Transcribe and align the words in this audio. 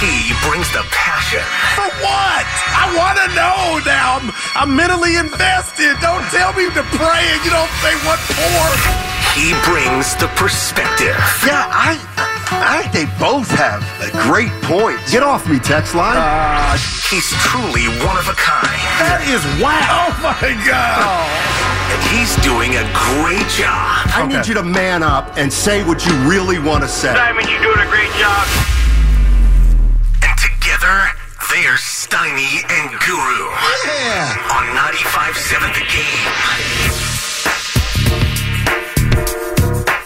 He 0.00 0.32
brings 0.48 0.64
the 0.72 0.80
passion. 0.88 1.44
For 1.76 1.84
what? 2.00 2.48
I 2.72 2.88
want 2.96 3.20
to 3.20 3.28
know 3.36 3.84
now. 3.84 4.16
I'm, 4.16 4.32
I'm 4.56 4.72
mentally 4.72 5.20
invested. 5.20 5.92
Don't 6.00 6.24
tell 6.32 6.56
me 6.56 6.72
to 6.72 6.82
pray 6.96 7.20
and 7.36 7.40
you 7.44 7.52
don't 7.52 7.68
say 7.84 7.92
what 8.08 8.16
for. 8.32 8.64
He 9.36 9.52
brings 9.68 10.16
the 10.16 10.32
perspective. 10.40 11.20
Yeah, 11.44 11.68
I, 11.68 12.00
I 12.48 12.88
think 12.88 12.96
they 12.96 13.06
both 13.20 13.52
have 13.60 13.84
a 14.00 14.08
great 14.24 14.48
points. 14.64 15.12
Get 15.12 15.22
off 15.22 15.44
me, 15.44 15.60
text 15.60 15.94
line. 15.94 16.16
Uh, 16.16 16.80
he's 17.12 17.28
truly 17.44 17.92
one 18.00 18.16
of 18.16 18.24
a 18.24 18.36
kind. 18.40 18.80
That 19.04 19.20
is 19.28 19.44
wow. 19.60 19.84
Oh 19.84 20.16
my 20.24 20.56
God. 20.64 21.04
And 21.92 22.00
he's 22.08 22.32
doing 22.40 22.80
a 22.80 22.88
great 22.96 23.44
job. 23.52 24.08
I 24.16 24.24
need 24.24 24.48
you 24.48 24.54
to 24.54 24.64
man 24.64 25.02
up 25.02 25.36
and 25.36 25.52
say 25.52 25.84
what 25.84 26.06
you 26.06 26.16
really 26.24 26.58
want 26.58 26.84
to 26.84 26.88
say. 26.88 27.12
Simon, 27.12 27.44
you're 27.52 27.60
doing 27.60 27.84
a 27.84 27.90
great 27.92 28.08
job. 28.16 28.48
And 30.82 30.88
together, 30.88 31.12
they're 31.50 31.76
Steiny 31.76 32.62
and 32.70 32.90
Guru. 33.00 33.50
Yeah. 33.84 34.36
On 34.52 34.64
95.7 34.76 35.74
The 35.74 35.84
Game. 35.90 36.30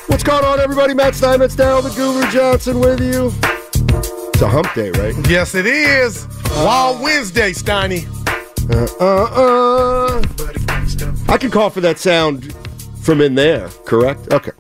What's 0.08 0.22
going 0.22 0.44
on, 0.44 0.60
everybody? 0.60 0.94
Matt 0.94 1.14
Steinmetz, 1.14 1.56
Daryl 1.56 1.82
the 1.82 1.90
Guru 1.90 2.30
Johnson 2.30 2.80
with 2.80 3.00
you. 3.00 3.32
It's 4.32 4.42
a 4.42 4.48
hump 4.48 4.72
day, 4.74 4.90
right? 4.92 5.14
Yes, 5.28 5.54
it 5.54 5.66
is. 5.66 6.26
Wild 6.50 7.00
Wednesday, 7.00 7.52
Steiny. 7.52 8.06
Uh, 8.70 8.86
uh, 9.00 9.24
uh. 10.18 10.22
I 11.32 11.38
can 11.38 11.50
call 11.50 11.70
for 11.70 11.80
that 11.82 11.98
sound 11.98 12.54
from 13.02 13.20
in 13.20 13.34
there, 13.34 13.68
correct? 13.84 14.32
Okay. 14.32 14.52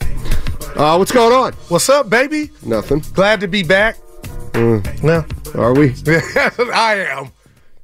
Uh, 0.76 0.96
what's 0.96 1.12
going 1.12 1.32
on? 1.32 1.52
What's 1.68 1.88
up, 1.88 2.10
baby? 2.10 2.50
Nothing. 2.62 3.00
Glad 3.14 3.40
to 3.40 3.48
be 3.48 3.62
back. 3.62 3.96
Mm, 4.54 5.02
No, 5.02 5.24
are 5.60 5.74
we? 5.74 5.90
I 6.72 7.06
am. 7.10 7.30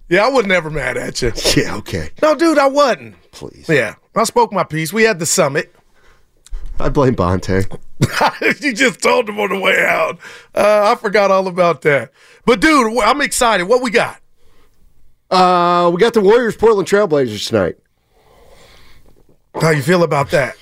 Yeah, 0.08 0.24
I 0.26 0.28
was 0.28 0.46
never 0.46 0.70
mad 0.70 0.96
at 0.96 1.20
you. 1.22 1.32
Yeah, 1.56 1.76
okay. 1.76 2.10
No, 2.22 2.34
dude, 2.34 2.58
I 2.58 2.68
wasn't. 2.68 3.16
Please. 3.32 3.68
Yeah, 3.68 3.94
I 4.14 4.24
spoke 4.24 4.52
my 4.52 4.64
piece. 4.64 4.92
We 4.92 5.02
had 5.04 5.18
the 5.18 5.26
summit. 5.26 5.74
I 6.78 6.88
blame 6.88 7.14
Bonte. 7.14 7.66
you 8.62 8.72
just 8.72 9.02
told 9.02 9.28
him 9.28 9.38
on 9.38 9.50
the 9.50 9.58
way 9.58 9.84
out. 9.84 10.18
Uh, 10.54 10.92
I 10.96 11.00
forgot 11.00 11.30
all 11.30 11.46
about 11.46 11.82
that. 11.82 12.12
But 12.46 12.60
dude, 12.60 12.98
I'm 13.02 13.20
excited. 13.20 13.64
What 13.64 13.82
we 13.82 13.90
got? 13.90 14.18
Uh, 15.30 15.90
we 15.92 16.00
got 16.00 16.14
the 16.14 16.20
Warriors 16.20 16.56
Portland 16.56 16.88
Trailblazers 16.88 17.46
tonight. 17.48 17.76
How 19.60 19.70
you 19.70 19.82
feel 19.82 20.02
about 20.02 20.30
that? 20.30 20.56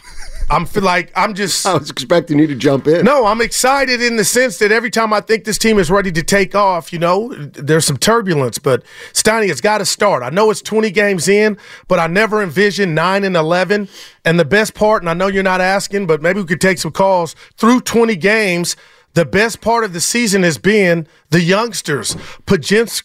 I'm 0.50 0.64
feel 0.66 0.82
like 0.82 1.12
I'm 1.14 1.34
just. 1.34 1.66
I 1.66 1.74
was 1.74 1.90
expecting 1.90 2.38
you 2.38 2.46
to 2.46 2.54
jump 2.54 2.86
in. 2.86 3.04
No, 3.04 3.26
I'm 3.26 3.40
excited 3.40 4.00
in 4.00 4.16
the 4.16 4.24
sense 4.24 4.58
that 4.58 4.72
every 4.72 4.90
time 4.90 5.12
I 5.12 5.20
think 5.20 5.44
this 5.44 5.58
team 5.58 5.78
is 5.78 5.90
ready 5.90 6.10
to 6.12 6.22
take 6.22 6.54
off, 6.54 6.92
you 6.92 6.98
know, 6.98 7.34
there's 7.34 7.84
some 7.84 7.98
turbulence. 7.98 8.58
But 8.58 8.82
Steiny, 9.12 9.50
it's 9.50 9.60
got 9.60 9.78
to 9.78 9.84
start. 9.84 10.22
I 10.22 10.30
know 10.30 10.50
it's 10.50 10.62
20 10.62 10.90
games 10.90 11.28
in, 11.28 11.58
but 11.86 11.98
I 11.98 12.06
never 12.06 12.42
envisioned 12.42 12.94
nine 12.94 13.24
and 13.24 13.36
11. 13.36 13.88
And 14.24 14.40
the 14.40 14.44
best 14.44 14.74
part, 14.74 15.02
and 15.02 15.10
I 15.10 15.14
know 15.14 15.26
you're 15.26 15.42
not 15.42 15.60
asking, 15.60 16.06
but 16.06 16.22
maybe 16.22 16.40
we 16.40 16.46
could 16.46 16.60
take 16.60 16.78
some 16.78 16.92
calls 16.92 17.34
through 17.56 17.82
20 17.82 18.16
games. 18.16 18.76
The 19.14 19.24
best 19.24 19.60
part 19.60 19.84
of 19.84 19.92
the 19.92 20.00
season 20.00 20.42
has 20.44 20.58
been 20.58 21.06
the 21.30 21.40
youngsters, 21.40 22.14
Podziemski, 22.46 23.02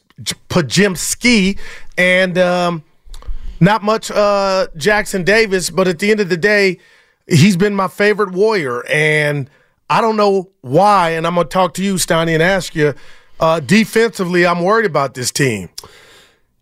Podziemski 0.50 1.58
and 1.98 2.38
um, 2.38 2.84
not 3.60 3.84
much 3.84 4.12
uh, 4.12 4.68
Jackson 4.78 5.24
Davis. 5.24 5.70
But 5.70 5.88
at 5.88 6.00
the 6.00 6.12
end 6.12 6.20
of 6.20 6.30
the 6.30 6.38
day, 6.38 6.80
he's 7.34 7.58
been 7.58 7.76
my 7.76 7.88
favorite 7.88 8.32
warrior. 8.32 8.86
And 8.88 9.50
I 9.90 10.02
don't 10.02 10.16
know 10.18 10.52
why. 10.62 11.12
And 11.12 11.28
I'm 11.28 11.36
going 11.36 11.48
to 11.48 11.52
talk 11.54 11.74
to 11.76 11.84
you, 11.84 11.96
Steiny, 11.96 12.34
and 12.34 12.42
ask 12.44 12.76
you 12.76 12.94
uh, 13.40 13.60
defensively, 13.60 14.46
I'm 14.46 14.64
worried 14.64 14.86
about 14.86 15.14
this 15.14 15.32
team. 15.32 15.70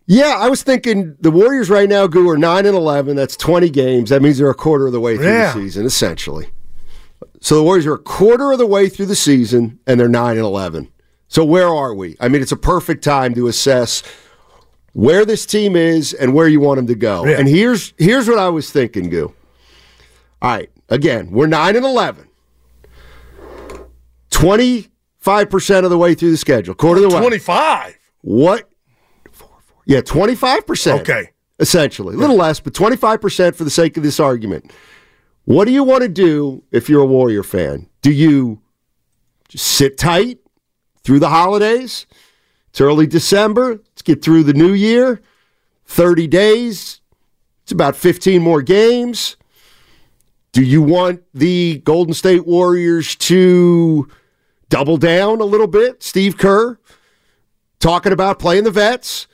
Yeah, 0.07 0.35
I 0.39 0.49
was 0.49 0.63
thinking 0.63 1.15
the 1.21 1.31
Warriors 1.31 1.69
right 1.69 1.87
now, 1.87 2.05
Goo, 2.07 2.27
are 2.29 2.37
9 2.37 2.65
and 2.65 2.75
11. 2.75 3.15
That's 3.15 3.37
20 3.37 3.69
games. 3.69 4.09
That 4.09 4.21
means 4.21 4.37
they're 4.39 4.49
a 4.49 4.53
quarter 4.55 4.87
of 4.87 4.91
the 4.93 4.99
way 4.99 5.15
through 5.15 5.27
Yeah. 5.27 5.53
the 5.53 5.61
season, 5.61 5.85
essentially. 5.85 6.49
So 7.39 7.55
the 7.55 7.63
Warriors 7.63 7.85
are 7.85 7.93
a 7.93 7.99
quarter 7.99 8.51
of 8.51 8.57
the 8.57 8.65
way 8.67 8.89
through 8.89 9.05
the 9.05 9.15
season, 9.15 9.79
and 9.87 9.99
they're 9.99 10.09
9 10.09 10.35
and 10.37 10.45
11. 10.45 10.89
So 11.27 11.45
where 11.45 11.69
are 11.69 11.93
we? 11.93 12.17
I 12.19 12.27
mean, 12.27 12.41
it's 12.41 12.51
a 12.51 12.57
perfect 12.57 13.03
time 13.05 13.33
to 13.35 13.47
assess 13.47 14.03
where 14.93 15.23
this 15.23 15.45
team 15.45 15.77
is 15.77 16.13
and 16.13 16.33
where 16.33 16.47
you 16.47 16.59
want 16.59 16.77
them 16.77 16.87
to 16.87 16.95
go. 16.95 17.25
Yeah. 17.25 17.37
And 17.39 17.47
here's 17.47 17.93
here's 17.97 18.27
what 18.27 18.37
I 18.39 18.49
was 18.49 18.69
thinking, 18.69 19.09
Goo. 19.09 19.33
All 20.41 20.49
right, 20.49 20.69
again, 20.89 21.31
we're 21.31 21.47
9 21.47 21.75
and 21.75 21.85
11. 21.85 22.27
25% 24.31 25.83
of 25.83 25.89
the 25.89 25.97
way 25.97 26.15
through 26.15 26.31
the 26.31 26.37
schedule, 26.37 26.73
quarter 26.73 27.03
of 27.03 27.09
the 27.09 27.15
way. 27.15 27.21
25. 27.21 27.97
What? 28.21 28.69
Yeah, 29.85 30.01
25%. 30.01 31.01
Okay. 31.01 31.29
Essentially. 31.59 32.15
A 32.15 32.17
little 32.17 32.37
less, 32.37 32.59
but 32.59 32.73
25% 32.73 33.55
for 33.55 33.63
the 33.63 33.69
sake 33.69 33.97
of 33.97 34.03
this 34.03 34.19
argument. 34.19 34.71
What 35.45 35.65
do 35.65 35.71
you 35.71 35.83
want 35.83 36.01
to 36.01 36.09
do 36.09 36.63
if 36.71 36.89
you're 36.89 37.01
a 37.01 37.05
Warrior 37.05 37.43
fan? 37.43 37.87
Do 38.01 38.11
you 38.11 38.61
just 39.47 39.65
sit 39.67 39.97
tight 39.97 40.39
through 41.03 41.19
the 41.19 41.29
holidays? 41.29 42.07
It's 42.69 42.81
early 42.81 43.05
December. 43.05 43.73
Let's 43.73 44.01
get 44.01 44.23
through 44.23 44.43
the 44.43 44.53
new 44.53 44.73
year. 44.73 45.21
30 45.85 46.25
days. 46.27 47.01
It's 47.63 47.71
about 47.71 47.95
15 47.95 48.41
more 48.41 48.61
games. 48.61 49.35
Do 50.51 50.63
you 50.63 50.81
want 50.81 51.23
the 51.33 51.79
Golden 51.85 52.13
State 52.13 52.45
Warriors 52.45 53.15
to 53.15 54.09
double 54.69 54.97
down 54.97 55.39
a 55.39 55.45
little 55.45 55.67
bit? 55.67 56.03
Steve 56.03 56.37
Kerr 56.37 56.77
talking 57.79 58.11
about 58.11 58.37
playing 58.39 58.65
the 58.65 58.71
vets. 58.71 59.27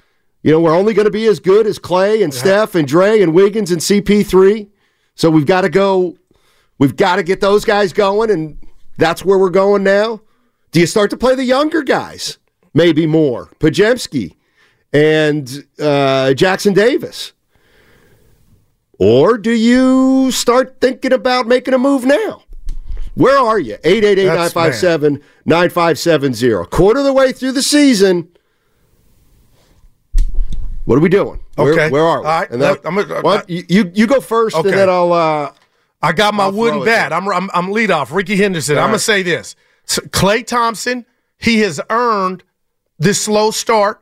You 0.44 0.52
know, 0.52 0.60
we're 0.62 0.76
only 0.76 0.94
going 0.94 1.06
to 1.06 1.12
be 1.12 1.26
as 1.26 1.40
good 1.40 1.66
as 1.66 1.80
Klay 1.80 2.24
and 2.24 2.34
Steph 2.34 2.76
and 2.76 2.88
Dre 2.88 3.22
and 3.22 3.34
Wiggins 3.34 3.72
and 3.72 3.82
CP3. 3.82 4.70
So 5.16 5.32
we've 5.32 5.48
got 5.48 5.62
to 5.62 5.70
go, 5.70 6.16
we've 6.78 6.96
got 6.96 7.16
to 7.16 7.24
get 7.24 7.42
those 7.42 7.66
guys 7.66 7.92
going, 7.94 8.30
and 8.30 8.58
that's 8.98 9.26
where 9.26 9.40
we're 9.40 9.50
going 9.50 9.84
now. 9.84 10.22
Do 10.72 10.80
you 10.80 10.86
start 10.86 11.10
to 11.10 11.18
play 11.18 11.34
the 11.34 11.44
younger 11.44 11.82
guys? 11.82 12.38
Maybe 12.74 13.08
more. 13.08 13.48
Podziemski 13.60 14.36
and 14.94 15.66
uh, 15.80 16.36
Jackson 16.36 16.74
Davis. 16.74 17.34
Or 19.00 19.38
do 19.38 19.52
you 19.52 20.32
start 20.32 20.78
thinking 20.82 21.14
about 21.14 21.48
making 21.48 21.74
a 21.74 21.78
move 21.78 22.04
now? 22.06 22.44
Where 23.16 23.38
are 23.38 23.60
you? 23.60 23.78
888 23.84 24.26
957 24.26 25.22
9570. 25.46 26.66
Quarter 26.70 27.00
of 27.00 27.06
the 27.06 27.14
way 27.14 27.32
through 27.32 27.52
the 27.54 27.62
season. 27.64 28.30
What 30.86 30.98
are 30.98 31.02
we 31.02 31.10
doing? 31.10 31.40
Where, 31.56 31.74
Okay. 31.74 31.90
where 31.90 32.04
are 32.04 32.22
we? 32.22 32.28
All 32.28 32.40
right. 32.40 32.50
And 32.50 32.62
that- 32.62 32.82
I'm 32.86 32.98
a- 32.98 33.22
Well, 33.24 33.44
you, 33.48 33.64
you 33.68 33.92
you 33.94 34.08
go 34.08 34.22
first, 34.22 34.56
Okay. 34.56 34.70
and 34.70 34.78
then 34.78 34.90
I'll. 34.90 35.12
Uh, 35.12 35.52
I 36.02 36.12
got 36.14 36.34
my 36.36 36.44
I'll 36.46 36.52
wooden 36.52 36.86
bat. 36.86 37.12
I'm, 37.12 37.28
I'm 37.28 37.50
I'm 37.54 37.72
lead 37.72 37.90
off. 37.92 38.12
Rickey 38.12 38.38
Henderson. 38.38 38.78
All 38.78 38.84
I'm 38.84 38.90
gonna 38.90 39.00
say 39.00 39.24
this: 39.24 39.56
Klay 39.88 40.46
Thompson. 40.46 41.06
He 41.40 41.60
has 41.60 41.82
earned 41.90 42.44
this 43.00 43.22
slow 43.22 43.52
start, 43.52 44.02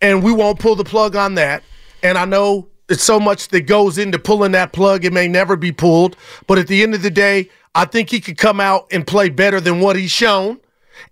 and 0.00 0.22
we 0.22 0.32
won't 0.32 0.58
pull 0.58 0.74
the 0.74 0.84
plug 0.84 1.14
on 1.16 1.34
that. 1.36 1.62
And 2.02 2.18
I 2.18 2.24
know 2.24 2.68
it's 2.88 3.02
so 3.02 3.18
much 3.18 3.48
that 3.48 3.62
goes 3.62 3.98
into 3.98 4.18
pulling 4.18 4.52
that 4.52 4.72
plug. 4.72 5.04
It 5.04 5.12
may 5.12 5.28
never 5.28 5.56
be 5.56 5.72
pulled, 5.72 6.16
but 6.46 6.58
at 6.58 6.66
the 6.66 6.82
end 6.82 6.94
of 6.94 7.02
the 7.02 7.10
day, 7.10 7.48
I 7.74 7.84
think 7.84 8.10
he 8.10 8.20
could 8.20 8.38
come 8.38 8.60
out 8.60 8.86
and 8.92 9.06
play 9.06 9.30
better 9.30 9.60
than 9.60 9.80
what 9.80 9.96
he's 9.96 10.10
shown. 10.10 10.60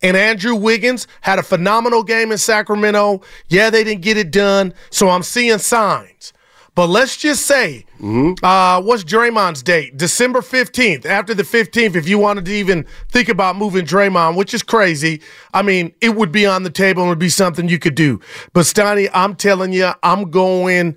And 0.00 0.16
Andrew 0.16 0.54
Wiggins 0.54 1.08
had 1.22 1.38
a 1.38 1.42
phenomenal 1.42 2.04
game 2.04 2.30
in 2.30 2.38
Sacramento. 2.38 3.22
Yeah, 3.48 3.70
they 3.70 3.82
didn't 3.82 4.02
get 4.02 4.16
it 4.16 4.30
done, 4.30 4.74
so 4.90 5.08
I'm 5.08 5.24
seeing 5.24 5.58
signs. 5.58 6.32
But 6.74 6.86
let's 6.86 7.18
just 7.18 7.44
say, 7.44 7.84
uh, 8.42 8.80
what's 8.80 9.04
Draymond's 9.04 9.62
date? 9.62 9.98
December 9.98 10.40
15th. 10.40 11.04
After 11.04 11.34
the 11.34 11.42
15th, 11.42 11.96
if 11.96 12.08
you 12.08 12.18
wanted 12.18 12.46
to 12.46 12.52
even 12.52 12.86
think 13.10 13.28
about 13.28 13.56
moving 13.56 13.84
Draymond, 13.84 14.36
which 14.36 14.54
is 14.54 14.62
crazy, 14.62 15.20
I 15.52 15.60
mean, 15.60 15.92
it 16.00 16.16
would 16.16 16.32
be 16.32 16.46
on 16.46 16.62
the 16.62 16.70
table 16.70 17.02
and 17.02 17.10
would 17.10 17.18
be 17.18 17.28
something 17.28 17.68
you 17.68 17.78
could 17.78 17.94
do. 17.94 18.20
But 18.54 18.62
Steiny, 18.62 19.10
I'm 19.12 19.34
telling 19.34 19.74
you, 19.74 19.90
I'm 20.02 20.30
going 20.30 20.96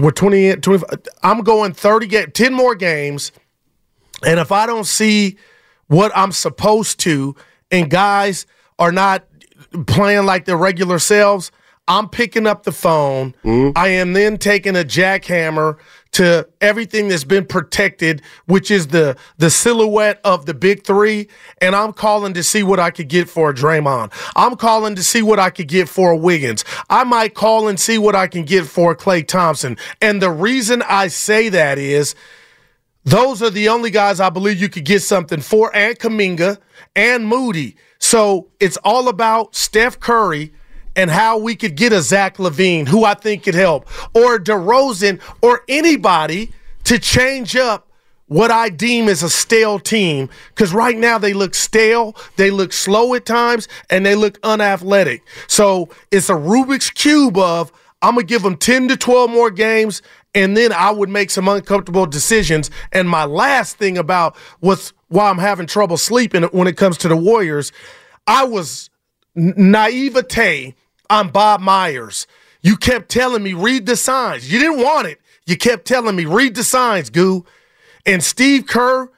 we're 0.00 0.10
20, 0.10 0.56
25, 0.56 1.00
I'm 1.22 1.40
going 1.40 1.72
30 1.72 2.06
game, 2.06 2.30
10 2.30 2.52
more 2.52 2.74
games. 2.74 3.32
And 4.26 4.40
if 4.40 4.52
I 4.52 4.66
don't 4.66 4.86
see 4.86 5.38
what 5.86 6.12
I'm 6.14 6.32
supposed 6.32 7.00
to, 7.00 7.34
and 7.70 7.90
guys 7.90 8.46
are 8.78 8.92
not 8.92 9.24
playing 9.86 10.26
like 10.26 10.44
their 10.44 10.56
regular 10.56 10.98
selves, 10.98 11.50
I'm 11.86 12.08
picking 12.08 12.46
up 12.46 12.64
the 12.64 12.72
phone. 12.72 13.34
Mm-hmm. 13.44 13.76
I 13.76 13.88
am 13.88 14.12
then 14.12 14.36
taking 14.36 14.76
a 14.76 14.84
jackhammer 14.84 15.78
to 16.18 16.48
everything 16.60 17.06
that's 17.06 17.22
been 17.22 17.46
protected, 17.46 18.22
which 18.46 18.72
is 18.72 18.88
the 18.88 19.16
the 19.36 19.50
silhouette 19.50 20.20
of 20.24 20.46
the 20.46 20.54
big 20.54 20.82
three, 20.82 21.28
and 21.60 21.76
I'm 21.76 21.92
calling 21.92 22.34
to 22.34 22.42
see 22.42 22.64
what 22.64 22.80
I 22.80 22.90
could 22.90 23.06
get 23.06 23.30
for 23.30 23.50
a 23.50 23.54
Draymond. 23.54 24.12
I'm 24.34 24.56
calling 24.56 24.96
to 24.96 25.04
see 25.04 25.22
what 25.22 25.38
I 25.38 25.50
could 25.50 25.68
get 25.68 25.88
for 25.88 26.10
a 26.10 26.16
Wiggins. 26.16 26.64
I 26.90 27.04
might 27.04 27.34
call 27.34 27.68
and 27.68 27.78
see 27.78 27.98
what 27.98 28.16
I 28.16 28.26
can 28.26 28.44
get 28.44 28.66
for 28.66 28.90
a 28.90 28.96
Klay 28.96 29.24
Thompson. 29.24 29.76
And 30.02 30.20
the 30.20 30.32
reason 30.32 30.82
I 30.82 31.06
say 31.06 31.50
that 31.50 31.78
is 31.78 32.16
those 33.04 33.40
are 33.40 33.50
the 33.50 33.68
only 33.68 33.92
guys 33.92 34.18
I 34.18 34.28
believe 34.28 34.60
you 34.60 34.68
could 34.68 34.84
get 34.84 35.02
something 35.02 35.40
for, 35.40 35.70
and 35.72 35.96
Kuminga 35.96 36.58
and 36.96 37.28
Moody. 37.28 37.76
So 38.00 38.48
it's 38.58 38.76
all 38.78 39.06
about 39.06 39.54
Steph 39.54 40.00
Curry 40.00 40.52
and 40.98 41.12
how 41.12 41.38
we 41.38 41.54
could 41.54 41.76
get 41.76 41.92
a 41.92 42.02
Zach 42.02 42.38
LaVine, 42.38 42.88
who 42.88 43.04
I 43.04 43.14
think 43.14 43.44
could 43.44 43.54
help, 43.54 43.88
or 44.16 44.36
DeRozan, 44.36 45.20
or 45.40 45.62
anybody 45.68 46.50
to 46.84 46.98
change 46.98 47.54
up 47.54 47.86
what 48.26 48.50
I 48.50 48.68
deem 48.68 49.08
as 49.08 49.22
a 49.22 49.30
stale 49.30 49.78
team. 49.78 50.28
Because 50.48 50.74
right 50.74 50.96
now 50.98 51.16
they 51.16 51.34
look 51.34 51.54
stale, 51.54 52.16
they 52.34 52.50
look 52.50 52.72
slow 52.72 53.14
at 53.14 53.24
times, 53.24 53.68
and 53.88 54.04
they 54.04 54.16
look 54.16 54.40
unathletic. 54.42 55.22
So 55.46 55.88
it's 56.10 56.30
a 56.30 56.34
Rubik's 56.34 56.90
Cube 56.90 57.38
of 57.38 57.70
I'm 58.02 58.14
going 58.14 58.26
to 58.26 58.28
give 58.28 58.42
them 58.42 58.56
10 58.56 58.88
to 58.88 58.96
12 58.96 59.30
more 59.30 59.52
games, 59.52 60.02
and 60.34 60.56
then 60.56 60.72
I 60.72 60.90
would 60.90 61.08
make 61.08 61.30
some 61.30 61.46
uncomfortable 61.46 62.06
decisions. 62.06 62.72
And 62.90 63.08
my 63.08 63.24
last 63.24 63.76
thing 63.76 63.96
about 63.96 64.36
what's 64.58 64.92
why 65.06 65.30
I'm 65.30 65.38
having 65.38 65.68
trouble 65.68 65.96
sleeping 65.96 66.42
when 66.42 66.66
it 66.66 66.76
comes 66.76 66.98
to 66.98 67.08
the 67.08 67.16
Warriors, 67.16 67.70
I 68.26 68.44
was 68.44 68.90
naivete 69.36 70.74
on 71.10 71.30
Bob 71.30 71.60
Myers. 71.60 72.26
You 72.62 72.76
kept 72.76 73.08
telling 73.08 73.42
me, 73.42 73.52
read 73.52 73.86
the 73.86 73.96
signs. 73.96 74.50
You 74.52 74.58
didn't 74.58 74.82
want 74.82 75.06
it. 75.06 75.20
You 75.46 75.56
kept 75.56 75.86
telling 75.86 76.16
me, 76.16 76.24
read 76.24 76.54
the 76.54 76.64
signs, 76.64 77.10
goo. 77.10 77.44
And 78.04 78.22
Steve 78.22 78.66
Kerr, 78.66 79.10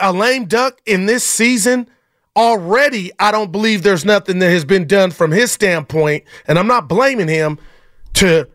a 0.00 0.12
lame 0.12 0.46
duck 0.46 0.80
in 0.86 1.06
this 1.06 1.22
season, 1.22 1.88
already, 2.34 3.12
I 3.18 3.30
don't 3.30 3.52
believe 3.52 3.82
there's 3.82 4.04
nothing 4.04 4.38
that 4.40 4.50
has 4.50 4.64
been 4.64 4.86
done 4.86 5.10
from 5.10 5.30
his 5.30 5.52
standpoint. 5.52 6.24
And 6.46 6.58
I'm 6.58 6.66
not 6.66 6.88
blaming 6.88 7.28
him 7.28 7.58
to 8.14 8.48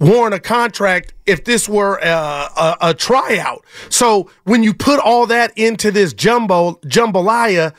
warrant 0.00 0.34
a 0.34 0.40
contract 0.40 1.14
if 1.26 1.44
this 1.44 1.68
were 1.68 1.98
a, 1.98 2.08
a, 2.08 2.76
a 2.80 2.94
tryout. 2.94 3.64
So 3.88 4.30
when 4.44 4.62
you 4.62 4.74
put 4.74 5.00
all 5.00 5.26
that 5.26 5.56
into 5.56 5.90
this 5.90 6.12
jumbo 6.12 6.72
jambalaya, 6.84 7.74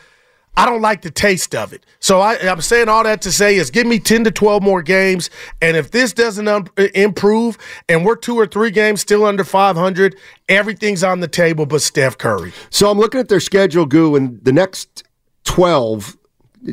I 0.57 0.65
don't 0.65 0.81
like 0.81 1.01
the 1.01 1.11
taste 1.11 1.53
of 1.53 1.73
it. 1.73 1.85
So 1.99 2.21
I, 2.21 2.35
am 2.35 2.61
saying 2.61 2.87
all 2.87 3.03
that 3.03 3.21
to 3.23 3.31
say 3.31 3.55
is 3.57 3.69
give 3.69 3.85
me 3.85 3.99
10 3.99 4.23
to 4.25 4.31
12 4.31 4.63
more 4.63 4.81
games. 4.81 5.29
And 5.61 5.75
if 5.75 5.91
this 5.91 6.13
doesn't 6.13 6.47
um, 6.47 6.67
improve 6.93 7.57
and 7.89 8.05
we're 8.05 8.15
two 8.15 8.35
or 8.35 8.47
three 8.47 8.71
games 8.71 9.01
still 9.01 9.25
under 9.25 9.43
500, 9.43 10.15
everything's 10.47 11.03
on 11.03 11.19
the 11.19 11.27
table 11.27 11.65
but 11.65 11.81
Steph 11.81 12.17
Curry. 12.17 12.53
So 12.69 12.89
I'm 12.89 12.97
looking 12.97 13.19
at 13.19 13.27
their 13.27 13.39
schedule, 13.39 13.85
Goo, 13.85 14.15
and 14.15 14.43
the 14.43 14.53
next 14.53 15.03
12 15.43 16.17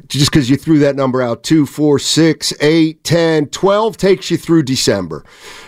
just 0.09 0.31
because 0.31 0.49
you 0.49 0.57
threw 0.57 0.79
that 0.79 0.97
number 0.97 1.21
out 1.21 1.43
2 1.43 1.67
4 1.67 1.99
6 1.99 2.53
8 2.61 3.05
10 3.05 3.47
12 3.47 3.97
takes 3.97 4.31
you 4.31 4.37
through 4.37 4.63
december. 4.63 5.25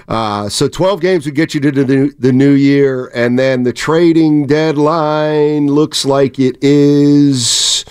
Uh, 0.09 0.49
so 0.49 0.69
12 0.69 1.01
games 1.01 1.27
would 1.27 1.35
get 1.35 1.55
you 1.55 1.61
to 1.61 1.71
the 1.71 1.85
new, 1.85 2.11
the 2.19 2.33
new 2.33 2.53
year 2.53 3.11
and 3.15 3.39
then 3.39 3.63
the 3.63 3.73
trading 3.73 4.47
deadline 4.47 5.69
looks 5.69 6.05
like 6.05 6.39
it 6.39 6.57
is 6.63 7.85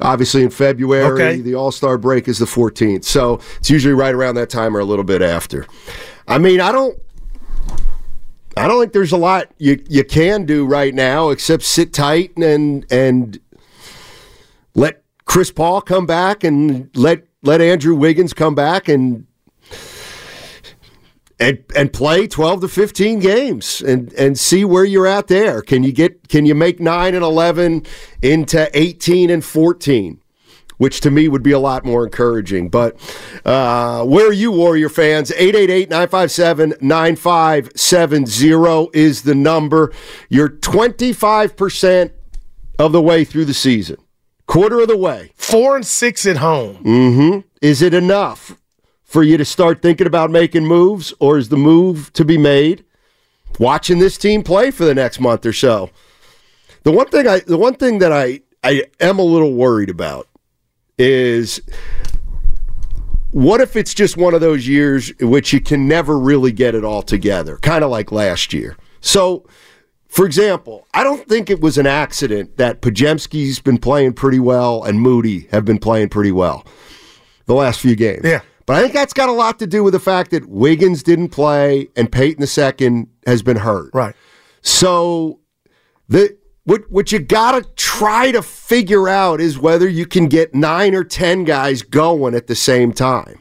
obviously 0.00 0.42
in 0.42 0.50
february. 0.50 1.22
Okay. 1.22 1.40
the 1.40 1.54
all-star 1.54 1.96
break 1.96 2.28
is 2.28 2.38
the 2.38 2.46
14th 2.46 3.04
so 3.04 3.40
it's 3.58 3.70
usually 3.70 3.94
right 3.94 4.14
around 4.14 4.34
that 4.34 4.50
time 4.50 4.76
or 4.76 4.80
a 4.80 4.84
little 4.84 5.04
bit 5.04 5.22
after. 5.22 5.66
I 6.28 6.38
mean 6.38 6.60
i 6.60 6.72
don't 6.72 6.98
I 8.56 8.68
don't 8.68 8.80
think 8.80 8.92
there's 8.92 9.12
a 9.12 9.16
lot 9.16 9.50
you, 9.58 9.82
you 9.88 10.04
can 10.04 10.46
do 10.46 10.64
right 10.64 10.94
now 10.94 11.30
except 11.30 11.64
sit 11.64 11.92
tight 11.92 12.36
and 12.36 12.86
and 12.90 13.38
let 14.74 15.02
Chris 15.24 15.50
Paul 15.50 15.80
come 15.80 16.06
back 16.06 16.44
and 16.44 16.90
let 16.96 17.24
let 17.42 17.60
Andrew 17.60 17.94
Wiggins 17.94 18.32
come 18.32 18.54
back 18.54 18.88
and 18.88 19.26
and 21.38 21.62
and 21.76 21.92
play 21.92 22.26
12 22.26 22.62
to 22.62 22.68
15 22.68 23.18
games 23.18 23.80
and 23.80 24.12
and 24.14 24.38
see 24.38 24.64
where 24.64 24.84
you're 24.84 25.06
at 25.06 25.28
there. 25.28 25.62
Can 25.62 25.82
you 25.82 25.92
get 25.92 26.28
can 26.28 26.46
you 26.46 26.54
make 26.54 26.80
9 26.80 27.14
and 27.14 27.24
11 27.24 27.84
into 28.22 28.70
18 28.72 29.30
and 29.30 29.44
14? 29.44 30.20
Which 30.76 31.00
to 31.02 31.10
me 31.10 31.28
would 31.28 31.44
be 31.44 31.52
a 31.52 31.60
lot 31.60 31.84
more 31.84 32.04
encouraging. 32.04 32.68
But 32.68 32.96
uh, 33.44 34.04
where 34.04 34.28
are 34.28 34.32
you, 34.32 34.50
Warrior 34.50 34.88
fans? 34.88 35.30
888 35.30 35.88
957 35.88 36.74
9570 36.80 38.90
is 38.92 39.22
the 39.22 39.36
number. 39.36 39.92
You're 40.28 40.48
25% 40.48 42.10
of 42.80 42.90
the 42.90 43.00
way 43.00 43.24
through 43.24 43.44
the 43.44 43.54
season, 43.54 43.98
quarter 44.46 44.80
of 44.80 44.88
the 44.88 44.96
way. 44.96 45.32
Four 45.36 45.76
and 45.76 45.86
six 45.86 46.26
at 46.26 46.38
home. 46.38 46.76
Mm-hmm. 46.84 47.40
Is 47.62 47.82
it 47.82 47.94
enough 47.94 48.56
for 49.02 49.22
you 49.22 49.36
to 49.36 49.44
start 49.44 49.82
thinking 49.82 50.06
about 50.06 50.30
making 50.30 50.66
moves, 50.66 51.14
or 51.20 51.38
is 51.38 51.48
the 51.48 51.56
move 51.56 52.12
to 52.14 52.24
be 52.24 52.38
made 52.38 52.84
watching 53.58 53.98
this 53.98 54.18
team 54.18 54.42
play 54.42 54.70
for 54.70 54.84
the 54.84 54.94
next 54.94 55.20
month 55.20 55.46
or 55.46 55.52
so? 55.52 55.90
The 56.82 56.92
one 56.92 57.08
thing 57.08 57.26
I, 57.26 57.40
the 57.40 57.56
one 57.56 57.74
thing 57.74 57.98
that 57.98 58.12
I, 58.12 58.40
I 58.62 58.84
am 59.00 59.18
a 59.18 59.22
little 59.22 59.54
worried 59.54 59.90
about 59.90 60.28
is 60.98 61.60
what 63.30 63.60
if 63.60 63.74
it's 63.74 63.94
just 63.94 64.16
one 64.16 64.32
of 64.32 64.40
those 64.40 64.68
years 64.68 65.10
in 65.10 65.28
which 65.30 65.52
you 65.52 65.60
can 65.60 65.88
never 65.88 66.18
really 66.18 66.52
get 66.52 66.74
it 66.74 66.84
all 66.84 67.02
together, 67.02 67.56
kind 67.58 67.82
of 67.82 67.90
like 67.90 68.12
last 68.12 68.52
year. 68.52 68.76
So, 69.00 69.44
for 70.14 70.24
example, 70.26 70.86
I 70.94 71.02
don't 71.02 71.26
think 71.28 71.50
it 71.50 71.60
was 71.60 71.76
an 71.76 71.88
accident 71.88 72.56
that 72.56 72.80
Podziemski's 72.80 73.58
been 73.58 73.78
playing 73.78 74.12
pretty 74.12 74.38
well 74.38 74.84
and 74.84 75.00
Moody 75.00 75.48
have 75.50 75.64
been 75.64 75.80
playing 75.80 76.10
pretty 76.10 76.30
well 76.30 76.64
the 77.46 77.54
last 77.54 77.80
few 77.80 77.96
games. 77.96 78.20
Yeah. 78.22 78.42
But 78.64 78.76
I 78.76 78.80
think 78.80 78.92
that's 78.92 79.12
got 79.12 79.28
a 79.28 79.32
lot 79.32 79.58
to 79.58 79.66
do 79.66 79.82
with 79.82 79.92
the 79.92 79.98
fact 79.98 80.30
that 80.30 80.48
Wiggins 80.48 81.02
didn't 81.02 81.30
play 81.30 81.88
and 81.96 82.12
Payton 82.12 82.46
II 82.46 83.06
has 83.26 83.42
been 83.42 83.56
hurt. 83.56 83.90
Right. 83.92 84.14
So 84.62 85.40
the 86.08 86.38
what 86.62 86.88
what 86.92 87.10
you 87.10 87.18
gotta 87.18 87.68
try 87.74 88.30
to 88.30 88.40
figure 88.40 89.08
out 89.08 89.40
is 89.40 89.58
whether 89.58 89.88
you 89.88 90.06
can 90.06 90.28
get 90.28 90.54
nine 90.54 90.94
or 90.94 91.02
ten 91.02 91.42
guys 91.42 91.82
going 91.82 92.36
at 92.36 92.46
the 92.46 92.54
same 92.54 92.92
time. 92.92 93.40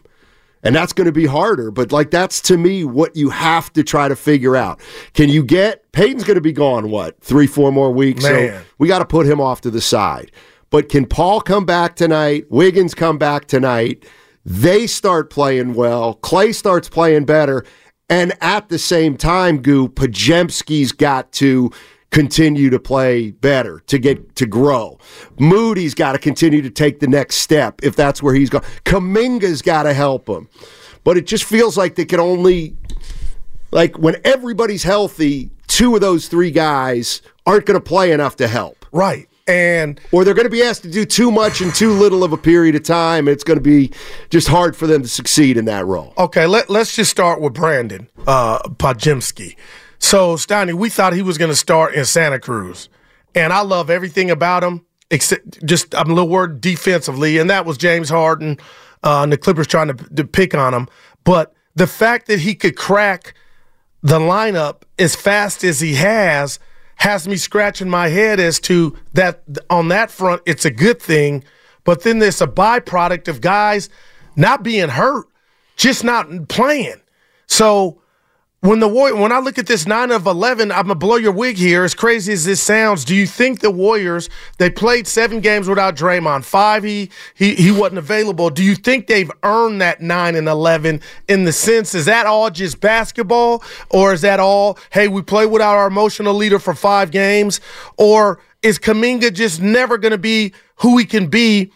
And 0.63 0.73
that's 0.73 0.93
going 0.93 1.05
to 1.05 1.11
be 1.11 1.25
harder, 1.25 1.71
but 1.71 1.91
like 1.91 2.09
that's 2.09 2.39
to 2.43 2.57
me 2.57 2.85
what 2.85 3.15
you 3.15 3.29
have 3.29 3.71
to 3.73 3.83
try 3.83 4.07
to 4.07 4.15
figure 4.15 4.55
out. 4.55 4.79
Can 5.13 5.29
you 5.29 5.43
get 5.43 5.91
Payton's 5.91 6.23
going 6.23 6.35
to 6.35 6.41
be 6.41 6.53
gone 6.53 6.89
what 6.89 7.19
three 7.21 7.47
four 7.47 7.71
more 7.71 7.91
weeks? 7.91 8.23
So 8.23 8.61
we 8.77 8.87
got 8.87 8.99
to 8.99 9.05
put 9.05 9.25
him 9.25 9.41
off 9.41 9.59
to 9.61 9.69
the 9.69 9.81
side. 9.81 10.31
But 10.69 10.89
can 10.89 11.05
Paul 11.05 11.41
come 11.41 11.65
back 11.65 11.95
tonight? 11.95 12.45
Wiggins 12.49 12.95
come 12.95 13.17
back 13.17 13.45
tonight? 13.45 14.05
They 14.45 14.87
start 14.87 15.29
playing 15.29 15.73
well. 15.73 16.15
Klay 16.15 16.55
starts 16.55 16.89
playing 16.89 17.25
better. 17.25 17.63
And 18.09 18.33
at 18.41 18.69
the 18.69 18.79
same 18.79 19.17
time, 19.17 19.61
Goo, 19.61 19.87
Podziemski's 19.87 20.91
got 20.91 21.31
to 21.33 21.71
continue 22.13 22.69
to 22.69 22.79
play 22.79 23.31
better 23.31 23.81
to 23.87 23.97
get 23.97 24.35
to 24.37 24.45
grow. 24.45 24.99
Moody's 25.39 25.95
got 25.95 26.13
to 26.13 26.19
continue 26.19 26.61
to 26.61 26.69
take 26.69 26.99
the 26.99 27.07
next 27.07 27.37
step 27.37 27.81
if 27.83 27.95
that's 27.95 28.23
where 28.23 28.35
he's 28.35 28.49
going. 28.49 28.63
Kuminga's 28.85 29.61
got 29.61 29.83
to 29.83 29.93
help 29.93 30.29
him. 30.29 30.47
But 31.03 31.17
it 31.17 31.27
just 31.27 31.43
feels 31.43 31.75
like 31.75 31.95
they 31.95 32.05
can 32.05 32.21
only 32.21 32.77
like 33.71 33.97
when 33.97 34.15
everybody's 34.23 34.83
healthy, 34.83 35.49
two 35.67 35.95
of 35.95 36.01
those 36.01 36.27
three 36.27 36.51
guys 36.51 37.21
aren't 37.45 37.65
going 37.65 37.79
to 37.79 37.83
play 37.83 38.11
enough 38.11 38.37
to 38.37 38.47
help. 38.47 38.85
Right. 38.93 39.27
And 39.45 39.99
Or 40.13 40.23
they're 40.23 40.35
going 40.35 40.45
to 40.45 40.51
be 40.51 40.63
asked 40.63 40.83
to 40.83 40.91
do 40.91 41.03
too 41.03 41.29
much 41.29 41.59
in 41.59 41.73
too 41.73 41.91
little 41.91 42.23
of 42.23 42.31
a 42.31 42.37
period 42.37 42.75
of 42.75 42.83
time. 42.83 43.27
It's 43.27 43.43
going 43.43 43.57
to 43.57 43.63
be 43.63 43.91
just 44.29 44.47
hard 44.47 44.77
for 44.77 44.87
them 44.87 45.01
to 45.01 45.07
succeed 45.09 45.57
in 45.57 45.65
that 45.65 45.85
role. 45.85 46.13
Okay, 46.17 46.45
let, 46.45 46.69
let's 46.69 46.95
just 46.95 47.11
start 47.11 47.41
with 47.41 47.53
Brandon 47.53 48.07
uh, 48.25 48.59
Podziemski. 48.59 49.57
So, 50.03 50.35
Steiny, 50.35 50.73
we 50.73 50.89
thought 50.89 51.13
he 51.13 51.21
was 51.21 51.37
going 51.37 51.49
to 51.49 51.55
start 51.55 51.93
in 51.93 52.03
Santa 52.03 52.37
Cruz. 52.37 52.89
And 53.33 53.53
I 53.53 53.61
love 53.61 53.89
everything 53.89 54.29
about 54.29 54.61
him, 54.61 54.85
except 55.09 55.65
just 55.65 55.95
I'm 55.95 56.11
a 56.11 56.13
little 56.13 56.27
worried 56.27 56.59
defensively. 56.59 57.37
And 57.37 57.49
that 57.49 57.65
was 57.65 57.77
James 57.77 58.09
Harden 58.09 58.59
uh, 59.01 59.23
and 59.23 59.31
the 59.31 59.37
Clippers 59.37 59.65
trying 59.65 59.87
to, 59.87 59.93
to 59.93 60.25
pick 60.25 60.53
on 60.53 60.73
him. 60.73 60.89
But 61.23 61.53
the 61.73 61.87
fact 61.87 62.27
that 62.27 62.41
he 62.41 62.53
could 62.53 62.75
crack 62.75 63.33
the 64.01 64.19
lineup 64.19 64.81
as 64.99 65.15
fast 65.15 65.63
as 65.63 65.79
he 65.79 65.95
has 65.95 66.59
has 66.97 67.25
me 67.25 67.37
scratching 67.37 67.89
my 67.89 68.09
head 68.09 68.41
as 68.41 68.59
to 68.59 68.97
that 69.13 69.41
on 69.69 69.87
that 69.87 70.11
front 70.11 70.41
it's 70.45 70.65
a 70.65 70.71
good 70.71 71.01
thing 71.01 71.43
but 71.85 72.03
then 72.03 72.19
there's 72.19 72.41
a 72.41 72.47
byproduct 72.47 73.27
of 73.27 73.41
guys 73.41 73.89
not 74.35 74.63
being 74.63 74.89
hurt 74.89 75.25
just 75.75 76.03
not 76.03 76.27
playing 76.49 77.01
so 77.47 78.02
when 78.63 78.79
the 78.79 78.87
Warrior, 78.87 79.17
when 79.17 79.33
I 79.33 79.39
look 79.39 79.57
at 79.57 79.67
this 79.67 79.85
nine 79.85 80.09
of 80.09 80.25
eleven, 80.25 80.71
I'm 80.71 80.83
gonna 80.83 80.95
blow 80.95 81.17
your 81.17 81.33
wig 81.33 81.57
here. 81.57 81.83
As 81.83 81.93
crazy 81.93 82.31
as 82.31 82.45
this 82.45 82.61
sounds, 82.61 83.03
do 83.03 83.13
you 83.13 83.27
think 83.27 83.59
the 83.59 83.69
Warriors 83.69 84.29
they 84.57 84.69
played 84.69 85.05
seven 85.05 85.41
games 85.41 85.67
without 85.67 85.97
Draymond? 85.97 86.45
Five 86.45 86.85
he 86.85 87.09
he 87.35 87.55
he 87.55 87.71
wasn't 87.71 87.97
available. 87.97 88.49
Do 88.49 88.63
you 88.63 88.75
think 88.75 89.07
they've 89.07 89.29
earned 89.43 89.81
that 89.81 89.99
nine 89.99 90.35
and 90.35 90.47
eleven 90.47 91.01
in 91.27 91.43
the 91.43 91.51
sense 91.51 91.93
is 91.93 92.05
that 92.05 92.25
all 92.25 92.49
just 92.49 92.79
basketball, 92.79 93.61
or 93.89 94.13
is 94.13 94.21
that 94.21 94.39
all 94.39 94.79
hey 94.91 95.09
we 95.09 95.21
play 95.21 95.45
without 95.45 95.75
our 95.75 95.87
emotional 95.87 96.33
leader 96.33 96.57
for 96.57 96.73
five 96.73 97.11
games, 97.11 97.59
or 97.97 98.39
is 98.61 98.79
Kuminga 98.79 99.33
just 99.33 99.61
never 99.61 99.97
gonna 99.97 100.17
be 100.17 100.53
who 100.77 100.97
he 100.97 101.03
can 101.03 101.27
be 101.27 101.69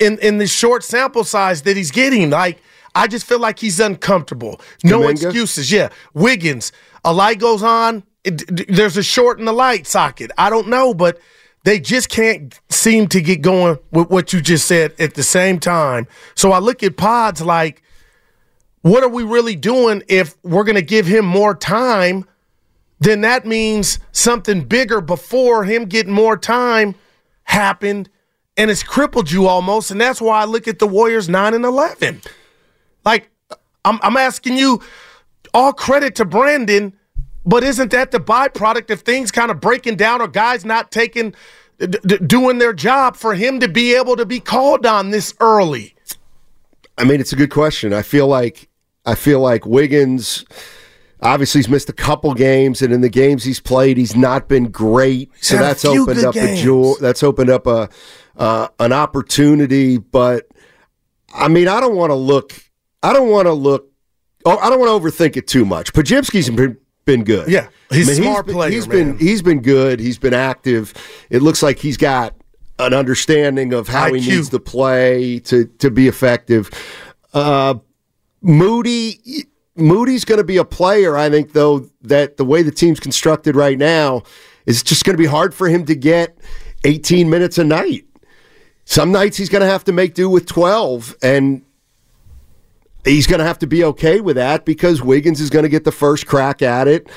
in 0.00 0.18
in 0.18 0.38
the 0.38 0.48
short 0.48 0.82
sample 0.82 1.22
size 1.22 1.62
that 1.62 1.76
he's 1.76 1.92
getting? 1.92 2.30
Like. 2.30 2.60
I 2.94 3.06
just 3.06 3.26
feel 3.26 3.38
like 3.38 3.58
he's 3.58 3.80
uncomfortable. 3.80 4.60
No 4.84 5.00
Kuminga? 5.00 5.12
excuses. 5.12 5.70
Yeah. 5.70 5.90
Wiggins, 6.14 6.72
a 7.04 7.12
light 7.12 7.38
goes 7.38 7.62
on. 7.62 8.04
It, 8.24 8.68
there's 8.68 8.96
a 8.96 9.02
short 9.02 9.38
in 9.38 9.44
the 9.44 9.52
light 9.52 9.86
socket. 9.86 10.30
I 10.36 10.50
don't 10.50 10.68
know, 10.68 10.92
but 10.92 11.18
they 11.64 11.78
just 11.80 12.08
can't 12.08 12.58
seem 12.68 13.06
to 13.08 13.20
get 13.20 13.42
going 13.42 13.78
with 13.90 14.10
what 14.10 14.32
you 14.32 14.40
just 14.40 14.66
said 14.66 14.94
at 14.98 15.14
the 15.14 15.22
same 15.22 15.58
time. 15.58 16.06
So 16.34 16.52
I 16.52 16.58
look 16.58 16.82
at 16.82 16.96
Pods 16.96 17.42
like, 17.42 17.82
what 18.82 19.02
are 19.02 19.08
we 19.08 19.22
really 19.22 19.56
doing 19.56 20.02
if 20.08 20.36
we're 20.42 20.64
going 20.64 20.76
to 20.76 20.82
give 20.82 21.06
him 21.06 21.24
more 21.24 21.54
time? 21.54 22.24
Then 22.98 23.22
that 23.22 23.46
means 23.46 23.98
something 24.12 24.64
bigger 24.64 25.00
before 25.00 25.64
him 25.64 25.84
getting 25.84 26.12
more 26.12 26.36
time 26.36 26.94
happened 27.44 28.08
and 28.56 28.70
it's 28.70 28.82
crippled 28.82 29.30
you 29.30 29.46
almost. 29.46 29.90
And 29.90 30.00
that's 30.00 30.20
why 30.20 30.42
I 30.42 30.44
look 30.44 30.68
at 30.68 30.78
the 30.78 30.86
Warriors 30.86 31.28
9 31.28 31.54
and 31.54 31.64
11. 31.64 32.20
Like, 33.04 33.30
I'm, 33.84 33.98
I'm 34.02 34.16
asking 34.16 34.56
you 34.56 34.82
all 35.54 35.72
credit 35.72 36.14
to 36.16 36.24
Brandon, 36.24 36.92
but 37.44 37.62
isn't 37.62 37.90
that 37.92 38.10
the 38.10 38.20
byproduct 38.20 38.90
of 38.90 39.00
things 39.00 39.30
kind 39.30 39.50
of 39.50 39.60
breaking 39.60 39.96
down 39.96 40.20
or 40.20 40.28
guys 40.28 40.64
not 40.64 40.90
taking, 40.90 41.34
d- 41.78 42.18
doing 42.26 42.58
their 42.58 42.72
job 42.72 43.16
for 43.16 43.34
him 43.34 43.60
to 43.60 43.68
be 43.68 43.94
able 43.94 44.16
to 44.16 44.26
be 44.26 44.40
called 44.40 44.84
on 44.86 45.10
this 45.10 45.34
early? 45.40 45.94
I 46.98 47.04
mean, 47.04 47.20
it's 47.20 47.32
a 47.32 47.36
good 47.36 47.50
question. 47.50 47.92
I 47.92 48.02
feel 48.02 48.26
like 48.26 48.68
I 49.06 49.14
feel 49.14 49.40
like 49.40 49.64
Wiggins 49.64 50.44
obviously 51.22 51.60
he's 51.60 51.68
missed 51.68 51.88
a 51.88 51.94
couple 51.94 52.34
games, 52.34 52.82
and 52.82 52.92
in 52.92 53.00
the 53.00 53.08
games 53.08 53.44
he's 53.44 53.60
played, 53.60 53.96
he's 53.96 54.16
not 54.16 54.48
been 54.48 54.70
great. 54.70 55.30
so 55.40 55.56
that's 55.56 55.84
opened 55.84 56.24
up 56.24 56.34
games. 56.34 56.60
a 56.60 56.62
jewel. 56.62 56.96
That's 57.00 57.22
opened 57.22 57.50
up 57.50 57.66
a 57.66 57.88
uh, 58.36 58.68
an 58.78 58.92
opportunity. 58.92 59.98
But 59.98 60.48
I 61.34 61.48
mean, 61.48 61.68
I 61.68 61.80
don't 61.80 61.96
want 61.96 62.10
to 62.10 62.16
look. 62.16 62.52
I 63.02 63.12
don't 63.12 63.30
want 63.30 63.46
to 63.46 63.52
look. 63.52 63.90
Oh, 64.44 64.56
I 64.58 64.70
don't 64.70 64.80
want 64.80 65.02
to 65.02 65.08
overthink 65.08 65.36
it 65.36 65.46
too 65.46 65.64
much. 65.64 65.92
Podziemski's 65.92 66.50
been 66.50 66.78
been 67.04 67.24
good. 67.24 67.48
Yeah, 67.48 67.68
he's 67.90 68.08
I 68.08 68.12
mean, 68.12 68.22
smart 68.22 68.46
been, 68.46 68.54
player, 68.54 68.70
He's 68.70 68.88
man. 68.88 69.12
been 69.12 69.18
he's 69.18 69.42
been 69.42 69.60
good. 69.62 70.00
He's 70.00 70.18
been 70.18 70.34
active. 70.34 70.94
It 71.30 71.42
looks 71.42 71.62
like 71.62 71.78
he's 71.78 71.96
got 71.96 72.34
an 72.78 72.94
understanding 72.94 73.72
of 73.72 73.88
how 73.88 74.12
he 74.12 74.20
needs 74.20 74.48
to 74.50 74.60
play 74.60 75.38
to 75.40 75.66
to 75.66 75.90
be 75.90 76.08
effective. 76.08 76.70
Uh, 77.32 77.74
Moody 78.42 79.46
Moody's 79.76 80.24
going 80.24 80.38
to 80.38 80.44
be 80.44 80.56
a 80.56 80.64
player. 80.64 81.16
I 81.16 81.30
think 81.30 81.52
though 81.52 81.90
that 82.02 82.36
the 82.36 82.44
way 82.44 82.62
the 82.62 82.70
team's 82.70 83.00
constructed 83.00 83.56
right 83.56 83.78
now 83.78 84.22
is 84.66 84.82
just 84.82 85.04
going 85.04 85.16
to 85.16 85.22
be 85.22 85.28
hard 85.28 85.54
for 85.54 85.68
him 85.68 85.84
to 85.86 85.94
get 85.94 86.36
18 86.84 87.28
minutes 87.28 87.58
a 87.58 87.64
night. 87.64 88.04
Some 88.84 89.12
nights 89.12 89.36
he's 89.36 89.48
going 89.48 89.62
to 89.62 89.68
have 89.68 89.84
to 89.84 89.92
make 89.92 90.14
do 90.14 90.28
with 90.28 90.46
12 90.46 91.16
and 91.22 91.62
he's 93.04 93.26
going 93.26 93.38
to 93.38 93.44
have 93.44 93.58
to 93.60 93.66
be 93.66 93.84
okay 93.84 94.20
with 94.20 94.36
that 94.36 94.64
because 94.64 95.02
Wiggins 95.02 95.40
is 95.40 95.50
going 95.50 95.62
to 95.62 95.68
get 95.68 95.84
the 95.84 95.92
first 95.92 96.26
crack 96.26 96.62
at 96.62 96.88
it 96.88 97.08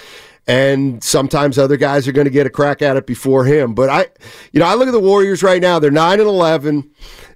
and 0.47 1.03
sometimes 1.03 1.57
other 1.57 1.77
guys 1.77 2.07
are 2.07 2.11
going 2.11 2.25
to 2.25 2.31
get 2.31 2.45
a 2.45 2.49
crack 2.49 2.81
at 2.81 2.97
it 2.97 3.05
before 3.05 3.45
him. 3.45 3.73
But 3.73 3.89
I 3.89 4.07
you 4.51 4.59
know, 4.59 4.65
I 4.65 4.75
look 4.75 4.87
at 4.87 4.91
the 4.91 4.99
Warriors 4.99 5.43
right 5.43 5.61
now, 5.61 5.79
they're 5.79 5.91
9 5.91 6.19
and 6.19 6.27
11 6.27 6.89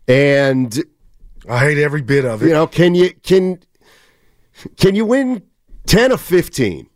and 0.08 0.84
I 1.50 1.60
hate 1.60 1.78
every 1.78 2.02
bit 2.02 2.26
of 2.26 2.44
it. 2.44 2.48
you 2.48 2.54
know, 2.54 2.68
can 2.68 2.96
you 2.96 3.14
can 3.24 3.60
can 4.78 4.96
you 4.96 5.06
win 5.06 5.44
10 5.86 6.12
of 6.12 6.22
15? 6.22 6.90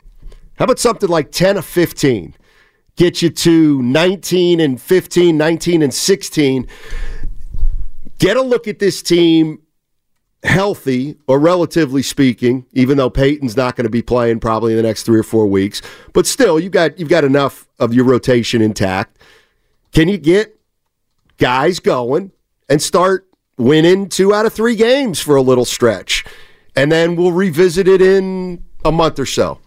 How 0.55 0.65
about 0.65 0.79
something 0.79 1.09
like 1.09 1.31
10 1.31 1.57
of 1.57 1.65
15? 1.65 2.35
Get 2.97 3.21
you 3.21 3.29
to 3.29 3.81
19 3.81 4.59
and 4.59 4.81
15, 4.81 5.37
19 5.37 5.81
and 5.81 5.93
16. 5.93 6.67
Get 8.19 8.37
a 8.37 8.41
look 8.41 8.67
at 8.67 8.79
this 8.79 9.01
team 9.01 9.61
healthy, 10.43 11.17
or 11.27 11.39
relatively 11.39 12.01
speaking, 12.01 12.65
even 12.73 12.97
though 12.97 13.09
Payton's 13.09 13.55
not 13.55 13.75
going 13.75 13.85
to 13.85 13.91
be 13.91 14.01
playing 14.01 14.39
probably 14.39 14.73
in 14.73 14.77
the 14.77 14.83
next 14.83 15.03
three 15.03 15.19
or 15.19 15.23
four 15.23 15.45
weeks. 15.47 15.81
But 16.13 16.25
still, 16.25 16.59
you've 16.59 16.71
got 16.71 16.99
you've 16.99 17.09
got 17.09 17.23
enough 17.23 17.67
of 17.79 17.93
your 17.93 18.05
rotation 18.05 18.61
intact. 18.61 19.17
Can 19.91 20.07
you 20.07 20.17
get 20.17 20.57
guys 21.37 21.79
going 21.79 22.31
and 22.69 22.81
start 22.81 23.27
winning 23.57 24.09
two 24.09 24.33
out 24.33 24.45
of 24.45 24.53
three 24.53 24.75
games 24.75 25.19
for 25.19 25.35
a 25.35 25.41
little 25.41 25.65
stretch? 25.65 26.23
And 26.75 26.91
then 26.91 27.15
we'll 27.15 27.33
revisit 27.33 27.87
it 27.87 28.01
in 28.01 28.63
a 28.85 28.91
month 28.91 29.19
or 29.19 29.25
so. 29.25 29.59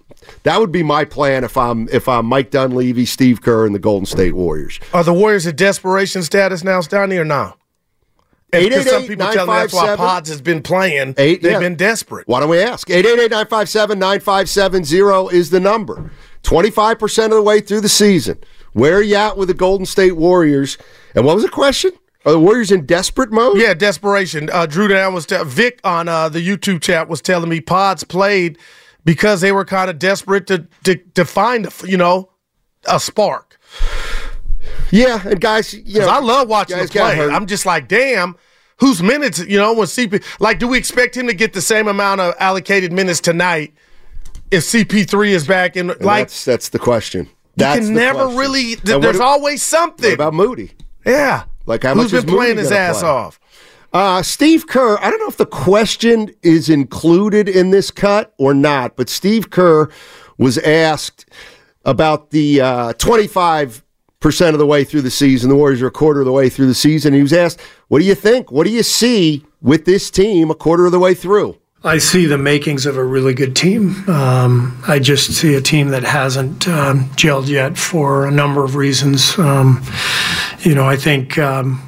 That 0.45 0.59
would 0.59 0.73
be 0.73 0.83
my 0.83 1.05
plan 1.05 1.45
if 1.45 1.57
I'm 1.57 1.89
if 1.91 2.09
I'm 2.09 2.27
Mike 2.27 2.51
Dunleavy, 2.51 3.05
Steve 3.05 3.43
Kerr, 3.43 3.67
and 3.67 3.75
the 3.75 3.79
Golden 3.79 4.07
State 4.07 4.33
Warriors. 4.33 4.81
Are 4.93 5.05
the 5.05 5.13
Warriors 5.13 5.47
at 5.47 5.57
desperation 5.57 6.23
status 6.23 6.65
now, 6.65 6.81
Stoney, 6.81 7.17
or 7.19 7.25
no? 7.25 7.55
Because 8.63 8.89
some 8.89 9.07
people 9.07 9.27
tell 9.33 9.47
me 9.47 9.53
that's 9.53 9.75
why 9.75 9.97
Pods 9.97 10.29
has 10.29 10.41
been 10.41 10.63
playing. 10.63 11.15
Eight, 11.19 11.43
They've 11.43 11.53
yeah. 11.53 11.59
been 11.59 11.77
desperate. 11.77 12.27
Why 12.29 12.41
don't 12.41 12.49
we 12.49 12.63
ask? 12.63 12.89
888-957-9570 12.89 15.33
is 15.33 15.51
the 15.51 15.61
number. 15.61 16.11
25% 16.43 17.25
of 17.25 17.31
the 17.31 17.43
way 17.43 17.61
through 17.61 17.81
the 17.81 17.89
season. 17.89 18.39
Where 18.73 18.97
are 18.97 19.03
you 19.03 19.17
at 19.17 19.37
with 19.37 19.49
the 19.49 19.55
Golden 19.55 19.87
State 19.87 20.17
Warriors? 20.17 20.77
And 21.15 21.25
what 21.25 21.37
was 21.37 21.45
the 21.45 21.51
question? 21.51 21.93
Are 22.27 22.33
the 22.33 22.41
Warriors 22.41 22.73
in 22.73 22.87
desperate 22.87 23.31
mode? 23.33 23.59
Yeah, 23.59 23.75
desperation. 23.75 24.49
Uh, 24.51 24.67
Drew 24.67 24.89
Down 24.89 25.15
was 25.15 25.27
te- 25.27 25.45
Vic 25.45 25.79
on 25.85 26.09
uh, 26.09 26.29
the 26.29 26.47
YouTube 26.47 26.81
chat 26.81 27.09
was 27.09 27.21
telling 27.21 27.51
me 27.51 27.61
Pods 27.61 28.03
played 28.03 28.59
because 29.05 29.43
they 29.43 29.53
were 29.53 29.65
kind 29.65 29.91
of 29.91 29.99
desperate 29.99 30.47
to, 30.47 30.67
to 30.85 30.97
to 30.97 31.25
find 31.27 31.69
you 31.85 31.99
know 31.99 32.31
a 32.89 32.99
spark. 32.99 33.54
Yeah, 34.91 35.27
and 35.27 35.41
guys, 35.41 35.75
you 35.75 36.01
know, 36.01 36.09
I 36.09 36.21
love 36.21 36.49
watching 36.49 36.79
the 36.79 36.87
play. 36.89 37.21
I'm 37.21 37.47
just 37.47 37.67
like, 37.67 37.89
damn, 37.89 38.37
whose 38.79 39.03
minutes? 39.03 39.39
You 39.41 39.59
know, 39.59 39.73
when 39.75 39.87
CP 39.87 40.23
like, 40.41 40.59
do 40.59 40.69
we 40.69 40.79
expect 40.79 41.17
him 41.17 41.27
to 41.27 41.35
get 41.35 41.53
the 41.53 41.61
same 41.61 41.89
amount 41.89 42.21
of 42.21 42.35
allocated 42.39 42.93
minutes 42.93 43.21
tonight 43.21 43.75
if 44.51 44.63
CP3 44.65 45.29
is 45.29 45.47
back? 45.47 45.77
In, 45.77 45.91
And 45.91 46.01
like, 46.03 46.29
that's 46.29 46.45
that's 46.45 46.69
the 46.69 46.79
question. 46.79 47.29
you 47.57 47.65
can 47.65 47.95
never 47.95 48.21
question. 48.25 48.39
really. 48.39 48.77
th- 48.77 49.01
there's 49.01 49.17
do- 49.19 49.23
always 49.23 49.63
something. 49.63 50.13
About 50.15 50.35
Moody? 50.35 50.73
yeah. 51.07 51.45
Like, 51.67 51.83
how 51.85 51.95
Who's 51.95 52.13
much 52.13 52.19
is 52.19 52.25
been 52.27 52.35
playing 52.35 52.57
his 52.59 52.71
ass 52.71 53.01
play? 53.01 53.09
off? 53.09 53.41
Uh, 53.93 54.21
Steve 54.23 54.67
Kerr, 54.67 54.99
I 55.01 55.09
don't 55.09 55.21
know 55.21 55.29
if 55.29 55.37
the 55.39 55.47
question 55.47 56.31
is 56.43 56.69
included 56.69 57.49
in 57.49 57.71
this 57.71 57.91
cut 57.93 58.35
or 58.39 58.53
not, 58.53 58.97
but 58.97 59.09
Steve 59.09 59.49
Kerr 59.51 59.89
was 60.37 60.59
asked 60.59 61.27
about 61.85 62.31
the 62.31 62.61
uh, 62.61 62.93
25% 62.95 63.83
of 64.25 64.59
the 64.59 64.67
way 64.67 64.85
through 64.85 65.03
the 65.03 65.11
season. 65.11 65.49
The 65.51 65.57
Warriors 65.57 65.83
are 65.83 65.89
a 65.89 65.91
quarter 65.91 66.21
of 66.21 66.27
the 66.27 66.33
way 66.33 66.49
through 66.49 66.67
the 66.67 66.75
season. 66.75 67.13
He 67.13 67.23
was 67.23 67.33
asked, 67.33 67.61
What 67.89 67.99
do 67.99 68.05
you 68.05 68.15
think? 68.15 68.51
What 68.51 68.65
do 68.65 68.71
you 68.71 68.83
see 68.83 69.45
with 69.61 69.85
this 69.85 70.11
team 70.11 70.51
a 70.51 70.55
quarter 70.55 70.87
of 70.87 70.93
the 70.93 70.99
way 70.99 71.15
through? 71.15 71.59
I 71.87 71.99
see 71.99 72.25
the 72.25 72.39
makings 72.39 72.87
of 72.87 72.97
a 72.97 73.05
really 73.05 73.35
good 73.35 73.55
team. 73.55 74.09
Um, 74.09 74.83
I 74.89 74.99
just 74.99 75.33
see 75.33 75.55
a 75.55 75.61
team 75.61 75.89
that 75.89 76.03
hasn't 76.03 76.67
um, 76.67 77.11
gelled 77.11 77.49
yet 77.49 77.77
for 77.77 78.27
a 78.27 78.31
number 78.31 78.65
of 78.65 78.75
reasons. 78.75 79.39
Um, 79.39 79.83
you 80.61 80.75
know, 80.75 80.89
I 80.89 80.97
think 80.97 81.37
um, 81.37 81.83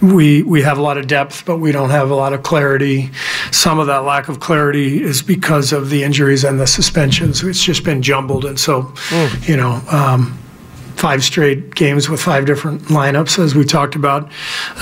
we 0.00 0.44
we 0.44 0.62
have 0.62 0.78
a 0.78 0.82
lot 0.82 0.96
of 0.96 1.08
depth, 1.08 1.44
but 1.44 1.56
we 1.56 1.72
don't 1.72 1.90
have 1.90 2.10
a 2.10 2.14
lot 2.14 2.32
of 2.32 2.44
clarity. 2.44 3.10
Some 3.50 3.80
of 3.80 3.88
that 3.88 4.04
lack 4.04 4.28
of 4.28 4.38
clarity 4.38 5.02
is 5.02 5.22
because 5.22 5.72
of 5.72 5.90
the 5.90 6.04
injuries 6.04 6.44
and 6.44 6.60
the 6.60 6.66
suspensions. 6.68 7.42
It's 7.42 7.64
just 7.64 7.82
been 7.82 8.00
jumbled, 8.00 8.44
and 8.44 8.60
so 8.60 8.94
you 9.42 9.56
know. 9.56 9.82
Um, 9.90 10.38
five 10.96 11.22
straight 11.22 11.74
games 11.74 12.08
with 12.08 12.20
five 12.20 12.46
different 12.46 12.82
lineups, 12.82 13.38
as 13.38 13.54
we 13.54 13.64
talked 13.64 13.94
about. 13.96 14.30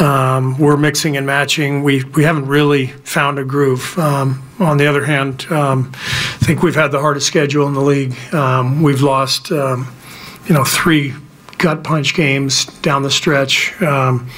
Um, 0.01 0.59
we're 0.59 0.77
mixing 0.77 1.17
and 1.17 1.27
matching. 1.27 1.83
We 1.83 2.05
we 2.05 2.25
haven't 2.25 2.47
really 2.47 2.89
found 2.89 3.39
a 3.39 3.45
groove. 3.45 3.99
Um, 3.99 4.43
on 4.59 4.77
the 4.77 4.87
other 4.87 5.05
hand, 5.05 5.47
um, 5.51 5.91
I 5.95 6.45
think 6.45 6.63
we've 6.63 6.75
had 6.75 6.89
the 6.89 7.01
hardest 7.01 7.27
schedule 7.27 7.67
in 7.67 7.75
the 7.75 7.81
league. 7.81 8.15
Um, 8.35 8.83
we've 8.83 9.01
lost, 9.01 9.51
um, 9.51 9.91
you 10.47 10.55
know, 10.55 10.65
three 10.65 11.15
gut 11.61 11.85
punch 11.85 12.15
games 12.15 12.67
down 12.81 13.03
the 13.03 13.11
stretch. 13.11 13.81
Um, 13.83 14.29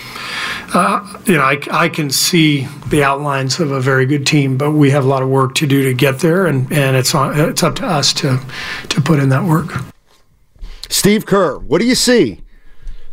uh, 0.75 1.21
you 1.25 1.35
know, 1.35 1.43
I, 1.43 1.61
I 1.71 1.89
can 1.89 2.11
see 2.11 2.67
the 2.89 3.05
outlines 3.05 3.61
of 3.61 3.71
a 3.71 3.81
very 3.81 4.07
good 4.07 4.27
team, 4.27 4.57
but 4.57 4.73
we 4.73 4.91
have 4.91 5.05
a 5.05 5.09
lot 5.09 5.23
of 5.23 5.29
work 5.29 5.55
to 5.57 5.67
do 5.67 5.83
to 5.85 5.95
get 5.95 6.21
there, 6.21 6.47
and, 6.47 6.71
and 6.73 6.97
it's 6.97 7.15
on, 7.15 7.39
it's 7.39 7.63
up 7.63 7.77
to 7.77 7.87
us 7.87 8.13
to 8.15 8.41
to 8.89 9.01
put 9.01 9.19
in 9.19 9.29
that 9.31 9.45
work. 9.45 9.92
Steve 10.93 11.25
Kerr, 11.25 11.59
what 11.59 11.81
do 11.81 11.87
you 11.87 11.95
see? 11.95 12.43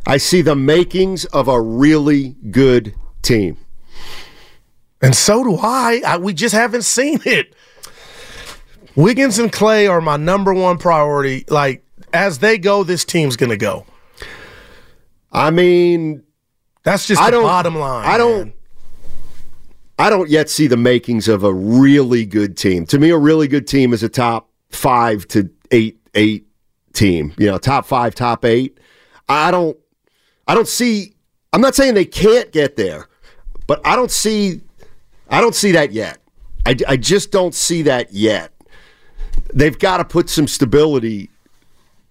I 0.06 0.18
see 0.18 0.42
the 0.42 0.56
makings 0.56 1.24
of 1.26 1.48
a 1.48 1.62
really 1.62 2.36
good 2.52 2.94
team. 3.22 3.58
And 5.02 5.16
so 5.16 5.44
do 5.46 5.56
I. 5.62 6.02
I. 6.06 6.18
We 6.18 6.34
just 6.34 6.54
haven't 6.54 6.82
seen 6.84 7.22
it. 7.26 7.56
Wiggins 8.96 9.40
and 9.40 9.50
Klay 9.50 9.90
are 9.90 10.02
my 10.02 10.18
number 10.18 10.54
one 10.54 10.78
priority. 10.78 11.46
Like, 11.48 11.86
as 12.12 12.40
they 12.40 12.58
go, 12.58 12.84
this 12.84 13.06
team's 13.06 13.38
going 13.38 13.52
to 13.52 13.58
go. 13.58 13.86
I 15.32 15.50
mean, 15.50 16.24
That's 16.84 17.08
just 17.08 17.22
I 17.22 17.32
the 17.32 17.40
bottom 17.40 17.76
line. 17.78 18.06
I 18.06 18.18
don't- 18.18 18.40
man. 18.48 18.54
I 19.98 20.10
don't 20.10 20.30
yet 20.30 20.50
see 20.50 20.68
the 20.68 20.78
makings 20.78 21.28
of 21.28 21.44
a 21.44 21.54
really 21.54 22.26
good 22.26 22.58
team. 22.58 22.86
To 22.88 23.00
me, 23.00 23.10
a 23.10 23.18
really 23.18 23.48
good 23.48 23.68
team 23.68 23.94
is 23.94 24.02
a 24.04 24.08
top 24.10 24.50
five 24.70 25.28
to 25.30 25.50
eight 25.72 26.00
eight 26.16 26.46
team. 26.94 27.34
You 27.38 27.48
know, 27.48 27.58
top 27.58 27.86
five, 27.86 28.16
top 28.16 28.46
eight. 28.46 28.80
I 29.28 29.52
don't. 29.52 29.78
I 30.48 30.56
don't 30.56 30.68
see. 30.68 31.14
I'm 31.54 31.62
not 31.62 31.76
saying 31.76 31.94
they 31.94 32.06
can't 32.06 32.52
get 32.52 32.76
there, 32.76 33.08
but 33.68 33.82
I 33.86 33.96
don't 33.96 34.12
see. 34.12 34.62
I 35.30 35.42
don't 35.42 35.56
see 35.56 35.72
that 35.74 35.92
yet. 35.92 36.18
I, 36.66 36.76
I 36.88 36.98
just 36.98 37.32
don't 37.32 37.54
see 37.54 37.84
that 37.84 38.14
yet. 38.14 38.52
They've 39.54 39.78
got 39.78 39.98
to 39.98 40.06
put 40.06 40.30
some 40.30 40.48
stability 40.48 41.30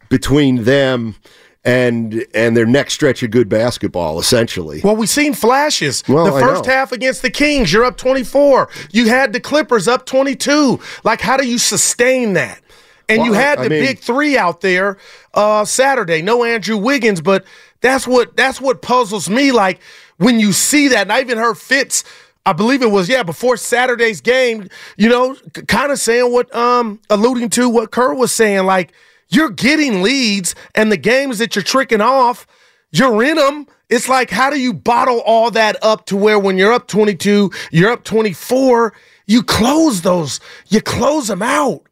between 0.09 0.65
them 0.65 1.17
and 1.65 2.25
and 2.35 2.57
their 2.57 2.67
next 2.67 2.95
stretch 2.95 3.23
of 3.23 3.31
good 3.31 3.49
basketball, 3.49 4.19
essentially. 4.19 4.81
Well, 4.83 4.97
we've 4.97 5.09
seen 5.09 5.35
flashes. 5.35 6.03
Well, 6.09 6.25
the 6.25 6.41
first 6.41 6.67
half 6.67 6.93
against 6.93 7.23
the 7.23 7.31
Kings, 7.31 7.73
you're 7.73 7.85
up 7.85 7.97
24. 7.97 8.69
You 8.93 9.09
had 9.09 9.33
the 9.33 9.41
Clippers 9.41 9.87
up 9.87 10.07
22. 10.07 10.81
Like, 11.05 11.21
how 11.21 11.37
do 11.37 11.47
you 11.47 11.59
sustain 11.59 12.33
that? 12.35 12.61
And 13.09 13.25
you 13.25 13.35
I- 13.35 13.39
had 13.39 13.59
I 13.59 13.65
the 13.65 13.71
mean- 13.71 13.83
big 13.85 13.99
three 14.01 14.37
out 14.37 14.61
there 14.61 14.99
uh, 15.35 15.65
Saturday. 15.65 16.23
No 16.23 16.45
Andrew 16.45 16.77
Wiggins, 16.77 17.21
but 17.21 17.45
that's 17.81 18.07
what 18.07 18.37
that's 18.37 18.61
what 18.61 18.83
puzzles 18.83 19.29
me. 19.31 19.53
Like 19.53 19.81
when 20.19 20.39
you 20.41 20.53
see 20.53 20.89
that, 20.89 21.03
and 21.03 21.13
I 21.13 21.21
even 21.21 21.39
heard 21.39 21.59
Fitz. 21.59 22.05
I 22.47 22.53
believe 22.55 22.81
it 22.81 22.91
was 22.91 23.11
yeah 23.11 23.23
before 23.25 23.57
Saturday's 23.59 24.21
game. 24.23 24.69
You 24.97 25.09
know, 25.11 25.37
kind 25.67 25.93
of 25.93 25.99
saying 25.99 26.33
what 26.33 26.55
um 26.55 26.99
alluding 27.11 27.51
to 27.51 27.69
what 27.69 27.91
Kerr 27.91 28.15
was 28.15 28.33
saying. 28.33 28.65
Like 28.65 28.93
you're 29.29 29.51
getting 29.51 30.03
leads, 30.03 30.55
and 30.75 30.91
the 30.91 30.97
games 30.97 31.39
that 31.39 31.55
you're 31.55 31.63
tricking 31.63 32.01
off, 32.01 32.47
you're 32.91 33.23
in 33.23 33.37
them. 33.37 33.67
It's 33.91 34.09
like, 34.09 34.31
how 34.31 34.51
do 34.51 34.59
you 34.61 34.73
bottle 34.75 35.21
all 35.21 35.51
that 35.53 35.77
up 35.83 36.07
to 36.07 36.17
where 36.17 36.39
when 36.39 36.59
you're 36.59 36.73
up 36.73 36.89
22, 36.89 37.51
you're 37.71 37.91
up 37.91 38.05
24, 38.05 38.93
you 39.27 39.43
close 39.43 40.03
those, 40.03 40.41
you 40.69 40.81
close 40.83 41.29
them 41.29 41.41
out. 41.43 41.83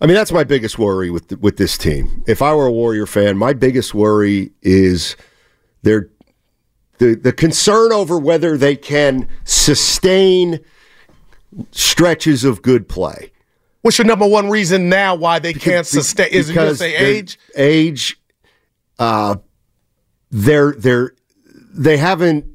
I 0.00 0.06
mean, 0.06 0.14
that's 0.14 0.32
my 0.32 0.44
biggest 0.44 0.78
worry 0.78 1.10
with 1.10 1.38
with 1.40 1.56
this 1.56 1.76
team. 1.76 2.24
If 2.26 2.40
I 2.40 2.54
were 2.54 2.66
a 2.66 2.72
Warrior 2.72 3.06
fan, 3.06 3.36
my 3.36 3.52
biggest 3.52 3.94
worry 3.94 4.50
is 4.62 5.16
their 5.82 6.08
the 6.98 7.14
the 7.14 7.32
concern 7.32 7.92
over 7.92 8.18
whether 8.18 8.56
they 8.56 8.76
can 8.76 9.28
sustain 9.44 10.60
stretches 11.72 12.44
of 12.44 12.62
good 12.62 12.88
play. 12.88 13.32
What's 13.82 13.98
your 13.98 14.06
number 14.06 14.26
one 14.26 14.50
reason 14.50 14.88
now 14.88 15.14
why 15.14 15.38
they 15.38 15.52
can't 15.52 15.86
sustain? 15.86 16.28
Is 16.30 16.48
it 16.48 16.52
Because 16.52 16.80
age? 16.82 17.38
Age. 17.54 18.20
Uh, 18.98 19.36
they're 20.30 20.72
they're 20.72 21.14
they 21.72 21.96
haven't. 21.96 22.46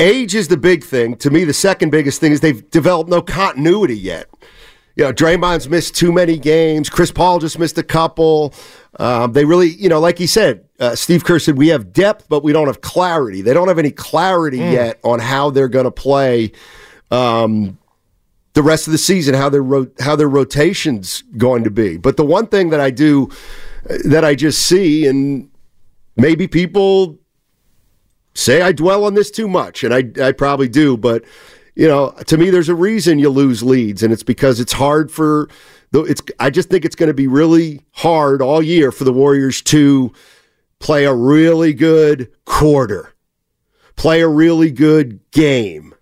Age 0.00 0.34
is 0.34 0.48
the 0.48 0.56
big 0.56 0.82
thing. 0.82 1.16
To 1.18 1.30
me, 1.30 1.44
the 1.44 1.52
second 1.52 1.90
biggest 1.90 2.20
thing 2.20 2.32
is 2.32 2.40
they've 2.40 2.68
developed 2.70 3.08
no 3.08 3.22
continuity 3.22 3.96
yet. 3.96 4.28
You 4.96 5.04
know, 5.04 5.12
Draymond's 5.12 5.68
missed 5.68 5.96
too 5.96 6.12
many 6.12 6.38
games. 6.38 6.88
Chris 6.88 7.10
Paul 7.10 7.40
just 7.40 7.58
missed 7.58 7.76
a 7.78 7.82
couple. 7.82 8.54
Um, 9.00 9.32
they 9.32 9.44
really, 9.44 9.70
you 9.70 9.88
know, 9.88 9.98
like 9.98 10.18
he 10.18 10.26
said, 10.26 10.64
uh, 10.78 10.94
Steve 10.94 11.24
Kerr 11.24 11.38
said, 11.40 11.56
we 11.56 11.68
have 11.68 11.92
depth, 11.92 12.28
but 12.28 12.44
we 12.44 12.52
don't 12.52 12.68
have 12.68 12.80
clarity. 12.80 13.42
They 13.42 13.52
don't 13.52 13.68
have 13.68 13.78
any 13.78 13.90
clarity 13.90 14.58
yet 14.58 15.00
on 15.02 15.18
how 15.18 15.50
they're 15.50 15.68
going 15.68 15.84
to 15.84 15.90
play 15.90 16.52
um, 17.10 17.78
the 18.52 18.62
rest 18.62 18.86
of 18.86 18.92
the 18.92 18.98
season, 18.98 19.34
how 19.34 19.48
their 19.48 19.62
ro- 19.62 19.90
how 19.98 20.14
their 20.14 20.28
rotations 20.28 21.22
going 21.36 21.64
to 21.64 21.70
be. 21.70 21.96
But 21.96 22.16
the 22.16 22.24
one 22.24 22.46
thing 22.46 22.70
that 22.70 22.80
I 22.80 22.90
do, 22.90 23.30
uh, 23.90 23.98
that 24.04 24.24
I 24.24 24.36
just 24.36 24.62
see, 24.62 25.06
and 25.06 25.50
maybe 26.16 26.46
people 26.46 27.18
say 28.34 28.62
I 28.62 28.72
dwell 28.72 29.04
on 29.04 29.14
this 29.14 29.30
too 29.30 29.48
much, 29.48 29.82
and 29.84 29.92
I, 29.92 30.28
I 30.28 30.32
probably 30.32 30.68
do, 30.68 30.96
but 30.96 31.24
you 31.74 31.88
know, 31.88 32.10
to 32.26 32.36
me, 32.36 32.50
there's 32.50 32.68
a 32.68 32.74
reason 32.74 33.18
you 33.18 33.30
lose 33.30 33.62
leads, 33.62 34.02
and 34.02 34.12
it's 34.12 34.22
because 34.22 34.60
it's 34.60 34.72
hard 34.72 35.10
for 35.10 35.48
the. 35.90 36.02
It's 36.02 36.22
I 36.38 36.50
just 36.50 36.68
think 36.68 36.84
it's 36.84 36.96
going 36.96 37.08
to 37.08 37.14
be 37.14 37.26
really 37.26 37.80
hard 37.92 38.40
all 38.40 38.62
year 38.62 38.92
for 38.92 39.04
the 39.04 39.12
Warriors 39.12 39.60
to 39.62 40.12
play 40.78 41.04
a 41.04 41.14
really 41.14 41.72
good 41.72 42.30
quarter, 42.44 43.14
play 43.96 44.20
a 44.20 44.28
really 44.28 44.70
good 44.70 45.18
game, 45.32 45.94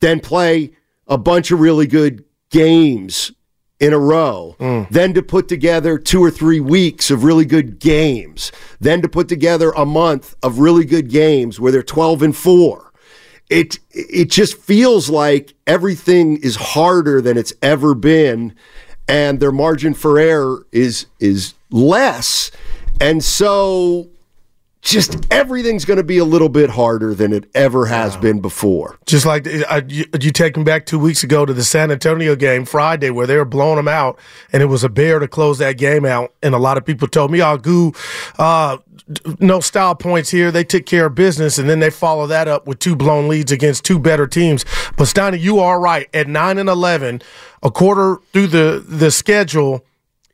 then 0.00 0.20
play 0.20 0.72
a 1.06 1.16
bunch 1.16 1.50
of 1.50 1.60
really 1.60 1.86
good 1.86 2.24
games 2.50 3.32
in 3.78 3.94
a 3.94 3.98
row, 3.98 4.56
mm. 4.60 4.86
then 4.90 5.14
to 5.14 5.22
put 5.22 5.48
together 5.48 5.98
two 5.98 6.22
or 6.22 6.30
three 6.30 6.60
weeks 6.60 7.10
of 7.10 7.24
really 7.24 7.46
good 7.46 7.78
games, 7.78 8.52
then 8.78 9.00
to 9.00 9.08
put 9.08 9.26
together 9.26 9.70
a 9.70 9.86
month 9.86 10.34
of 10.42 10.58
really 10.58 10.84
good 10.84 11.08
games 11.08 11.58
where 11.58 11.72
they're 11.72 11.82
12 11.82 12.22
and 12.22 12.36
4. 12.36 12.89
It 13.50 13.78
it 13.90 14.30
just 14.30 14.56
feels 14.56 15.10
like 15.10 15.52
everything 15.66 16.38
is 16.38 16.56
harder 16.56 17.20
than 17.20 17.36
it's 17.36 17.52
ever 17.60 17.94
been 17.94 18.54
and 19.10 19.40
their 19.40 19.50
margin 19.50 19.92
for 19.92 20.18
error 20.18 20.64
is 20.70 21.06
is 21.18 21.54
less. 21.70 22.52
And 23.00 23.24
so 23.24 24.08
just 24.82 25.26
everything's 25.30 25.84
going 25.84 25.98
to 25.98 26.04
be 26.04 26.18
a 26.18 26.24
little 26.24 26.48
bit 26.48 26.70
harder 26.70 27.14
than 27.14 27.32
it 27.32 27.50
ever 27.54 27.86
has 27.86 28.16
been 28.16 28.40
before. 28.40 28.98
Just 29.04 29.26
like 29.26 29.46
uh, 29.46 29.82
you, 29.86 30.06
you 30.20 30.30
take 30.30 30.54
them 30.54 30.64
back 30.64 30.86
two 30.86 30.98
weeks 30.98 31.22
ago 31.22 31.44
to 31.44 31.52
the 31.52 31.64
San 31.64 31.90
Antonio 31.90 32.34
game 32.34 32.64
Friday 32.64 33.10
where 33.10 33.26
they 33.26 33.36
were 33.36 33.44
blowing 33.44 33.76
them 33.76 33.88
out, 33.88 34.18
and 34.52 34.62
it 34.62 34.66
was 34.66 34.82
a 34.82 34.88
bear 34.88 35.18
to 35.18 35.28
close 35.28 35.58
that 35.58 35.76
game 35.76 36.04
out. 36.06 36.32
And 36.42 36.54
a 36.54 36.58
lot 36.58 36.78
of 36.78 36.84
people 36.86 37.08
told 37.08 37.30
me, 37.30 37.42
"Oh, 37.42 37.58
goo, 37.58 37.92
uh, 38.38 38.78
no 39.38 39.60
style 39.60 39.94
points 39.94 40.30
here. 40.30 40.50
They 40.50 40.64
took 40.64 40.86
care 40.86 41.06
of 41.06 41.14
business." 41.14 41.58
And 41.58 41.68
then 41.68 41.80
they 41.80 41.90
follow 41.90 42.26
that 42.28 42.48
up 42.48 42.66
with 42.66 42.78
two 42.78 42.96
blown 42.96 43.28
leads 43.28 43.52
against 43.52 43.84
two 43.84 43.98
better 43.98 44.26
teams. 44.26 44.64
But 44.96 45.04
Steiny, 45.04 45.40
you 45.40 45.58
are 45.58 45.78
right. 45.78 46.08
At 46.14 46.26
nine 46.26 46.56
and 46.56 46.70
eleven, 46.70 47.20
a 47.62 47.70
quarter 47.70 48.16
through 48.32 48.46
the 48.48 48.82
the 48.86 49.10
schedule. 49.10 49.84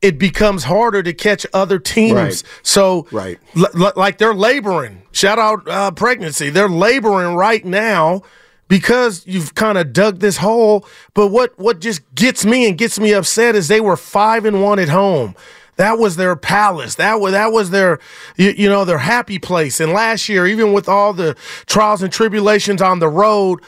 It 0.01 0.19
becomes 0.19 0.65
harder 0.65 1.01
to 1.01 1.13
catch 1.13 1.45
other 1.53 1.79
teams. 1.79 2.13
Right. 2.13 2.43
So, 2.61 3.07
Right. 3.11 3.39
L- 3.55 3.93
like 3.95 4.19
they're 4.19 4.33
laboring. 4.35 5.01
Shout 5.11 5.39
out 5.39 5.67
uh, 5.67 5.91
pregnancy. 5.91 6.49
They're 6.51 6.69
laboring 6.69 7.35
right 7.35 7.65
now 7.65 8.21
because 8.67 9.25
you've 9.25 9.55
kind 9.55 9.77
of 9.77 9.93
dug 9.93 10.19
this 10.19 10.37
hole. 10.37 10.85
But 11.13 11.27
what 11.27 11.57
what 11.57 11.79
just 11.79 12.01
gets 12.13 12.45
me 12.45 12.67
and 12.67 12.77
gets 12.77 12.99
me 12.99 13.13
upset 13.13 13.55
is 13.55 13.67
they 13.67 13.81
were 13.81 13.97
five 13.97 14.45
and 14.45 14.61
one 14.61 14.77
at 14.77 14.89
home. 14.89 15.35
That 15.77 15.97
was 15.99 16.15
their 16.15 16.35
palace. 16.35 16.95
That 16.95 17.19
was 17.19 17.31
that 17.33 17.51
was 17.51 17.69
their 17.71 17.99
you, 18.35 18.51
you 18.51 18.69
know 18.69 18.85
their 18.85 18.97
happy 18.99 19.39
place. 19.39 19.79
And 19.79 19.93
last 19.93 20.27
year, 20.29 20.45
even 20.45 20.73
with 20.73 20.87
all 20.87 21.13
the 21.13 21.35
trials 21.65 22.01
and 22.03 22.11
tribulations 22.11 22.81
on 22.81 22.99
the 22.99 23.07
road, 23.09 23.61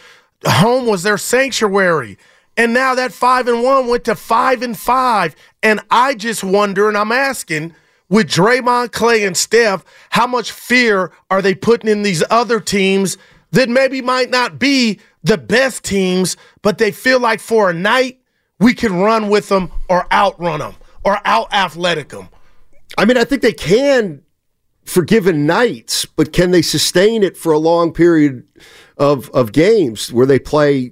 home 0.46 0.86
was 0.86 1.04
their 1.04 1.18
sanctuary. 1.18 2.18
And 2.60 2.74
now 2.74 2.94
that 2.94 3.14
five 3.14 3.48
and 3.48 3.64
one 3.64 3.88
went 3.88 4.04
to 4.04 4.16
five 4.16 4.62
and 4.62 4.78
five. 4.78 5.34
And 5.64 5.80
I 5.90 6.14
just 6.14 6.44
wonder, 6.44 6.90
and 6.90 6.98
I'm 6.98 7.14
asking, 7.14 7.74
with 8.10 8.28
Draymond, 8.28 8.90
Klay, 8.90 9.26
and 9.26 9.38
Steph, 9.38 9.86
how 10.10 10.28
much 10.28 10.52
fear 10.52 11.14
are 11.32 11.42
they 11.42 11.56
putting 11.56 11.90
in 11.90 12.02
these 12.02 12.22
other 12.30 12.60
teams 12.60 13.18
that 13.52 13.70
maybe 13.70 14.02
might 14.02 14.30
not 14.30 14.60
be 14.60 15.00
the 15.24 15.38
best 15.38 15.86
teams, 15.86 16.36
but 16.62 16.80
they 16.80 16.92
feel 16.92 17.22
like 17.22 17.40
for 17.40 17.70
a 17.70 17.74
night 17.74 18.20
we 18.60 18.74
can 18.74 18.94
run 18.94 19.30
with 19.30 19.48
them 19.48 19.72
or 19.88 20.06
outrun 20.12 20.60
them 20.60 20.76
or 21.06 21.22
out 21.24 21.54
athletic 21.54 22.10
them. 22.10 22.28
I 22.98 23.06
mean, 23.06 23.16
I 23.16 23.24
think 23.24 23.42
they 23.42 23.54
can 23.54 24.22
for 24.84 25.04
given 25.04 25.46
nights, 25.46 26.04
but 26.04 26.34
can 26.34 26.52
they 26.52 26.62
sustain 26.62 27.24
it 27.24 27.38
for 27.38 27.54
a 27.54 27.58
long 27.58 27.94
period 27.94 28.46
of 28.98 29.30
of 29.30 29.54
games 29.54 30.12
where 30.12 30.26
they 30.26 30.40
play 30.40 30.92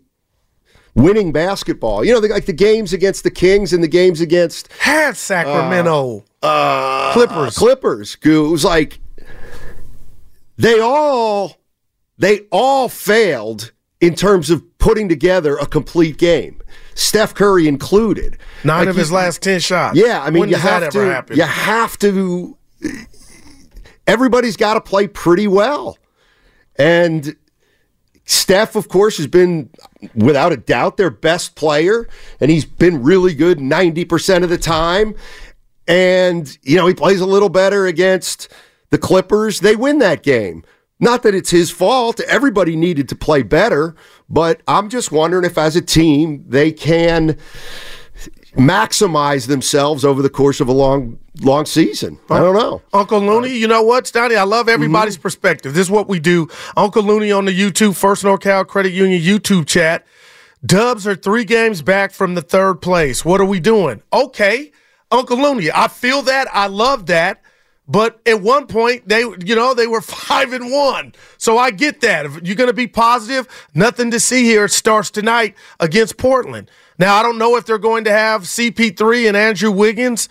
winning 0.98 1.32
basketball? 1.32 2.04
You 2.04 2.14
know, 2.14 2.20
the, 2.20 2.28
like 2.28 2.46
the 2.46 2.54
games 2.54 2.92
against 2.94 3.24
the 3.24 3.32
Kings 3.32 3.72
and 3.74 3.82
the 3.84 3.88
games 3.88 4.20
against 4.22 4.72
Had 4.74 5.16
Sacramento 5.16 6.26
uh, 6.44 7.14
Clippers. 7.14 7.58
Clippers. 7.58 8.18
It 8.24 8.30
was 8.30 8.66
like 8.66 9.00
they 10.58 10.80
all 10.80 11.58
they 12.18 12.42
all 12.52 12.90
failed 12.90 13.72
in 14.02 14.16
terms 14.16 14.50
of 14.50 14.64
putting 14.80 15.08
together 15.10 15.56
a 15.58 15.66
complete 15.66 16.18
game. 16.18 16.62
Steph 16.96 17.34
Curry 17.36 17.68
included. 17.68 18.38
nine 18.64 18.80
Like 18.82 18.88
of 18.90 18.96
you- 18.96 19.00
his 19.02 19.12
last 19.12 19.42
ten 19.42 19.60
shots. 19.60 19.98
Yeah, 19.98 20.22
I 20.22 20.30
mean, 20.32 20.42
when 20.42 20.50
you 20.50 20.56
have 20.56 20.82
that 20.82 20.92
to. 20.94 21.00
happen? 21.06 21.38
You 21.38 21.44
have 21.44 21.98
to. 22.00 22.58
Everybody's 24.08 24.56
got 24.58 24.76
to 24.76 24.82
play 24.82 25.08
pretty 25.08 25.48
well, 25.48 25.98
and 26.78 27.36
Steph, 28.28 28.76
of 28.76 28.90
course, 28.90 29.18
has 29.18 29.26
been 29.28 29.70
without 30.14 30.52
a 30.52 30.58
doubt 30.58 30.98
their 30.98 31.10
best 31.10 31.56
player, 31.56 32.08
and 32.42 32.52
he's 32.52 32.66
been 32.66 33.02
really 33.02 33.34
good 33.34 33.60
ninety 33.60 34.04
percent 34.06 34.44
of 34.44 34.50
the 34.50 34.58
time. 34.58 35.16
And 35.88 36.58
you 36.62 36.76
know, 36.76 36.86
he 36.88 36.94
plays 36.94 37.22
a 37.22 37.26
little 37.26 37.50
better 37.50 37.88
against 37.88 38.50
the 38.90 38.98
Clippers. 38.98 39.62
They 39.62 39.78
win 39.78 40.00
that 40.00 40.24
game. 40.24 40.64
Not 41.00 41.24
that 41.24 41.36
it's 41.36 41.52
his 41.52 41.72
fault. 41.72 42.20
Everybody 42.22 42.76
needed 42.76 43.08
to 43.10 43.16
play 43.16 43.44
better, 43.44 43.96
but 44.28 44.62
I'm 44.68 44.90
just 44.90 45.12
wondering 45.12 45.46
if, 45.46 45.58
as 45.58 45.76
a 45.76 45.82
team, 45.82 46.44
they 46.48 46.72
can 46.72 47.38
maximize 48.58 49.48
themselves 49.48 50.04
over 50.04 50.22
the 50.22 50.30
course 50.30 50.60
of 50.60 50.68
a 50.68 50.72
long, 50.72 51.20
long 51.42 51.66
season. 51.66 52.20
I 52.30 52.40
don't 52.40 52.56
know. 52.56 52.82
Uncle 52.94 53.20
Looney, 53.20 53.56
you 53.56 53.68
know 53.68 53.84
what, 53.84 54.08
Stoney? 54.08 54.36
I 54.36 54.44
love 54.44 54.68
everybody's 54.68 55.16
Mm-hmm. 55.16 55.22
perspective. 55.22 55.74
This 55.74 55.88
is 55.88 55.92
what 55.92 56.08
we 56.08 56.20
do. 56.20 56.48
Uncle 56.76 57.04
Looney 57.04 57.32
on 57.32 57.46
the 57.46 57.58
YouTube, 57.58 57.96
First 57.96 58.24
NorCal 58.24 58.66
Credit 58.68 58.92
Union 58.92 59.22
YouTube 59.22 59.68
chat. 59.68 60.06
Dubs 60.66 61.06
are 61.06 61.16
three 61.16 61.46
games 61.46 61.82
back 61.82 62.12
from 62.12 62.34
the 62.36 62.42
third 62.42 62.82
place. 62.82 63.24
What 63.24 63.40
are 63.40 63.46
we 63.46 63.60
doing? 63.60 64.02
Okay, 64.12 64.72
Uncle 65.12 65.38
Looney, 65.38 65.70
I 65.72 65.88
feel 65.88 66.24
that. 66.24 66.48
I 66.52 66.68
love 66.68 67.06
that. 67.06 67.42
But 67.90 68.20
at 68.26 68.42
one 68.42 68.68
point, 68.68 69.08
they, 69.08 69.22
you 69.22 69.56
know, 69.56 69.74
they 69.74 69.88
were 69.88 70.02
five 70.28 70.52
and 70.52 70.72
one. 70.72 71.14
So 71.38 71.58
I 71.58 71.72
get 71.72 72.02
that. 72.02 72.26
If 72.26 72.42
you're 72.44 72.56
going 72.56 72.68
to 72.70 72.74
be 72.74 72.88
positive, 72.88 73.48
nothing 73.74 74.12
to 74.12 74.20
see 74.20 74.44
here. 74.44 74.66
It 74.66 74.72
starts 74.72 75.10
tonight 75.10 75.56
against 75.80 76.18
Portland. 76.18 76.70
Now, 77.00 77.16
I 77.16 77.24
don't 77.24 77.38
know 77.38 77.56
if 77.58 77.66
they're 77.66 77.78
going 77.78 78.04
to 78.06 78.12
have 78.12 78.44
CP3 78.44 79.28
and 79.28 79.38
Andrew 79.38 79.72
Wiggins 79.72 80.30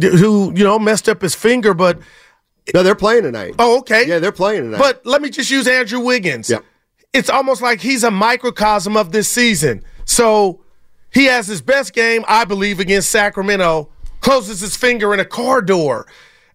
who 0.00 0.52
you 0.54 0.64
know 0.64 0.78
messed 0.78 1.08
up 1.08 1.22
his 1.22 1.34
finger, 1.34 1.74
but 1.74 1.98
No, 2.72 2.82
they're 2.82 2.94
playing 2.94 3.24
tonight. 3.24 3.54
oh, 3.58 3.78
okay, 3.78 4.06
Yeah, 4.06 4.18
they're 4.18 4.32
playing 4.32 4.62
tonight. 4.62 4.78
But 4.78 5.04
let 5.04 5.20
me 5.22 5.30
just 5.30 5.50
use 5.50 5.66
Andrew 5.66 6.00
Wiggins. 6.00 6.48
Yep. 6.50 6.64
It's 7.12 7.30
almost 7.30 7.62
like 7.62 7.80
he's 7.80 8.04
a 8.04 8.10
microcosm 8.10 8.96
of 8.96 9.12
this 9.12 9.28
season. 9.28 9.82
So 10.04 10.60
he 11.10 11.24
has 11.24 11.46
his 11.46 11.62
best 11.62 11.94
game, 11.94 12.24
I 12.28 12.44
believe, 12.44 12.80
against 12.80 13.10
Sacramento, 13.10 13.90
closes 14.20 14.60
his 14.60 14.76
finger 14.76 15.12
in 15.14 15.20
a 15.20 15.24
car 15.24 15.62
door. 15.62 16.06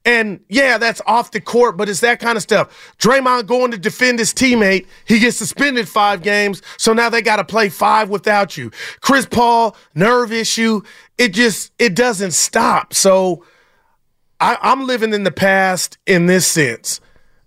And 0.05 0.41
yeah, 0.49 0.77
that's 0.77 1.01
off 1.07 1.31
the 1.31 1.39
court, 1.39 1.77
but 1.77 1.87
it's 1.87 2.01
that 2.01 2.19
kind 2.19 2.35
of 2.35 2.43
stuff. 2.43 2.93
Draymond 2.99 3.47
going 3.47 3.71
to 3.71 3.77
defend 3.77 4.19
his 4.19 4.33
teammate. 4.33 4.85
He 5.05 5.19
gets 5.19 5.37
suspended 5.37 5.87
five 5.87 6.21
games, 6.21 6.61
so 6.77 6.93
now 6.93 7.09
they 7.09 7.21
got 7.21 7.37
to 7.37 7.45
play 7.45 7.69
five 7.69 8.09
without 8.09 8.57
you. 8.57 8.71
Chris 9.01 9.25
Paul, 9.25 9.77
nerve 9.95 10.33
issue. 10.33 10.81
It 11.17 11.29
just, 11.29 11.71
it 11.79 11.95
doesn't 11.95 12.31
stop. 12.31 12.93
So 12.93 13.45
I, 14.39 14.57
I'm 14.61 14.85
living 14.85 15.13
in 15.13 15.23
the 15.23 15.31
past 15.31 15.97
in 16.05 16.25
this 16.25 16.45
sense 16.45 16.99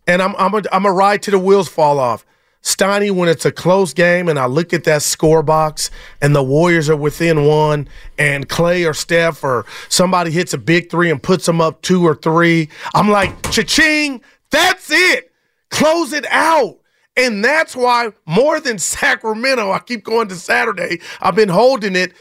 and 0.06 0.22
I'm 0.22 0.34
I'm 0.36 0.54
a, 0.54 0.62
I'm 0.72 0.86
a 0.86 0.92
ride 0.92 1.22
to 1.22 1.30
the 1.30 1.38
wheels 1.38 1.68
fall 1.68 1.98
off. 1.98 2.25
Steiny, 2.66 3.12
when 3.12 3.28
it's 3.28 3.44
a 3.44 3.52
close 3.52 3.94
game 3.94 4.28
and 4.28 4.40
I 4.40 4.46
look 4.46 4.74
at 4.74 4.82
that 4.84 5.02
score 5.02 5.44
box 5.44 5.88
and 6.20 6.34
the 6.34 6.42
Warriors 6.42 6.90
are 6.90 6.96
within 6.96 7.46
one 7.46 7.86
and 8.18 8.48
Klay 8.48 8.90
or 8.90 8.92
Steph 8.92 9.44
or 9.44 9.64
somebody 9.88 10.32
hits 10.32 10.52
a 10.52 10.58
big 10.58 10.90
three 10.90 11.08
and 11.08 11.22
puts 11.22 11.46
them 11.46 11.60
up 11.60 11.80
two 11.82 12.04
or 12.04 12.16
three, 12.16 12.68
I'm 12.92 13.08
like, 13.08 13.40
cha-ching, 13.52 14.20
that's 14.50 14.90
it. 14.90 15.30
Close 15.70 16.12
it 16.12 16.26
out. 16.28 16.78
And 17.16 17.44
that's 17.44 17.76
why 17.76 18.10
more 18.26 18.58
than 18.58 18.80
Sacramento, 18.80 19.70
I 19.70 19.78
keep 19.78 20.02
going 20.02 20.26
to 20.26 20.34
Saturday, 20.34 21.00
I've 21.20 21.36
been 21.36 21.50
holding 21.50 21.94
it. 21.94 22.14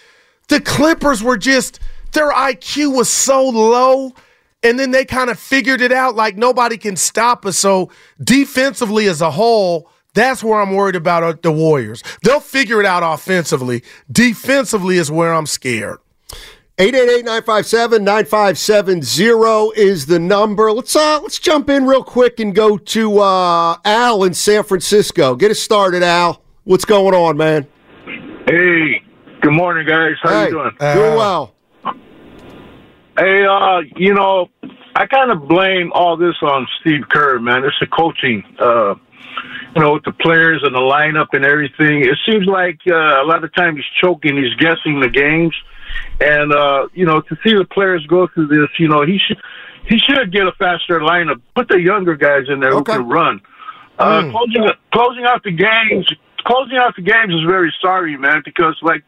The 0.49 0.62
Clippers 0.62 1.23
were 1.23 1.38
just, 1.38 1.79
their 2.12 2.31
IQ 2.31 2.95
was 2.95 3.10
so 3.10 3.49
low 3.49 4.13
and 4.62 4.77
then 4.77 4.91
they 4.91 5.05
kind 5.05 5.31
of 5.31 5.39
figured 5.39 5.81
it 5.81 5.91
out 5.91 6.15
like 6.15 6.38
nobody 6.38 6.77
can 6.77 6.97
stop 6.97 7.47
us. 7.47 7.58
So 7.58 7.89
defensively 8.23 9.08
as 9.08 9.21
a 9.21 9.31
whole, 9.31 9.89
that's 10.15 10.43
where 10.43 10.60
I'm 10.60 10.73
worried 10.73 10.95
about 10.95 11.23
uh, 11.23 11.36
the 11.41 11.51
Warriors. 11.51 12.01
They'll 12.23 12.39
figure 12.39 12.80
it 12.80 12.86
out 12.86 13.04
offensively. 13.04 13.84
Defensively 14.12 14.97
is 14.97 15.12
where 15.12 15.34
I'm 15.34 15.45
scared. 15.45 15.99
888-957-9570 16.78 19.78
is 19.78 20.08
the 20.08 20.19
number. 20.19 20.73
Let's 20.73 20.93
uh 20.93 21.21
let's 21.21 21.39
jump 21.39 21.69
in 21.69 21.86
real 21.86 22.04
quick 22.04 22.41
and 22.41 22.54
go 22.54 22.78
to 22.78 23.19
uh 23.19 23.78
Al 23.86 24.25
in 24.25 24.34
San 24.34 24.63
Francisco. 24.63 25.36
Get 25.36 25.51
us 25.51 25.60
started, 25.60 26.04
Al. 26.04 26.41
What's 26.65 26.84
going 26.84 27.15
on, 27.15 27.38
man? 27.38 27.65
Hey, 28.45 29.01
good 29.41 29.54
morning, 29.54 29.88
guys. 29.88 30.15
How 30.21 30.32
hey, 30.32 30.47
you 30.47 30.51
doing? 30.51 30.71
doing 30.80 31.15
well. 31.15 31.56
Hey, 33.17 33.45
uh, 33.45 33.80
you 33.95 34.13
know, 34.13 34.49
I 34.95 35.06
kind 35.06 35.32
of 35.32 35.47
blame 35.47 35.91
all 35.93 36.17
this 36.17 36.36
on 36.41 36.67
Steve 36.82 37.04
Kerr, 37.10 37.39
man. 37.39 37.63
It's 37.63 37.78
the 37.80 37.88
coaching, 37.88 38.43
uh, 38.60 38.95
you 39.75 39.81
know, 39.81 39.93
with 39.93 40.03
the 40.03 40.11
players 40.13 40.61
and 40.63 40.73
the 40.73 40.79
lineup 40.79 41.27
and 41.33 41.43
everything. 41.43 42.01
It 42.03 42.17
seems 42.29 42.45
like 42.47 42.79
uh, 42.89 43.21
a 43.21 43.25
lot 43.25 43.43
of 43.43 43.53
times 43.53 43.77
he's 43.77 44.01
choking, 44.01 44.38
he's 44.38 44.53
guessing 44.55 45.01
the 45.01 45.09
games, 45.09 45.53
and 46.21 46.53
uh, 46.53 46.88
you 46.93 47.05
know, 47.05 47.21
to 47.21 47.35
see 47.43 47.53
the 47.53 47.65
players 47.65 48.05
go 48.07 48.27
through 48.27 48.47
this, 48.47 48.69
you 48.79 48.88
know, 48.88 49.05
he 49.05 49.19
should 49.19 49.38
he 49.88 49.97
should 49.99 50.31
get 50.31 50.47
a 50.47 50.53
faster 50.53 50.99
lineup. 50.99 51.41
Put 51.55 51.67
the 51.67 51.79
younger 51.79 52.15
guys 52.15 52.43
in 52.47 52.59
there 52.61 52.73
Okay. 52.73 52.93
who 52.93 52.99
can 52.99 53.09
run. 53.09 53.41
Uh, 53.99 54.29
Closing 54.31 54.65
closing 54.93 55.25
out 55.25 55.43
the 55.43 55.51
games, 55.51 56.07
closing 56.45 56.77
out 56.77 56.95
the 56.95 57.01
games 57.01 57.33
is 57.33 57.43
very 57.47 57.73
sorry, 57.81 58.17
man, 58.17 58.41
because 58.45 58.77
like 58.81 59.03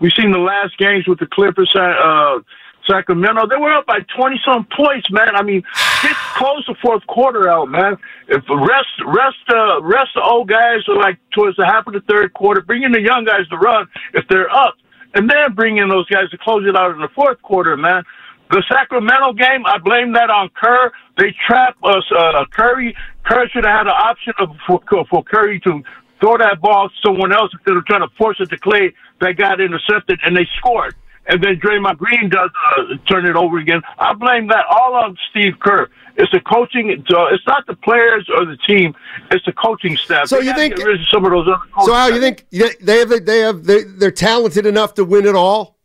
we've 0.00 0.12
seen 0.16 0.30
the 0.30 0.38
last 0.38 0.76
games 0.78 1.06
with 1.06 1.18
the 1.18 1.26
Clippers. 1.26 1.72
Uh, 1.74 2.40
Sacramento, 2.88 3.46
they 3.48 3.56
were 3.56 3.72
up 3.72 3.86
by 3.86 4.00
twenty 4.16 4.40
some 4.44 4.66
points, 4.76 5.10
man. 5.10 5.34
I 5.34 5.42
mean, 5.42 5.62
get 6.02 6.16
close 6.36 6.64
the 6.66 6.74
fourth 6.82 7.06
quarter 7.06 7.48
out, 7.48 7.68
man. 7.68 7.96
If 8.28 8.44
rest, 8.48 8.88
rest, 9.04 9.36
uh, 9.48 9.82
rest 9.82 10.10
the 10.14 10.22
old 10.22 10.48
guys 10.48 10.86
are 10.88 10.96
like 10.96 11.18
towards 11.34 11.56
the 11.56 11.66
half 11.66 11.86
of 11.86 11.94
the 11.94 12.00
third 12.02 12.32
quarter. 12.32 12.60
Bring 12.60 12.82
in 12.82 12.92
the 12.92 13.00
young 13.00 13.24
guys 13.24 13.46
to 13.48 13.56
run 13.56 13.86
if 14.14 14.26
they're 14.28 14.50
up, 14.50 14.74
and 15.14 15.28
then 15.28 15.54
bring 15.54 15.78
in 15.78 15.88
those 15.88 16.06
guys 16.08 16.30
to 16.30 16.38
close 16.38 16.66
it 16.66 16.76
out 16.76 16.92
in 16.92 17.00
the 17.00 17.08
fourth 17.14 17.40
quarter, 17.42 17.76
man. 17.76 18.04
The 18.50 18.62
Sacramento 18.68 19.32
game, 19.32 19.66
I 19.66 19.78
blame 19.78 20.12
that 20.12 20.30
on 20.30 20.50
Kerr. 20.50 20.92
They 21.18 21.34
trapped 21.46 21.82
us. 21.82 22.04
Uh, 22.16 22.44
Curry, 22.52 22.94
Curry 23.24 23.50
should 23.52 23.64
have 23.64 23.78
had 23.78 23.86
an 23.88 23.94
option 23.96 24.34
of, 24.38 24.54
for 24.66 24.80
for 25.10 25.24
Curry 25.24 25.58
to 25.60 25.82
throw 26.20 26.38
that 26.38 26.60
ball 26.60 26.88
to 26.88 26.94
someone 27.04 27.32
else 27.32 27.50
instead 27.52 27.76
of 27.76 27.84
trying 27.86 28.02
to 28.02 28.14
force 28.16 28.36
it 28.40 28.48
to 28.50 28.58
Klay. 28.58 28.92
That 29.20 29.36
got 29.36 29.60
intercepted, 29.60 30.20
and 30.24 30.36
they 30.36 30.46
scored 30.58 30.94
and 31.28 31.42
then 31.42 31.60
Draymond 31.60 31.98
Green 31.98 32.28
does 32.28 32.50
uh, 32.78 32.82
turn 33.08 33.26
it 33.26 33.36
over 33.36 33.58
again. 33.58 33.82
I 33.98 34.14
blame 34.14 34.48
that 34.48 34.64
all 34.70 34.94
on 34.94 35.16
Steve 35.30 35.54
Kerr. 35.60 35.88
It's 36.16 36.32
the 36.32 36.40
coaching. 36.40 36.90
It's, 36.90 37.02
uh, 37.12 37.26
it's 37.26 37.46
not 37.46 37.66
the 37.66 37.74
players 37.76 38.26
or 38.34 38.46
the 38.46 38.56
team. 38.66 38.94
It's 39.30 39.44
the 39.44 39.52
coaching 39.52 39.96
staff. 39.96 40.28
So 40.28 40.38
They 40.38 40.46
you 40.46 40.54
think- 40.54 40.76
get 40.76 40.86
rid 40.86 41.00
of 41.00 41.06
some 41.12 41.24
of 41.24 41.30
those 41.30 41.46
other 41.46 41.58
coaches? 41.74 41.86
So 41.86 41.94
Al, 41.94 42.10
you 42.14 42.20
think 42.20 42.46
they 42.50 42.98
have 42.98 43.26
they 43.26 43.40
have 43.40 43.64
they, 43.64 43.82
they're 43.82 44.10
talented 44.10 44.66
enough 44.66 44.94
to 44.94 45.04
win 45.04 45.26
it 45.26 45.34
all? 45.34 45.75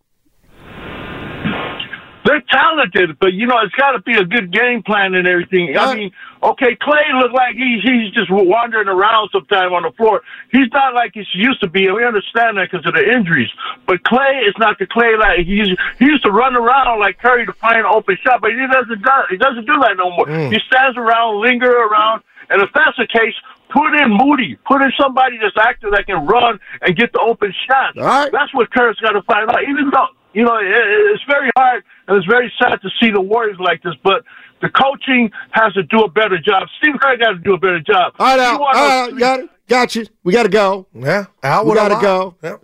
They're 2.32 2.42
talented, 2.48 3.20
but 3.20 3.34
you 3.34 3.46
know 3.46 3.60
it's 3.62 3.76
got 3.76 3.92
to 3.92 4.00
be 4.00 4.16
a 4.16 4.24
good 4.24 4.54
game 4.54 4.84
plan 4.84 5.16
and 5.16 5.28
everything. 5.28 5.76
Uh, 5.76 5.82
I 5.82 5.96
mean, 5.96 6.12
okay, 6.42 6.78
Klay 6.80 7.04
looked 7.20 7.36
like 7.36 7.56
he's 7.56 7.84
he's 7.84 8.14
just 8.14 8.32
wandering 8.32 8.88
around 8.88 9.30
sometime 9.34 9.74
on 9.74 9.84
the 9.84 9.92
floor. 9.92 10.22
He's 10.50 10.72
not 10.72 10.94
like 10.94 11.12
he 11.14 11.26
used 11.34 11.60
to 11.60 11.68
be, 11.68 11.88
and 11.88 11.96
we 11.96 12.06
understand 12.06 12.56
that 12.56 12.72
because 12.72 12.88
of 12.88 12.94
the 12.94 13.04
injuries. 13.04 13.50
But 13.86 14.04
Klay 14.04 14.48
is 14.48 14.56
not 14.60 14.80
the 14.80 14.88
Klay 14.88 15.20
like 15.20 15.46
he 15.46 15.60
used. 15.60 15.76
He 16.00 16.06
used 16.06 16.24
to 16.24 16.32
run 16.32 16.56
around 16.56 17.02
like 17.02 17.20
Curry 17.20 17.46
to 17.46 17.54
find 17.54 17.78
an 17.78 17.86
open 17.86 18.16
shot, 18.24 18.40
but 18.40 18.52
he 18.52 18.66
doesn't 18.66 19.04
do 19.04 19.12
he 19.30 19.36
doesn't 19.36 19.66
do 19.66 19.76
that 19.84 19.98
no 19.98 20.12
more. 20.16 20.26
He 20.54 20.60
stands 20.72 20.98
around, 20.98 21.42
linger 21.42 21.70
around, 21.70 22.24
and 22.50 22.62
if 22.62 22.70
that's 22.74 22.96
the 22.96 23.08
case. 23.08 23.36
Put 23.74 23.96
in 24.02 24.10
Moody. 24.12 24.58
Put 24.68 24.82
in 24.82 24.92
somebody 25.02 25.38
that's 25.42 25.56
active 25.58 25.92
that 25.92 26.06
can 26.06 26.26
run 26.26 26.60
and 26.82 26.96
get 26.96 27.12
the 27.14 27.20
open 27.22 27.54
shot. 27.68 27.98
All 27.98 28.04
right. 28.04 28.32
That's 28.32 28.54
what 28.54 28.70
Kurt's 28.72 29.00
got 29.00 29.12
to 29.12 29.22
find 29.24 29.50
out. 29.50 29.64
Even 29.64 29.90
though 29.94 30.08
you 30.34 30.44
know, 30.44 30.56
it, 30.58 30.66
it's 31.14 31.24
very 31.28 31.50
hard 31.58 31.84
and 32.08 32.18
it's 32.18 32.26
very 32.28 32.52
sad 32.62 32.78
to 32.82 32.90
see 33.02 33.12
the 33.12 33.20
Warriors 33.22 33.58
like 33.60 33.82
this, 33.84 33.94
but 34.04 34.24
the 34.62 34.70
coaching 34.70 35.30
has 35.52 35.74
to 35.74 35.84
do 35.84 36.02
a 36.02 36.10
better 36.10 36.38
job. 36.38 36.68
Steve 36.78 36.94
Kerr 37.02 37.18
got 37.18 37.32
to 37.32 37.40
do 37.40 37.54
a 37.54 37.58
better 37.58 37.80
job. 37.82 38.14
All 38.20 38.38
right, 38.38 38.40
He 38.40 38.46
Al. 38.46 38.60
won 38.60 38.76
All 38.76 38.82
those 38.82 38.90
right, 38.90 39.10
three- 39.12 39.20
got 39.20 39.40
it. 39.42 39.50
Got 39.68 39.96
you. 39.96 40.06
We 40.24 40.34
got 40.34 40.44
to 40.44 40.50
go. 40.50 40.88
Yeah, 40.94 41.26
Al 41.44 41.66
We 41.66 41.74
gotta 41.76 42.02
go. 42.02 42.36
Yeah. 42.44 42.58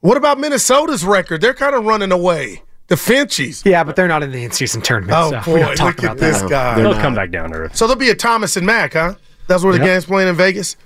What 0.00 0.16
about 0.16 0.38
Minnesota's 0.38 1.04
record? 1.04 1.40
They're 1.40 1.54
kind 1.54 1.74
of 1.74 1.84
running 1.84 2.10
away. 2.12 2.62
The 2.88 2.94
Finchies. 2.96 3.64
Yeah, 3.64 3.84
but 3.84 3.94
they're 3.96 4.08
not 4.08 4.22
in 4.22 4.32
the 4.32 4.42
in-season 4.44 4.82
tournament. 4.82 5.16
Oh 5.16 5.30
so 5.30 5.40
boy, 5.44 5.54
we 5.54 5.60
don't 5.60 5.76
talk 5.76 5.86
look 5.96 5.98
about 6.04 6.10
at 6.16 6.18
this 6.20 6.40
that. 6.42 6.50
guy. 6.50 6.74
They're 6.74 6.84
They'll 6.84 6.92
not. 6.94 7.02
come 7.02 7.14
back 7.14 7.30
down 7.30 7.50
to 7.50 7.56
earth. 7.56 7.76
So 7.76 7.86
there'll 7.86 7.98
be 7.98 8.10
a 8.10 8.14
Thomas 8.14 8.56
and 8.56 8.66
Mack, 8.66 8.94
huh? 8.94 9.14
That's 9.46 9.62
where 9.62 9.72
the 9.72 9.78
game's 9.78 10.04
playing 10.04 10.28
in 10.28 10.34
Vegas. 10.34 10.76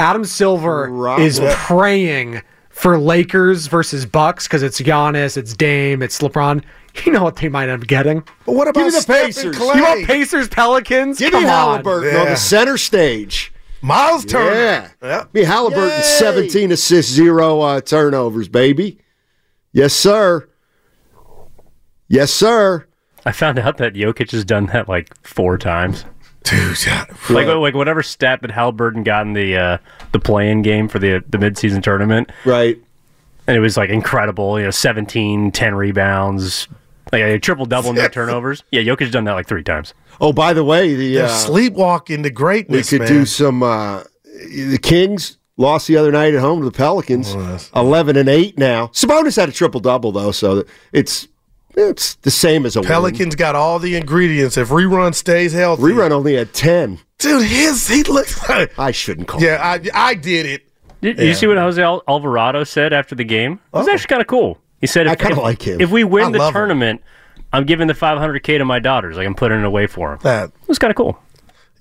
Adam 0.00 0.24
Silver 0.24 0.88
Rob- 0.90 1.20
is 1.20 1.38
Yeah. 1.38 1.54
praying 1.66 2.42
for 2.70 2.98
Lakers 2.98 3.66
versus 3.66 4.06
Bucks 4.06 4.46
because 4.48 4.62
it's 4.62 4.80
Giannis, 4.80 5.36
it's 5.36 5.54
Dame, 5.54 6.02
it's 6.02 6.18
LeBron. 6.20 6.62
You 7.04 7.12
know 7.12 7.22
what 7.22 7.36
they 7.36 7.48
might 7.48 7.68
end 7.68 7.82
up 7.82 7.86
getting. 7.86 8.24
But 8.44 8.54
what 8.56 8.64
Give 8.64 8.70
about 8.70 8.84
me 8.86 8.90
the 8.90 9.00
Steph 9.00 9.26
Pacers. 9.26 9.44
and 9.44 9.54
Klay? 9.54 9.76
You 9.76 9.82
want 9.84 10.06
Pacers, 10.06 10.48
Pelicans? 10.48 11.18
Give 11.20 11.32
me 11.32 11.42
Come 11.42 11.48
on. 11.50 11.84
Haliburton 11.84 12.18
on 12.20 12.24
Yeah. 12.26 12.30
the 12.30 12.36
center 12.36 12.76
stage. 12.76 13.52
Miles 13.80 14.24
Turner. 14.24 14.52
Yeah. 14.54 14.88
Yeah. 15.02 15.24
Me 15.32 15.44
Haliburton, 15.44 15.96
Yay. 15.98 16.02
17 16.02 16.72
assists, 16.72 17.12
zero 17.12 17.60
uh, 17.60 17.80
turnovers, 17.80 18.48
baby. 18.48 18.98
Yes, 19.72 19.92
sir. 19.94 20.48
Yes, 22.08 22.32
sir. 22.32 22.86
I 23.24 23.32
found 23.32 23.58
out 23.58 23.76
that 23.76 23.94
Jokic 23.94 24.32
has 24.32 24.44
done 24.44 24.66
that 24.66 24.88
like 24.88 25.14
four 25.22 25.58
times. 25.58 26.04
Dude, 26.44 26.86
yeah. 26.86 27.04
Like 27.28 27.46
like 27.46 27.74
whatever 27.74 28.02
stat 28.02 28.40
that 28.42 28.50
Haliburton 28.50 29.04
got 29.04 29.26
in 29.26 29.34
the 29.34 29.56
uh, 29.56 29.78
the 30.12 30.18
play-in 30.18 30.62
game 30.62 30.88
for 30.88 30.98
the 30.98 31.22
the 31.28 31.38
midseason 31.38 31.82
tournament, 31.82 32.30
Right. 32.44 32.78
and 33.46 33.56
it 33.56 33.60
was 33.60 33.76
like 33.76 33.90
incredible. 33.90 34.58
You 34.58 34.64
know, 34.66 34.70
17, 34.70 35.52
10 35.52 35.74
rebounds, 35.74 36.66
like 37.12 37.22
a 37.22 37.38
triple 37.38 37.66
double, 37.66 37.92
no 37.92 38.08
turnovers. 38.08 38.64
Yeah, 38.70 38.80
Jokic's 38.82 39.10
done 39.10 39.24
that 39.24 39.34
like 39.34 39.46
three 39.48 39.62
times. 39.62 39.92
Oh, 40.20 40.32
by 40.32 40.52
the 40.54 40.64
way, 40.64 40.94
the 40.94 41.14
They're 41.16 41.24
uh, 41.26 41.28
sleepwalking 41.28 42.22
to 42.24 42.30
we 42.30 42.82
could 42.82 43.00
man. 43.00 43.08
do 43.08 43.26
some. 43.26 43.62
Uh, 43.62 44.04
the 44.24 44.78
Kings 44.80 45.36
lost 45.58 45.88
the 45.88 45.96
other 45.98 46.10
night 46.10 46.32
at 46.34 46.40
home 46.40 46.60
to 46.60 46.64
the 46.64 46.72
Pelicans, 46.76 47.34
Oh, 47.34 47.40
that's- 47.42 47.70
eleven 47.76 48.16
and 48.16 48.28
eight 48.30 48.56
now. 48.58 48.86
Sabonis 48.88 49.36
had 49.36 49.48
a 49.50 49.52
triple 49.52 49.80
double 49.80 50.10
though, 50.10 50.32
so 50.32 50.64
it's 50.92 51.28
it's 51.76 52.14
the 52.16 52.30
same 52.30 52.66
as 52.66 52.76
a 52.76 52.80
win. 52.80 52.88
Pelicans 52.88 53.34
got 53.34 53.54
all 53.54 53.78
the 53.78 53.96
ingredients. 53.96 54.56
If 54.56 54.68
rerun 54.68 55.14
stays 55.14 55.52
healthy, 55.52 55.82
Rerun 55.82 56.10
only 56.10 56.34
had 56.36 56.52
ten. 56.52 56.98
dude, 57.18 57.46
his 57.46 57.86
he 57.88 58.02
looks 58.04 58.48
like. 58.48 58.78
I 58.78 58.90
shouldn't 58.90 59.28
call. 59.28 59.42
Yeah, 59.42 59.60
I 59.62 59.80
I 59.94 60.14
did 60.14 60.46
it. 60.46 60.62
Did, 61.00 61.16
did 61.16 61.26
you 61.28 61.34
see 61.34 61.46
what 61.46 61.56
Jose 61.56 61.80
Al- 61.82 62.02
Alvarado 62.06 62.62
said 62.64 62.92
after 62.92 63.14
the 63.14 63.24
game? 63.24 63.52
It 63.52 63.78
was 63.78 63.88
oh. 63.88 63.92
actually 63.92 64.08
kind 64.08 64.20
of 64.20 64.26
cool. 64.28 64.58
He 64.80 64.86
said, 64.86 65.06
I 65.06 65.12
if, 65.12 65.18
kinda 65.18 65.40
like 65.40 65.62
him. 65.62 65.80
If 65.80 65.90
we 65.90 66.04
win 66.04 66.26
I 66.26 66.30
the 66.32 66.38
love 66.38 66.48
him. 66.48 66.54
tournament, 66.54 67.02
I'm 67.52 67.64
giving 67.64 67.86
the 67.88 67.94
500k 67.94 68.58
to 68.58 68.64
my 68.64 68.78
daughters. 68.80 69.16
Like 69.16 69.26
I'm 69.26 69.34
putting 69.34 69.58
it 69.60 69.64
away 69.64 69.86
for 69.86 70.10
them. 70.10 70.18
That 70.22 70.48
It 70.48 70.68
was 70.68 70.78
kind 70.78 70.90
of 70.90 70.96
cool. 70.96 71.18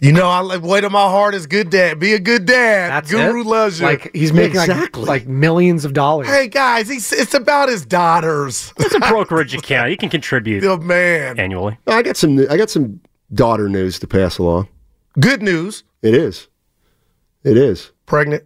You 0.02 0.12
know, 0.14 0.28
I 0.28 0.40
like 0.40 0.62
way 0.62 0.80
to 0.82 0.90
my 0.90 1.04
heart 1.10 1.36
is 1.36 1.46
good 1.48 1.70
dad. 1.70 2.00
Be 2.00 2.14
a 2.14 2.20
good 2.20 2.46
dad. 2.46 2.90
That's 2.92 3.12
Guru 3.12 3.42
it? 3.42 3.46
loves 3.48 3.80
you. 3.80 3.86
Like 3.86 4.12
he's 4.14 4.32
making 4.34 4.60
Exactly. 4.62 5.02
like, 5.02 5.24
like 5.24 5.28
millions 5.28 5.84
of 5.86 5.94
dollars. 5.94 6.28
hey 6.28 6.48
guys, 6.48 6.88
he's 6.88 7.12
it's 7.12 7.34
about 7.34 7.70
his 7.70 7.86
daughters. 7.86 8.74
It's 8.78 8.96
a 8.96 9.00
brokerage 9.10 9.54
account. 9.56 9.92
You 9.92 9.98
can 9.98 10.10
contribute 10.10 10.62
the 10.62 10.78
man. 10.78 11.40
annually. 11.40 11.78
I 11.88 12.02
got 12.02 12.18
some. 12.18 12.40
I 12.50 12.58
got 12.58 12.70
some 12.70 13.02
daughter 13.34 13.68
news 13.70 14.00
to 14.00 14.08
pass 14.08 14.38
along. 14.38 14.68
Good 15.20 15.42
news. 15.42 15.84
It 16.02 16.14
is. 16.14 16.48
It 17.44 17.58
is. 17.58 17.92
Pregnant. 18.06 18.44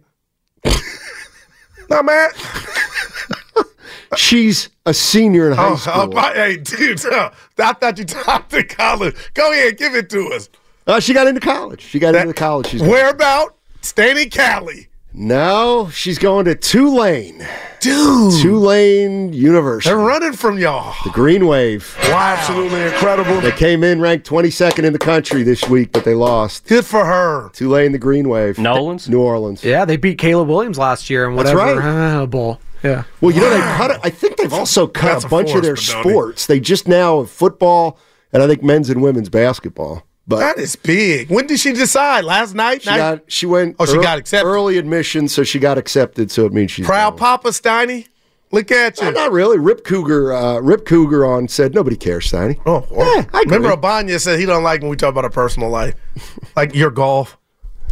no 1.90 2.02
man. 2.02 2.30
She's 4.16 4.68
a 4.86 4.94
senior 4.94 5.48
in 5.50 5.56
high 5.56 5.70
Oh, 5.70 5.76
school. 5.76 5.92
oh, 5.96 6.06
my, 6.06 6.32
hey, 6.34 6.56
dude. 6.58 7.04
I 7.06 7.30
thought 7.72 7.98
you 7.98 8.04
talked 8.04 8.50
to 8.50 8.62
college. 8.62 9.16
Go 9.34 9.50
ahead, 9.52 9.76
give 9.76 9.94
it 9.96 10.08
to 10.10 10.28
us. 10.32 10.48
Uh, 10.86 11.00
she 11.00 11.14
got 11.14 11.26
into 11.26 11.40
college. 11.40 11.80
She 11.80 11.98
got 11.98 12.14
into 12.14 12.34
college. 12.34 12.68
She's 12.68 12.82
Where 12.82 13.10
about? 13.10 13.56
Staying 13.80 14.16
in 14.18 14.30
Cali. 14.30 14.88
no, 15.12 15.88
she's 15.92 16.18
going 16.18 16.44
to 16.46 16.54
Tulane. 16.54 17.46
Dude. 17.80 18.40
Tulane 18.40 19.32
University. 19.34 19.90
They're 19.90 19.98
running 19.98 20.32
from 20.32 20.58
y'all. 20.58 20.94
The 21.04 21.10
Green 21.10 21.46
Wave. 21.46 21.94
Wow. 22.04 22.34
Absolutely 22.38 22.80
incredible. 22.82 23.40
They 23.42 23.52
came 23.52 23.84
in 23.84 24.00
ranked 24.00 24.26
22nd 24.28 24.84
in 24.84 24.92
the 24.94 24.98
country 24.98 25.42
this 25.42 25.68
week, 25.68 25.92
but 25.92 26.04
they 26.04 26.14
lost. 26.14 26.66
Good 26.66 26.86
for 26.86 27.04
her. 27.04 27.50
Tulane, 27.52 27.92
the 27.92 27.98
Green 27.98 28.28
Wave. 28.28 28.58
Nolans? 28.58 29.08
New 29.08 29.20
Orleans. 29.20 29.62
Yeah, 29.62 29.84
they 29.84 29.98
beat 29.98 30.16
Caleb 30.18 30.48
Williams 30.48 30.78
last 30.78 31.10
year 31.10 31.28
and 31.28 31.38
That's 31.38 31.52
whatever 31.52 31.80
right. 31.80 32.14
uh, 32.22 32.26
bowl. 32.26 32.60
Yeah. 32.82 33.04
Well, 33.20 33.30
you 33.34 33.40
know 33.40 33.50
they 33.50 33.60
cut. 33.60 33.90
It, 33.90 34.00
I 34.02 34.10
think 34.10 34.36
they've 34.36 34.52
also 34.52 34.86
cut 34.86 35.12
That's 35.12 35.24
a 35.24 35.26
a 35.26 35.30
bunch 35.30 35.54
of 35.54 35.62
their 35.62 35.76
sports. 35.76 36.46
They 36.46 36.60
just 36.60 36.88
now 36.88 37.20
have 37.20 37.30
football 37.30 37.98
and 38.32 38.42
I 38.42 38.46
think 38.46 38.62
men's 38.62 38.90
and 38.90 39.00
women's 39.02 39.28
basketball. 39.28 40.06
But 40.26 40.38
That 40.38 40.58
is 40.58 40.74
big. 40.76 41.28
When 41.30 41.46
did 41.46 41.60
she 41.60 41.72
decide? 41.72 42.24
Last 42.24 42.54
night? 42.54 42.82
she 42.82 42.90
Night? 42.90 42.96
got 42.96 43.20
she 43.32 43.44
went. 43.46 43.76
Oh, 43.78 43.84
she 43.86 44.00
got 44.00 44.18
accepted. 44.18 44.46
early 44.48 44.78
admission, 44.78 45.28
so 45.28 45.42
she 45.44 45.58
got 45.58 45.76
accepted. 45.76 46.30
So 46.30 46.46
it 46.46 46.52
means 46.52 46.70
she's 46.70 46.86
Proud 46.86 47.10
going. 47.10 47.18
Papa 47.18 47.48
Steiny? 47.50 48.08
Look 48.50 48.70
at 48.70 49.00
you. 49.00 49.08
Uh, 49.08 49.10
not 49.10 49.32
really. 49.32 49.58
Rip 49.58 49.84
Cougar. 49.84 50.32
Uh, 50.32 50.60
Rip 50.60 50.86
Cougar 50.86 51.26
on 51.26 51.48
said 51.48 51.74
nobody 51.74 51.96
cares, 51.96 52.30
Steiny. 52.30 52.58
Oh, 52.64 52.86
well, 52.90 53.16
Yeah, 53.16 53.26
I 53.34 53.40
remember 53.40 53.68
Abanya 53.70 54.18
said 54.20 54.38
he 54.38 54.46
don't 54.46 54.62
like 54.62 54.80
when 54.80 54.90
we 54.90 54.96
talk 54.96 55.10
about 55.10 55.24
our 55.24 55.30
personal 55.30 55.68
life, 55.70 55.94
like 56.56 56.74
your 56.74 56.90
golf. 56.90 57.36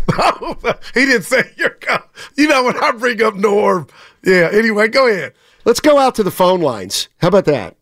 he 0.94 1.04
didn't 1.06 1.22
say 1.24 1.42
your 1.56 1.76
golf. 1.80 2.32
You 2.36 2.48
know 2.48 2.64
when 2.64 2.76
I 2.82 2.92
bring 2.92 3.22
up 3.22 3.34
Norm. 3.34 3.86
Yeah. 4.24 4.48
Anyway, 4.52 4.88
go 4.88 5.06
ahead. 5.08 5.34
Let's 5.64 5.80
go 5.80 5.98
out 5.98 6.14
to 6.16 6.22
the 6.22 6.30
phone 6.30 6.60
lines. 6.60 7.08
How 7.18 7.28
about 7.28 7.44
that? 7.46 7.76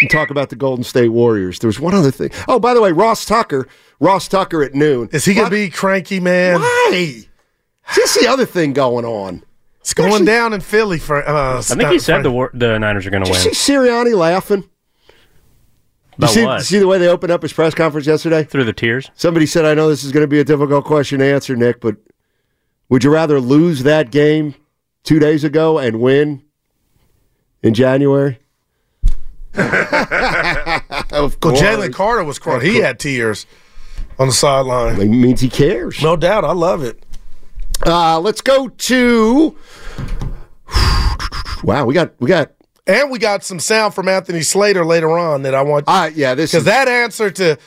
And 0.00 0.10
talk 0.10 0.30
about 0.30 0.50
the 0.50 0.56
Golden 0.56 0.84
State 0.84 1.08
Warriors. 1.08 1.58
There 1.58 1.68
was 1.68 1.80
one 1.80 1.94
other 1.94 2.10
thing. 2.12 2.30
Oh, 2.46 2.58
by 2.60 2.72
the 2.74 2.80
way, 2.80 2.92
Ross 2.92 3.24
Tucker. 3.24 3.66
Ross 4.00 4.28
Tucker 4.28 4.62
at 4.62 4.74
noon. 4.74 5.08
Is 5.12 5.24
he 5.24 5.34
gonna 5.34 5.50
be 5.50 5.70
cranky, 5.70 6.20
man? 6.20 6.60
Why? 6.60 7.24
This 7.96 8.16
is 8.16 8.22
the 8.22 8.28
other 8.28 8.46
thing 8.46 8.72
going 8.72 9.04
on. 9.04 9.42
It's 9.80 9.94
going 9.94 10.24
down 10.24 10.52
in 10.52 10.60
Philly 10.60 10.98
for. 10.98 11.26
Uh, 11.26 11.58
I 11.58 11.62
think 11.62 11.88
he 11.90 11.98
said 11.98 12.22
the 12.22 12.30
war- 12.30 12.50
the 12.52 12.78
Niners 12.78 13.06
are 13.06 13.10
going 13.10 13.24
to 13.24 13.30
Did 13.32 13.38
you 13.42 13.44
win. 13.46 13.54
see 13.54 13.72
Sirianni 13.72 14.14
laughing? 14.14 14.68
You 16.20 16.28
see, 16.28 16.44
what? 16.44 16.62
see 16.62 16.78
the 16.78 16.86
way 16.86 16.98
they 16.98 17.08
opened 17.08 17.30
up 17.32 17.42
his 17.42 17.52
press 17.52 17.74
conference 17.74 18.06
yesterday? 18.06 18.42
Through 18.44 18.64
the 18.64 18.72
tears. 18.72 19.10
Somebody 19.14 19.46
said, 19.46 19.64
I 19.64 19.74
know 19.74 19.88
this 19.88 20.02
is 20.04 20.10
going 20.12 20.24
to 20.24 20.28
be 20.28 20.40
a 20.40 20.44
difficult 20.44 20.84
question 20.84 21.20
to 21.20 21.24
answer, 21.24 21.54
Nick, 21.56 21.80
but 21.80 21.96
would 22.88 23.04
you 23.04 23.10
rather 23.10 23.40
lose 23.40 23.84
that 23.84 24.10
game 24.10 24.54
two 25.04 25.18
days 25.20 25.44
ago 25.44 25.78
and 25.78 26.00
win 26.00 26.42
in 27.62 27.72
January? 27.72 28.40
of 31.12 31.40
Well. 31.40 31.62
Jalen 31.62 31.92
Carter 31.92 32.24
was 32.24 32.38
crying. 32.38 32.60
He 32.60 32.76
had 32.78 32.98
tears 32.98 33.46
on 34.18 34.28
the 34.28 34.32
sideline. 34.32 35.00
It 35.00 35.06
means 35.06 35.40
he 35.40 35.48
cares. 35.48 36.02
No 36.02 36.16
doubt. 36.16 36.44
I 36.44 36.52
love 36.52 36.82
it. 36.82 37.02
Uh, 37.84 38.20
let's 38.20 38.40
go 38.40 38.68
to. 38.68 39.56
Wow, 41.64 41.84
we 41.86 41.94
got 41.94 42.12
we 42.20 42.28
got. 42.28 42.52
And 42.86 43.10
we 43.10 43.18
got 43.18 43.44
some 43.44 43.60
sound 43.60 43.92
from 43.92 44.08
Anthony 44.08 44.40
Slater 44.40 44.82
later 44.82 45.18
on 45.18 45.42
that 45.42 45.54
I 45.54 45.60
want. 45.60 45.84
Uh, 45.86 46.08
yeah, 46.14 46.34
this 46.34 46.52
Because 46.52 46.62
is 46.62 46.64
that 46.66 46.88
answer 46.88 47.30
to. 47.30 47.58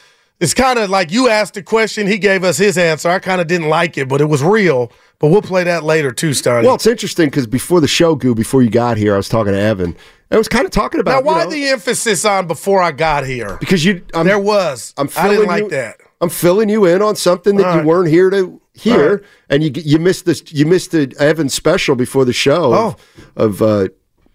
It's 0.41 0.53
kind 0.55 0.79
of 0.79 0.89
like 0.89 1.11
you 1.11 1.29
asked 1.29 1.53
the 1.53 1.61
question, 1.63 2.07
he 2.07 2.17
gave 2.17 2.43
us 2.43 2.57
his 2.57 2.77
answer. 2.77 3.09
I 3.09 3.19
kind 3.19 3.39
of 3.39 3.47
didn't 3.47 3.69
like 3.69 3.97
it, 3.97 4.09
but 4.09 4.19
it 4.21 4.25
was 4.25 4.41
real. 4.43 4.91
But 5.19 5.27
we'll 5.27 5.43
play 5.43 5.63
that 5.65 5.83
later 5.83 6.11
too, 6.11 6.31
Steiny. 6.31 6.63
well. 6.65 6.75
It's 6.75 6.87
interesting 6.87 7.27
because 7.27 7.45
before 7.45 7.79
the 7.79 7.87
show, 7.87 8.15
Goo, 8.15 8.33
before 8.33 8.63
you 8.63 8.71
got 8.71 8.97
here, 8.97 9.13
I 9.13 9.17
was 9.17 9.29
talking 9.29 9.53
to 9.53 9.59
Evan. 9.59 9.95
I 10.31 10.37
was 10.37 10.47
kind 10.47 10.65
of 10.65 10.71
talking 10.71 10.99
about 10.99 11.11
now, 11.11 11.19
you 11.19 11.25
why 11.37 11.43
know, 11.43 11.49
the 11.51 11.67
emphasis 11.67 12.25
on 12.25 12.47
before 12.47 12.81
I 12.81 12.91
got 12.91 13.25
here? 13.25 13.57
because 13.59 13.85
you 13.85 14.03
I'm, 14.15 14.25
there 14.25 14.39
was. 14.39 14.93
I'm 14.97 15.09
I 15.15 15.29
didn't 15.29 15.45
like 15.47 15.63
you, 15.63 15.69
that. 15.69 15.97
I'm 16.21 16.29
filling 16.29 16.69
you 16.69 16.85
in 16.85 17.01
on 17.03 17.15
something 17.15 17.57
that 17.57 17.67
All 17.67 17.81
you 17.81 17.87
weren't 17.87 18.09
here 18.09 18.29
to 18.31 18.59
hear, 18.73 19.15
right. 19.17 19.23
and 19.49 19.63
you 19.63 19.71
you 19.75 19.99
missed 19.99 20.25
this. 20.25 20.41
You 20.51 20.65
missed 20.65 20.91
the 20.91 21.13
Evan 21.19 21.49
special 21.49 21.95
before 21.95 22.25
the 22.25 22.33
show 22.33 22.73
Oh. 22.73 22.95
of, 23.35 23.61
of 23.61 23.61
uh, 23.61 23.87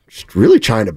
just 0.07 0.35
really 0.37 0.61
trying 0.61 0.87
to 0.87 0.97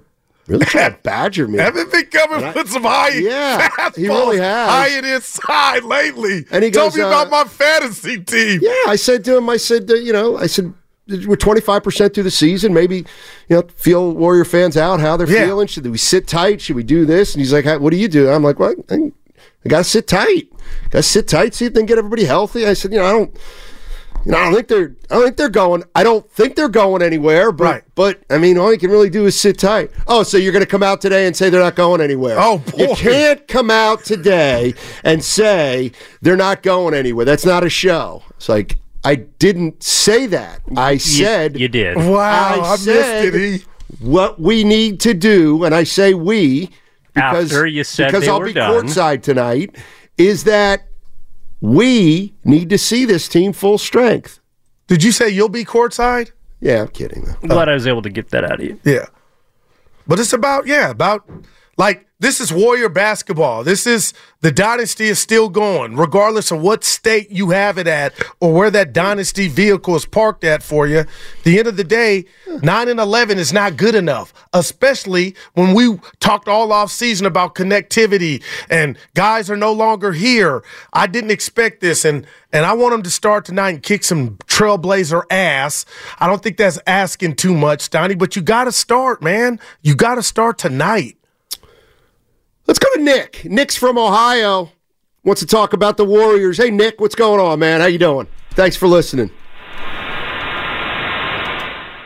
really 0.50 0.66
trying 0.66 0.92
to 0.94 1.00
badger 1.02 1.48
me. 1.48 1.60
Haven't 1.60 1.92
been 1.92 2.06
coming 2.08 2.54
with 2.54 2.70
some 2.70 2.84
high 2.84 3.10
Yeah, 3.10 3.70
fastballs, 3.70 3.96
he 3.96 4.08
really 4.08 4.38
has. 4.38 4.70
high 4.70 4.88
and 4.90 5.06
inside 5.06 5.84
lately. 5.84 6.46
And 6.52 6.64
he 6.64 6.72
told 6.72 6.96
me 6.96 7.02
about 7.02 7.28
uh, 7.28 7.30
my 7.30 7.44
fantasy 7.46 8.20
team. 8.22 8.60
Yeah, 8.62 8.74
I 8.88 8.96
said 8.96 9.24
to 9.26 9.38
him, 9.38 9.50
I 9.50 9.58
said, 9.58 9.90
uh, 9.90 9.94
you 9.96 10.12
know, 10.14 10.38
I 10.38 10.48
said, 10.48 10.74
we're 11.08 11.38
25% 11.38 12.14
through 12.14 12.24
the 12.24 12.30
season. 12.30 12.72
Maybe, 12.74 12.98
you 12.98 13.56
know, 13.56 13.64
feel 13.76 14.12
Warrior 14.12 14.46
fans 14.46 14.78
out 14.78 15.00
how 15.00 15.18
they're 15.18 15.30
Yeah. 15.30 15.46
feeling. 15.46 15.66
Should 15.68 15.88
we 15.88 15.98
sit 15.98 16.28
tight? 16.28 16.62
Should 16.62 16.76
we 16.76 16.84
do 16.84 17.04
this? 17.06 17.34
And 17.34 17.42
he's 17.42 17.52
like, 17.54 17.66
what 17.80 17.90
do 17.92 17.98
you 17.98 18.08
do? 18.08 18.30
I'm 18.30 18.44
like, 18.44 18.60
well, 18.60 18.76
I, 18.92 18.96
I 18.96 19.68
got 19.68 19.80
to 19.80 19.84
sit 19.86 20.08
tight. 20.08 20.50
Got 20.92 21.00
to 21.00 21.04
sit 21.04 21.28
tight, 21.28 21.56
see 21.56 21.66
if 21.66 21.74
they 21.74 21.80
can 21.80 21.88
get 21.88 21.98
everybody 21.98 22.26
healthy. 22.26 22.68
I 22.68 22.74
said, 22.74 22.92
you 22.94 23.00
know, 23.00 23.06
I 23.06 23.12
don't. 23.12 23.36
You 24.30 24.36
know, 24.36 24.42
I 24.42 24.44
don't 24.46 24.54
think 24.54 24.68
they're. 24.68 24.96
I 25.10 25.16
don't 25.16 25.24
think 25.26 25.38
they're 25.38 25.50
going. 25.50 25.84
I 25.96 26.04
don't 26.04 26.32
think 26.32 26.56
they're 26.56 26.70
going 26.70 27.02
anywhere. 27.02 27.52
But, 27.52 27.64
Right. 27.64 27.84
but 27.96 28.22
I 28.30 28.38
mean, 28.38 28.60
all 28.60 28.72
you 28.72 28.78
can 28.78 28.92
really 28.92 29.10
do 29.10 29.26
is 29.26 29.40
sit 29.40 29.58
tight. 29.58 29.90
Oh, 30.08 30.22
so 30.22 30.38
you're 30.38 30.52
going 30.52 30.64
to 30.64 30.70
come 30.70 30.84
out 30.84 31.02
today 31.02 31.26
and 31.26 31.36
say 31.36 31.50
they're 31.50 31.60
not 31.64 31.76
going 31.76 32.00
anywhere? 32.00 32.38
Oh, 32.40 32.62
you 32.78 32.90
can't 32.96 33.48
come 33.48 33.72
out 33.72 34.04
today 34.06 34.76
and 35.04 35.24
say 35.24 35.92
they're 36.22 36.36
not 36.38 36.62
going 36.62 36.94
anywhere. 36.94 37.26
That's 37.26 37.46
not 37.46 37.64
a 37.64 37.70
show. 37.70 38.22
It's 38.38 38.48
like 38.50 38.78
I 39.04 39.16
didn't 39.16 39.82
say 39.82 40.28
that. 40.28 40.62
I 40.78 40.98
said 40.98 41.60
you 41.60 41.68
did. 41.68 41.98
Wow, 41.98 42.62
I 42.62 42.74
I, 42.74 42.76
said- 42.76 43.34
missed 43.34 43.64
it. 43.64 43.68
What 44.00 44.40
we 44.40 44.64
need 44.64 45.00
to 45.00 45.16
do, 45.16 45.64
and 45.64 45.74
I 45.74 45.84
say 45.84 46.14
we 46.14 46.70
because 47.16 47.52
you 47.52 47.84
because 48.06 48.28
I'll 48.28 48.44
be 48.44 48.54
done. 48.54 48.86
courtside 48.86 49.24
tonight, 49.24 49.76
is 50.20 50.44
that 50.44 50.84
we 51.62 52.34
need 52.44 52.70
to 52.70 52.78
see 52.78 53.06
this 53.06 53.28
team 53.28 53.54
full 53.54 53.78
strength. 53.78 54.40
Did 54.88 55.04
you 55.04 55.12
say 55.12 55.30
you'll 55.30 55.50
be 55.50 55.66
courtside? 55.66 56.32
Yeah, 56.62 56.82
I'm 56.82 56.88
kidding. 56.90 57.26
Though. 57.26 57.36
I'm 57.44 57.50
glad 57.50 57.70
I 57.70 57.74
was 57.74 57.88
able 57.88 58.02
to 58.02 58.10
get 58.10 58.30
that 58.30 58.44
out 58.44 58.60
of 58.60 58.66
you. 58.66 58.80
Yeah. 58.84 59.06
But 60.08 60.20
it's 60.20 60.34
about, 60.34 60.68
yeah, 60.68 60.90
about 60.90 61.30
Like 61.80 62.06
this 62.22 62.42
is 62.42 62.52
Warrior 62.52 62.90
basketball. 62.90 63.64
This 63.64 63.88
is 63.88 64.14
the 64.42 64.52
dynasty 64.52 65.06
is 65.06 65.20
still 65.20 65.48
going, 65.48 65.96
regardless 65.96 66.52
of 66.52 66.62
what 66.62 66.84
state 66.84 67.32
you 67.32 67.52
have 67.52 67.78
it 67.78 67.88
at 67.88 68.14
or 68.42 68.54
where 68.54 68.70
that 68.72 68.92
dynasty 68.92 69.48
vehicle 69.48 69.96
is 69.96 70.06
parked 70.06 70.44
at 70.44 70.62
for 70.62 70.86
you. 70.86 71.06
The 71.44 71.60
end 71.60 71.70
of 71.70 71.78
the 71.78 71.84
day, 71.86 72.26
nine 72.62 72.90
and 72.90 73.00
eleven 73.00 73.38
is 73.38 73.54
not 73.54 73.78
good 73.78 73.96
enough, 73.96 74.34
especially 74.52 75.34
when 75.54 75.74
we 75.74 75.98
talked 76.20 76.50
all 76.50 76.74
off 76.74 76.92
season 76.92 77.26
about 77.26 77.56
connectivity 77.56 78.44
and 78.70 78.98
guys 79.14 79.50
are 79.50 79.58
no 79.58 79.72
longer 79.72 80.12
here. 80.12 80.62
I 80.92 81.08
didn't 81.08 81.32
expect 81.32 81.80
this, 81.80 82.04
and 82.04 82.28
and 82.52 82.66
I 82.66 82.74
want 82.74 82.92
them 82.92 83.04
to 83.04 83.12
start 83.12 83.46
tonight 83.46 83.70
and 83.70 83.84
kick 83.84 84.04
some 84.04 84.36
trailblazer 84.48 85.24
ass. 85.30 85.86
I 86.20 86.28
don't 86.28 86.44
think 86.44 86.58
that's 86.58 86.80
asking 86.86 87.36
too 87.36 87.54
much, 87.54 87.90
Donnie, 87.90 88.16
but 88.16 88.36
you 88.36 88.42
got 88.42 88.66
to 88.66 88.74
start, 88.74 89.22
man. 89.22 89.60
You 89.82 89.96
got 89.96 90.16
to 90.16 90.24
start 90.24 90.58
tonight. 90.58 91.19
Let's 92.70 92.78
go 92.78 92.88
to 92.94 93.02
Nick. 93.02 93.46
Nick's 93.46 93.76
from 93.76 93.98
Ohio. 93.98 94.72
Wants 95.24 95.42
to 95.42 95.48
talk 95.48 95.74
about 95.74 95.98
the 95.98 96.06
Warriors. 96.06 96.60
Hey, 96.60 96.70
Nick, 96.70 97.02
what's 97.02 97.16
going 97.16 97.40
on, 97.40 97.58
man? 97.58 97.82
How 97.82 97.88
you 97.88 97.98
doing? 97.98 98.28
Thanks 98.52 98.76
for 98.76 98.88
listening. 98.88 99.32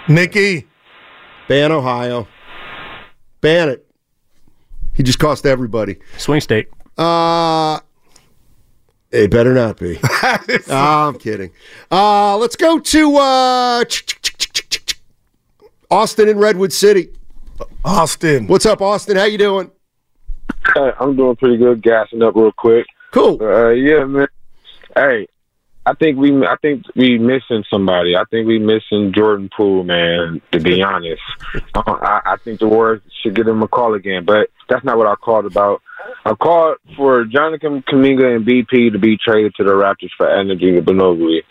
Nikki. 0.08 0.65
Ban 1.49 1.73
Ohio. 1.73 2.30
Ban 3.41 3.67
it. 3.67 3.86
He 4.93 5.04
just 5.04 5.19
cost 5.19 5.45
everybody. 5.45 5.97
Swing 6.17 6.39
state. 6.39 6.69
Uh, 6.97 7.82
it 9.12 9.30
better 9.30 9.54
not 9.54 9.78
be. 9.78 9.99
Ah, 10.69 11.10
I'm 11.10 11.19
kidding. 11.19 11.52
Uh, 11.91 12.38
let's 12.38 12.56
go 12.56 12.80
to 12.80 13.17
uh, 13.17 13.84
Austin 15.91 16.30
in 16.30 16.38
Redwood 16.38 16.71
City. 16.71 17.10
Austin. 17.84 18.47
What's 18.47 18.65
up, 18.65 18.82
Austin? 18.82 19.17
How 19.17 19.26
you 19.26 19.38
doing? 19.38 19.69
I'm 20.99 21.15
doing 21.15 21.36
pretty 21.36 21.58
good, 21.58 21.82
gassing 21.82 22.21
up 22.21 22.36
real 22.36 22.52
quick. 22.52 22.86
Cool. 23.12 23.38
Uh, 23.41 23.69
yeah, 23.69 24.06
man. 24.06 24.28
Hey, 24.95 25.28
I 25.86 25.93
think 25.93 26.17
we, 26.17 26.32
I 26.45 26.56
think 26.62 26.84
we 26.95 27.17
missing 27.17 27.63
somebody. 27.69 28.15
I 28.15 28.23
think 28.32 28.47
we 28.47 28.58
missing 28.58 29.12
Jordan 29.13 29.49
Poole, 29.56 29.84
man. 29.84 30.41
To 30.52 30.60
be 30.60 30.82
honest, 30.82 31.21
uh, 31.76 31.82
I, 31.86 32.21
I 32.26 32.36
think 32.38 32.60
the 32.60 32.67
Warriors 32.67 33.02
should 33.21 33.36
give 33.36 33.47
him 33.47 33.62
a 33.62 33.67
call 33.67 33.93
again. 33.93 34.23
But 34.26 34.49
that's 34.69 34.86
not 34.86 34.97
what 34.97 35.08
I 35.08 35.15
called 35.15 35.45
about. 35.45 35.82
I 36.26 36.34
called 36.36 36.78
for 36.95 37.26
Jonathan 37.26 37.84
Kuminga 37.84 38.36
and 38.36 38.45
BP 38.45 38.93
to 38.93 38.99
be 38.99 39.17
traded 39.17 39.56
to 39.56 39.63
the 39.63 39.71
Raptors 39.71 40.12
for 40.17 40.30
OG 40.30 40.60
Anunoby. 40.60 41.41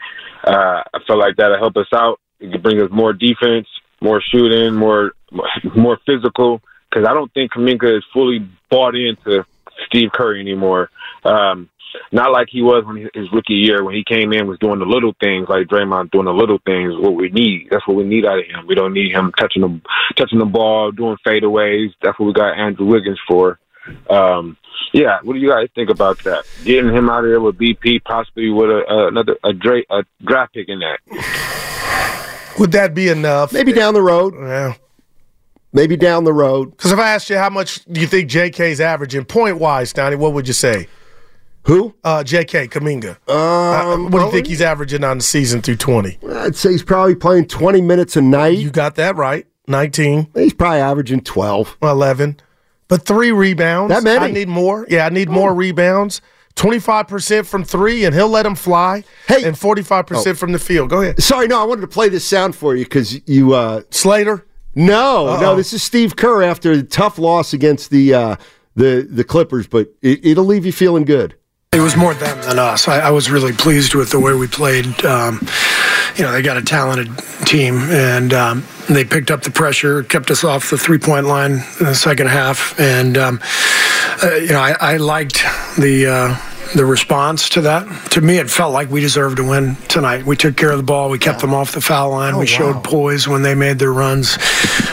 Uh, 0.45 0.83
I 0.93 0.99
feel 1.07 1.19
like 1.19 1.37
that'll 1.37 1.59
help 1.59 1.77
us 1.77 1.87
out. 1.93 2.19
It 2.41 2.53
could 2.53 2.63
bring 2.63 2.81
us 2.81 2.91
more 2.91 3.13
defense, 3.13 3.69
more 4.01 4.23
shooting, 4.23 4.75
more 4.75 5.13
more 5.77 5.99
physical. 6.07 6.63
Because 6.93 7.09
I 7.09 7.15
don't 7.15 7.33
think 7.33 7.53
Kuminga 7.53 7.97
is 7.97 8.05
fully 8.13 8.47
bought 8.69 8.95
into 8.95 9.47
Steve 9.87 10.11
Curry 10.13 10.41
anymore. 10.41 10.91
Um, 11.25 11.71
not 12.11 12.33
like 12.33 12.49
he 12.51 12.63
was 12.63 12.85
when 12.85 12.97
he, 12.97 13.09
his 13.15 13.33
rookie 13.33 13.55
year 13.55 13.83
when 13.85 13.95
he 13.95 14.05
came 14.05 14.33
in 14.33 14.47
was 14.47 14.59
doing 14.59 14.79
the 14.79 14.85
little 14.85 15.15
things 15.21 15.49
like 15.49 15.69
Draymond 15.69 16.11
doing 16.11 16.25
the 16.27 16.33
little 16.33 16.59
things. 16.65 16.95
What 16.97 17.15
we 17.15 17.31
need, 17.31 17.69
that's 17.71 17.87
what 17.87 17.97
we 17.97 18.05
need 18.05 18.27
out 18.27 18.39
of 18.39 18.45
him. 18.45 18.67
We 18.67 18.75
don't 18.75 18.93
need 18.93 19.13
him 19.13 19.33
touching 19.39 19.63
the 19.63 19.81
touching 20.17 20.39
the 20.39 20.45
ball, 20.45 20.91
doing 20.91 21.17
fadeaways. 21.27 21.93
That's 22.03 22.19
what 22.19 22.27
we 22.27 22.33
got 22.33 22.59
Andrew 22.59 22.87
Wiggins 22.87 23.21
for. 23.27 23.59
Um, 24.09 24.57
yeah, 24.93 25.19
what 25.23 25.35
do 25.35 25.41
you 25.41 25.51
guys 25.51 25.69
think 25.75 25.91
about 25.91 26.23
that? 26.25 26.45
Getting 26.65 26.95
him 26.95 27.09
out 27.09 27.25
of 27.25 27.31
there 27.31 27.41
with 27.41 27.59
BP, 27.59 28.05
possibly 28.05 28.51
with 28.51 28.71
a, 28.71 28.85
a, 28.89 29.09
another 29.09 29.37
a, 29.43 29.53
dra- 29.53 29.83
a 29.91 30.05
draft 30.25 30.55
pick 30.55 30.69
in 30.69 30.81
that. 30.81 32.55
Would 32.59 32.73
that 32.73 32.95
be 32.95 33.09
enough? 33.09 33.53
Maybe 33.53 33.73
down 33.73 33.95
the 33.95 34.03
road. 34.03 34.35
Yeah. 34.35 34.75
Maybe 35.73 35.97
down 35.97 36.25
the 36.25 36.33
road. 36.33 36.71
Because 36.73 36.93
if 36.93 36.99
I 36.99 37.13
asked 37.13 37.31
you 37.31 37.39
how 37.39 37.49
much 37.51 37.85
do 37.87 38.01
you 38.01 38.07
think 38.07 38.31
JK's 38.31 38.81
averaging 38.81 39.25
point 39.25 39.59
wise, 39.59 39.93
Donnie, 39.93 40.17
what 40.17 40.35
would 40.35 40.47
you 40.47 40.53
say? 40.55 40.89
Who? 41.65 41.95
Uh, 42.03 42.23
JK 42.25 42.69
Kuminga. 42.71 43.17
Um, 43.31 44.07
Uh, 44.07 44.09
what 44.11 44.19
do 44.19 44.25
you 44.27 44.33
think 44.33 44.47
he's 44.49 44.61
averaging 44.61 45.05
on 45.05 45.19
the 45.19 45.25
season 45.25 45.63
through 45.63 45.77
20? 45.77 46.19
I'd 46.31 46.57
say 46.57 46.73
he's 46.73 46.83
probably 46.83 47.15
playing 47.15 47.47
20 47.47 47.81
minutes 47.81 48.17
a 48.17 48.21
night. 48.23 48.59
You 48.59 48.71
got 48.71 48.97
that 48.97 49.17
right. 49.17 49.47
19. 49.69 50.29
He's 50.35 50.53
probably 50.53 50.81
averaging 50.81 51.21
12. 51.23 51.79
11. 51.83 52.41
But 52.89 53.07
three 53.07 53.31
rebounds. 53.33 53.95
That 53.95 54.03
many? 54.03 54.19
Oh. 54.19 54.23
I 54.25 54.31
need 54.31 54.49
more. 54.49 54.87
Yeah, 54.91 55.07
I 55.07 55.09
need 55.09 55.31
more 55.31 55.55
rebounds. 55.55 56.21
25% 56.57 57.47
from 57.47 57.65
three, 57.65 58.05
and 58.05 58.15
he'll 58.15 58.29
let 58.29 58.45
him 58.45 58.55
fly. 58.55 59.05
Hey. 59.27 59.45
And 59.45 59.57
45% 59.57 60.37
from 60.37 60.53
the 60.53 60.59
field. 60.59 60.91
Go 60.91 61.01
ahead. 61.01 61.23
Sorry, 61.23 61.47
no, 61.47 61.61
I 61.61 61.65
wanted 61.65 61.81
to 61.83 61.87
play 61.87 62.09
this 62.11 62.27
sound 62.27 62.55
for 62.55 62.75
you 62.77 62.85
because 62.85 63.27
you. 63.27 63.55
Uh, 63.55 63.83
Slater? 63.91 64.45
No, 64.75 65.29
Uh-oh. 65.29 65.41
no, 65.41 65.57
this 65.57 65.73
is 65.73 65.83
Steve 65.83 66.17
Kerr 66.17 66.43
after 66.43 66.73
a 66.73 66.83
tough 66.83 67.19
loss 67.19 67.53
against 67.53 67.91
the 67.91 68.15
uh, 68.15 68.37
the 68.75 69.07
the 69.09 69.25
Clippers, 69.25 69.67
but 69.67 69.89
it, 70.03 70.25
it'll 70.25 70.45
leave 70.45 70.65
you 70.67 70.73
feeling 70.73 71.05
good. 71.05 71.35
It 71.73 71.81
was 71.81 71.97
more 71.97 72.13
them 72.13 72.39
than 72.43 72.59
us. 72.59 72.87
I, 72.87 73.01
I 73.01 73.11
was 73.11 73.31
really 73.31 73.53
pleased 73.53 73.95
with 73.95 74.11
the 74.11 74.21
way 74.21 74.35
we 74.35 74.47
played. 74.47 74.87
Um, 75.07 75.41
you 76.17 76.23
know, 76.25 76.31
they 76.33 76.43
got 76.43 76.59
a 76.59 76.63
talented 76.63 77.09
team, 77.47 77.79
and 77.91 78.35
um, 78.35 78.65
they 78.91 79.05
picked 79.05 79.31
up 79.31 79.43
the 79.43 79.51
pressure, 79.51 80.03
kept 80.03 80.31
us 80.31 80.45
off 80.45 80.69
the 80.69 80.77
three 80.77 80.99
point 80.99 81.27
line 81.27 81.53
in 81.81 81.87
the 81.87 81.95
second 81.95 82.27
half, 82.29 82.79
and 82.79 83.17
um, 83.17 83.41
uh, 84.23 84.35
you 84.35 84.49
know, 84.49 84.61
I, 84.61 84.77
I 84.81 84.97
liked 84.99 85.43
the. 85.79 86.07
Uh, 86.07 86.52
the 86.75 86.85
response 86.85 87.49
to 87.51 87.63
that, 87.63 87.87
to 88.13 88.21
me, 88.21 88.39
it 88.39 88.51
felt 88.51 88.73
like 88.73 88.91
we 88.91 89.01
deserved 89.01 89.37
to 89.37 89.49
win 89.49 89.77
tonight. 89.89 90.25
We 90.25 90.37
took 90.37 90.57
care 90.57 90.71
of 90.71 90.79
the 90.79 90.83
ball. 90.83 91.11
We 91.11 91.19
kept 91.19 91.41
them 91.41 91.55
off 91.55 91.73
the 91.73 91.81
foul 91.81 92.11
line. 92.11 92.37
we 92.37 92.47
showed 92.47 92.83
poise 92.83 93.29
when 93.29 93.43
they 93.43 93.55
made 93.55 93.79
their 93.79 93.93
runs. 93.93 94.39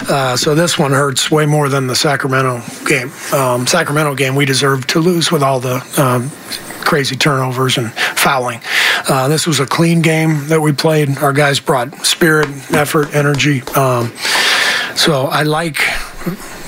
Uh, 0.09 0.35
so 0.35 0.55
this 0.55 0.77
one 0.77 0.91
hurts 0.91 1.29
way 1.31 1.45
more 1.45 1.69
than 1.69 1.87
the 1.87 1.95
Sacramento 1.95 2.61
game. 2.85 3.11
Um, 3.33 3.67
Sacramento 3.67 4.15
game, 4.15 4.35
we 4.35 4.45
deserved 4.45 4.89
to 4.89 4.99
lose 4.99 5.31
with 5.31 5.43
all 5.43 5.59
the 5.59 5.75
um, 5.97 6.29
crazy 6.83 7.15
turnovers 7.15 7.77
and 7.77 7.93
fouling. 7.93 8.59
Uh, 9.07 9.27
this 9.27 9.45
was 9.45 9.59
a 9.59 9.65
clean 9.65 10.01
game 10.01 10.47
that 10.47 10.61
we 10.61 10.71
played. 10.71 11.17
Our 11.19 11.33
guys 11.33 11.59
brought 11.59 12.05
spirit, 12.05 12.47
effort, 12.73 13.13
energy. 13.13 13.61
Um, 13.75 14.11
so 14.95 15.27
I 15.27 15.43
like 15.43 15.77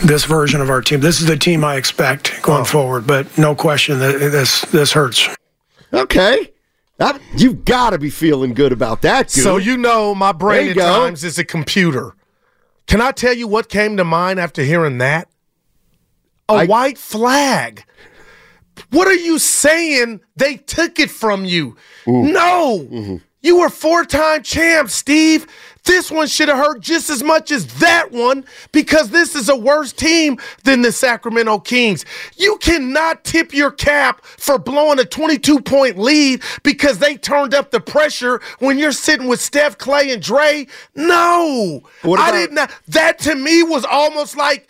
this 0.03 0.25
version 0.25 0.61
of 0.61 0.69
our 0.69 0.81
team. 0.81 0.99
This 0.99 1.21
is 1.21 1.27
the 1.27 1.37
team 1.37 1.63
I 1.63 1.75
expect 1.75 2.41
going 2.41 2.65
forward, 2.65 3.05
but 3.07 3.37
no 3.37 3.55
question 3.55 3.99
that 3.99 4.19
this 4.19 4.61
this 4.65 4.91
hurts. 4.93 5.27
Okay. 5.93 6.51
That, 6.97 7.19
you've 7.35 7.65
got 7.65 7.91
to 7.91 7.97
be 7.97 8.11
feeling 8.11 8.53
good 8.53 8.71
about 8.71 9.01
that, 9.01 9.29
dude. 9.29 9.43
So 9.43 9.57
you 9.57 9.75
know 9.75 10.13
my 10.13 10.31
brain 10.31 10.65
you 10.65 10.71
at 10.71 10.77
go. 10.77 10.85
times 10.85 11.23
is 11.23 11.39
a 11.39 11.43
computer. 11.43 12.13
Can 12.85 13.01
I 13.01 13.11
tell 13.11 13.33
you 13.33 13.47
what 13.47 13.69
came 13.69 13.97
to 13.97 14.03
mind 14.03 14.39
after 14.39 14.61
hearing 14.61 14.99
that? 14.99 15.27
A 16.49 16.53
I- 16.53 16.65
white 16.65 16.97
flag. 16.97 17.83
What 18.91 19.07
are 19.07 19.15
you 19.15 19.39
saying? 19.39 20.21
They 20.35 20.57
took 20.57 20.99
it 20.99 21.09
from 21.11 21.45
you. 21.45 21.75
No. 22.07 22.87
Mm-hmm. 22.89 23.17
You 23.41 23.59
were 23.59 23.69
four-time 23.69 24.43
champ, 24.43 24.89
Steve. 24.89 25.47
This 25.83 26.11
one 26.11 26.27
should 26.27 26.47
have 26.47 26.57
hurt 26.57 26.81
just 26.81 27.09
as 27.09 27.23
much 27.23 27.51
as 27.51 27.65
that 27.79 28.11
one 28.11 28.45
because 28.71 29.09
this 29.09 29.35
is 29.35 29.49
a 29.49 29.55
worse 29.55 29.91
team 29.91 30.37
than 30.63 30.81
the 30.81 30.91
Sacramento 30.91 31.59
Kings. 31.59 32.05
You 32.37 32.57
cannot 32.57 33.23
tip 33.23 33.53
your 33.53 33.71
cap 33.71 34.23
for 34.23 34.59
blowing 34.59 34.99
a 34.99 35.05
22 35.05 35.61
point 35.61 35.97
lead 35.97 36.43
because 36.63 36.99
they 36.99 37.17
turned 37.17 37.53
up 37.53 37.71
the 37.71 37.79
pressure 37.79 38.41
when 38.59 38.77
you're 38.77 38.91
sitting 38.91 39.27
with 39.27 39.41
Steph, 39.41 39.77
Klay, 39.77 40.13
and 40.13 40.21
Dre. 40.21 40.67
No. 40.95 41.81
What 42.03 42.19
I 42.19 42.31
did 42.31 42.51
not. 42.51 42.71
That 42.87 43.17
to 43.19 43.35
me 43.35 43.63
was 43.63 43.83
almost 43.85 44.37
like 44.37 44.67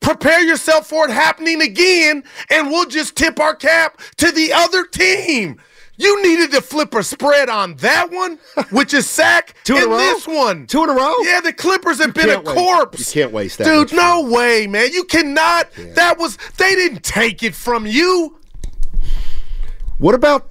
prepare 0.00 0.42
yourself 0.42 0.88
for 0.88 1.06
it 1.08 1.12
happening 1.12 1.60
again, 1.62 2.22
and 2.50 2.68
we'll 2.68 2.86
just 2.86 3.16
tip 3.16 3.40
our 3.40 3.54
cap 3.54 4.00
to 4.18 4.30
the 4.30 4.52
other 4.52 4.84
team. 4.84 5.60
You 6.02 6.20
needed 6.22 6.50
to 6.52 6.60
flip 6.60 6.94
a 6.94 7.02
spread 7.04 7.48
on 7.48 7.76
that 7.76 8.10
one, 8.10 8.38
which 8.70 8.92
is 8.92 9.08
sack, 9.08 9.54
Two 9.64 9.76
in 9.76 9.82
and 9.84 9.92
a 9.92 9.94
row? 9.94 9.98
this 9.98 10.26
one. 10.26 10.66
Two 10.66 10.82
in 10.82 10.90
a 10.90 10.94
row? 10.94 11.14
Yeah, 11.20 11.40
the 11.40 11.52
Clippers 11.52 11.98
have 11.98 12.12
been 12.12 12.28
a 12.30 12.42
corpse. 12.42 13.14
you 13.14 13.22
can't 13.22 13.32
waste 13.32 13.58
that 13.58 13.64
Dude, 13.64 13.92
no 13.94 14.22
way, 14.28 14.66
man. 14.66 14.92
You 14.92 15.04
cannot. 15.04 15.68
That 15.94 16.18
was, 16.18 16.38
they 16.58 16.74
didn't 16.74 17.04
take 17.04 17.42
it 17.44 17.54
from 17.54 17.86
you. 17.86 18.36
What 19.98 20.14
about? 20.14 20.50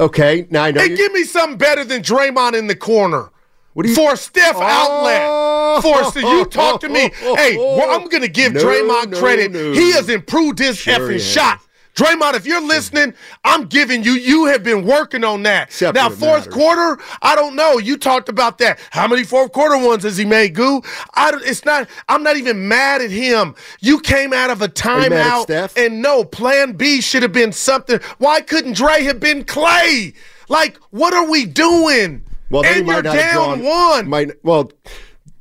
Okay, 0.00 0.46
now 0.50 0.64
I 0.64 0.70
know. 0.72 0.80
Hey, 0.80 0.88
you- 0.90 0.96
give 0.96 1.12
me 1.12 1.22
something 1.24 1.58
better 1.58 1.84
than 1.84 2.02
Draymond 2.02 2.54
in 2.54 2.66
the 2.66 2.74
corner. 2.74 3.30
What 3.74 3.84
do 3.84 3.90
you- 3.90 3.94
for 3.94 4.16
Steph 4.16 4.56
Oh. 4.56 4.62
outlet. 4.62 5.82
For 5.82 6.10
so 6.12 6.18
you 6.18 6.44
talk 6.44 6.80
to 6.80 6.88
me. 6.88 7.10
Hey, 7.36 7.56
well, 7.56 7.90
I'm 7.90 8.08
gonna 8.08 8.28
give 8.28 8.52
No, 8.54 8.62
Draymond 8.64 9.10
no, 9.12 9.18
credit. 9.20 9.52
no. 9.52 9.72
He 9.72 9.92
has 9.92 10.08
improved 10.08 10.58
his 10.58 10.76
Sure 10.76 10.94
effing 10.98 11.20
shot. 11.20 11.60
Draymond, 11.94 12.34
if 12.34 12.46
you're 12.46 12.62
listening, 12.62 13.12
I'm 13.44 13.66
giving 13.66 14.02
you. 14.02 14.12
You 14.12 14.46
have 14.46 14.62
been 14.62 14.86
working 14.86 15.24
on 15.24 15.42
that. 15.42 15.68
Except 15.68 15.94
now, 15.94 16.08
fourth 16.08 16.46
matters. 16.46 16.54
quarter, 16.54 17.02
I 17.20 17.34
don't 17.34 17.54
know. 17.54 17.78
You 17.78 17.98
talked 17.98 18.28
about 18.30 18.58
that. 18.58 18.78
How 18.90 19.06
many 19.06 19.24
fourth 19.24 19.52
quarter 19.52 19.76
ones 19.76 20.04
has 20.04 20.16
he 20.16 20.24
made? 20.24 20.54
Goo. 20.54 20.82
I 21.14 21.30
don't, 21.30 21.44
it's 21.44 21.64
not. 21.64 21.88
I'm 22.08 22.22
not 22.22 22.36
even 22.36 22.66
mad 22.66 23.02
at 23.02 23.10
him. 23.10 23.54
You 23.80 24.00
came 24.00 24.32
out 24.32 24.50
of 24.50 24.62
a 24.62 24.64
you 24.64 24.90
mad 25.10 25.12
at 25.12 25.48
timeout, 25.48 25.76
and 25.76 26.00
no, 26.00 26.24
Plan 26.24 26.72
B 26.72 27.02
should 27.02 27.22
have 27.22 27.32
been 27.32 27.52
something. 27.52 28.00
Why 28.18 28.40
couldn't 28.40 28.74
Dre 28.74 29.02
have 29.02 29.20
been 29.20 29.44
Klay? 29.44 30.14
Like, 30.48 30.78
what 30.90 31.12
are 31.12 31.28
we 31.28 31.44
doing? 31.44 32.24
Well, 32.48 32.62
then 32.62 32.78
and 32.78 32.86
you're 32.86 32.96
might 32.96 33.04
not 33.04 33.14
have 33.16 33.32
down 33.34 33.58
drawn- 33.58 33.90
one. 33.90 34.08
Might, 34.08 34.44
well, 34.44 34.72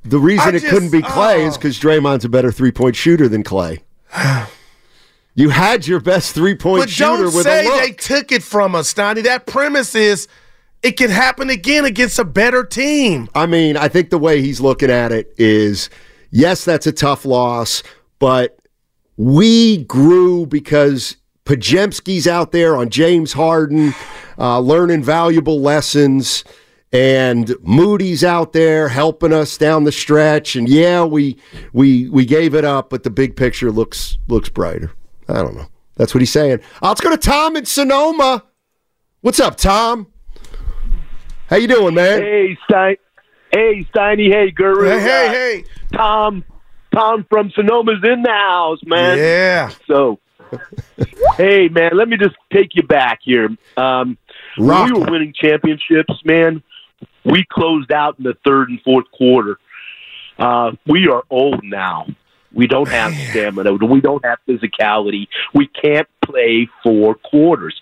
the 0.03 0.19
reason 0.19 0.45
I 0.45 0.49
it 0.49 0.59
just- 0.59 0.67
couldn't 0.67 0.91
be 0.91 1.01
Klay 1.01 1.47
is 1.47 1.55
oh. 1.55 1.57
because 1.57 1.80
Draymond's 1.80 2.25
a 2.25 2.30
better 2.30 2.51
three 2.51 2.71
point 2.71 2.97
shooter 2.97 3.30
than 3.30 3.43
Klay. 3.43 3.82
You 5.34 5.49
had 5.49 5.88
your 5.88 5.99
best 6.01 6.36
three 6.36 6.55
point 6.55 6.89
shooter 6.89 7.25
with 7.25 7.43
say 7.43 7.65
a 7.65 7.69
look. 7.69 7.82
they 7.82 7.91
took 7.91 8.32
it 8.32 8.43
from 8.43 8.75
us, 8.75 8.93
Steiny. 8.93 9.23
That 9.23 9.45
premise 9.45 9.95
is 9.95 10.27
it 10.84 10.93
can 10.93 11.09
happen 11.09 11.49
again 11.49 11.86
against 11.86 12.19
a 12.19 12.25
better 12.25 12.63
team. 12.63 13.29
I 13.34 13.45
mean, 13.45 13.77
I 13.77 13.88
think 13.88 14.09
the 14.09 14.17
way 14.17 14.41
he's 14.41 14.59
looking 14.59 14.89
at 14.89 15.11
it 15.11 15.34
is 15.38 15.89
yes, 16.32 16.65
that's 16.65 16.88
a 16.88 16.91
tough 16.91 17.23
loss, 17.23 17.82
but 18.19 18.57
we 19.15 19.84
grew 19.86 20.45
because 20.45 21.17
Podziemski's 21.45 22.27
out 22.27 22.51
there 22.51 22.75
on 22.75 22.89
James 22.89 23.34
Harden, 23.34 23.93
uh, 24.38 24.59
learning 24.59 25.03
valuable 25.03 25.61
lessons, 25.61 26.43
and 26.91 27.55
Moody's 27.61 28.23
out 28.23 28.53
there 28.53 28.89
helping 28.89 29.32
us 29.32 29.57
down 29.57 29.86
the 29.86 29.91
stretch. 29.91 30.55
And 30.55 30.67
yeah, 30.67 31.03
we 31.03 31.38
we 31.71 32.09
we 32.09 32.25
gave 32.25 32.53
it 32.53 32.65
up, 32.65 32.89
but 32.89 33.03
the 33.03 33.09
big 33.09 33.36
picture 33.36 33.71
looks 33.71 34.17
looks 34.27 34.49
brighter. 34.49 34.91
I 35.32 35.41
don't 35.41 35.55
know. 35.55 35.67
That's 35.95 36.13
what 36.13 36.21
he's 36.21 36.32
saying. 36.32 36.59
Let's 36.82 37.01
go 37.01 37.09
to 37.09 37.17
Tom 37.17 37.55
in 37.55 37.65
Sonoma. 37.65 38.43
What's 39.21 39.39
up, 39.39 39.55
Tom? 39.55 40.07
How 41.47 41.57
you 41.57 41.67
doing, 41.67 41.93
man? 41.93 42.21
Hey, 42.21 42.57
Stein. 42.65 42.95
Hey, 43.51 43.86
Steiny. 43.93 44.32
Hey, 44.32 44.51
Guru. 44.51 44.86
Hey, 44.88 44.99
hey, 44.99 45.27
Uh, 45.27 45.32
hey. 45.32 45.63
Tom. 45.93 46.43
Tom 46.93 47.25
from 47.29 47.49
Sonoma's 47.51 48.03
in 48.03 48.21
the 48.21 48.29
house, 48.29 48.79
man. 48.86 49.17
Yeah. 49.17 49.69
So, 49.88 50.19
hey, 51.38 51.69
man, 51.69 51.91
let 51.93 52.09
me 52.09 52.17
just 52.17 52.36
take 52.51 52.75
you 52.75 52.84
back 52.84 53.19
here. 53.23 53.47
Um, 53.77 54.17
Rock 54.57 54.91
we 54.91 54.99
were 54.99 55.09
winning 55.09 55.34
championships, 55.34 56.13
man, 56.25 56.61
we 57.23 57.45
closed 57.49 57.93
out 57.93 58.17
in 58.17 58.25
the 58.25 58.36
third 58.45 58.69
and 58.69 58.82
fourth 58.82 59.09
quarter. 59.11 59.57
Uh, 60.38 60.71
we 60.86 61.07
are 61.07 61.23
old 61.29 61.63
now. 61.63 62.07
We 62.53 62.67
don't 62.67 62.89
have 62.89 63.13
stamina. 63.13 63.73
We 63.73 64.01
don't 64.01 64.23
have 64.25 64.39
physicality. 64.47 65.27
We 65.53 65.67
can't 65.67 66.07
play 66.23 66.69
four 66.83 67.15
quarters. 67.15 67.81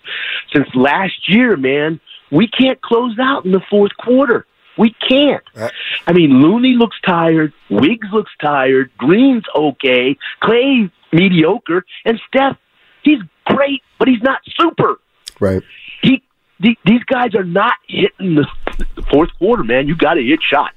Since 0.53 0.67
last 0.75 1.27
year, 1.27 1.57
man, 1.57 1.99
we 2.31 2.47
can't 2.47 2.79
close 2.81 3.17
out 3.19 3.45
in 3.45 3.51
the 3.51 3.61
fourth 3.69 3.95
quarter. 3.97 4.45
We 4.77 4.95
can't. 5.09 5.43
Uh, 5.55 5.69
I 6.07 6.13
mean, 6.13 6.41
Looney 6.41 6.75
looks 6.75 6.97
tired. 7.05 7.53
Wiggs 7.69 8.07
looks 8.13 8.31
tired. 8.41 8.91
Green's 8.97 9.43
okay. 9.53 10.17
Klay 10.41 10.89
mediocre, 11.11 11.83
and 12.05 12.19
Steph, 12.27 12.57
he's 13.03 13.19
great, 13.45 13.81
but 13.97 14.07
he's 14.07 14.21
not 14.21 14.39
super. 14.59 14.99
Right. 15.39 15.63
He, 16.01 16.23
the, 16.59 16.77
these 16.85 17.03
guys 17.03 17.35
are 17.35 17.43
not 17.43 17.73
hitting 17.87 18.35
the, 18.35 18.47
the 18.95 19.01
fourth 19.11 19.29
quarter, 19.37 19.63
man. 19.63 19.87
You 19.87 19.95
got 19.97 20.13
to 20.13 20.23
hit 20.23 20.39
shots. 20.41 20.75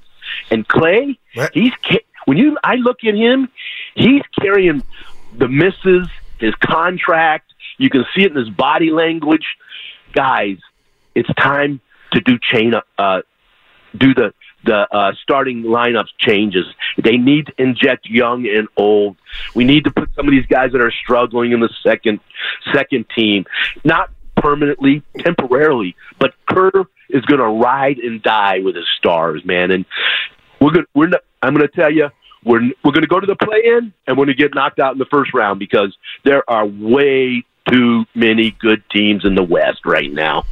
And 0.49 0.67
Klay, 0.67 1.17
he's 1.53 1.73
ca- 1.87 1.99
when 2.25 2.37
you 2.37 2.57
I 2.63 2.75
look 2.75 3.03
at 3.05 3.15
him, 3.15 3.49
he's 3.95 4.21
carrying 4.39 4.83
the 5.37 5.47
misses, 5.47 6.07
his 6.39 6.53
contract. 6.55 7.51
You 7.77 7.89
can 7.89 8.05
see 8.15 8.23
it 8.23 8.31
in 8.31 8.37
his 8.37 8.49
body 8.49 8.91
language. 8.91 9.45
Guys, 10.13 10.57
it's 11.15 11.29
time 11.35 11.81
to 12.13 12.21
do 12.21 12.37
chain 12.39 12.73
uh, 12.97 13.21
do 13.97 14.13
the 14.13 14.33
the 14.65 14.87
uh, 14.95 15.11
starting 15.21 15.63
lineups 15.63 16.09
changes. 16.17 16.65
They 17.01 17.17
need 17.17 17.47
to 17.47 17.53
inject 17.57 18.05
young 18.05 18.47
and 18.47 18.67
old. 18.77 19.17
We 19.55 19.65
need 19.65 19.83
to 19.85 19.91
put 19.91 20.13
some 20.15 20.27
of 20.27 20.31
these 20.31 20.45
guys 20.45 20.71
that 20.71 20.81
are 20.81 20.91
struggling 20.91 21.51
in 21.51 21.59
the 21.59 21.69
second 21.83 22.19
second 22.73 23.05
team, 23.15 23.45
not 23.83 24.09
permanently, 24.37 25.03
temporarily. 25.19 25.95
But 26.19 26.33
Kerr 26.47 26.71
is 27.09 27.25
going 27.25 27.39
to 27.39 27.47
ride 27.47 27.97
and 27.97 28.21
die 28.21 28.59
with 28.59 28.75
his 28.75 28.87
stars, 28.97 29.43
man. 29.45 29.71
And 29.71 29.85
we're 30.61 30.71
going 30.71 30.85
we're 30.93 31.07
not, 31.07 31.21
I'm 31.43 31.53
going 31.53 31.67
to 31.67 31.75
tell 31.75 31.91
you. 31.91 32.09
We're, 32.45 32.59
we're 32.83 32.91
going 32.91 33.03
to 33.03 33.07
go 33.07 33.21
to 33.21 33.25
the 33.25 33.37
play-in, 33.37 33.93
and 34.05 34.17
we're 34.17 34.25
going 34.25 34.35
to 34.35 34.43
get 34.43 34.53
knocked 34.53 34.77
out 34.77 34.91
in 34.91 34.99
the 34.99 35.05
first 35.05 35.33
round 35.33 35.59
because 35.59 35.95
there 36.25 36.43
are 36.49 36.65
way 36.65 37.45
too 37.71 38.03
many 38.13 38.51
good 38.59 38.83
teams 38.91 39.23
in 39.23 39.35
the 39.35 39.43
West 39.43 39.85
right 39.85 40.11
now. 40.11 40.43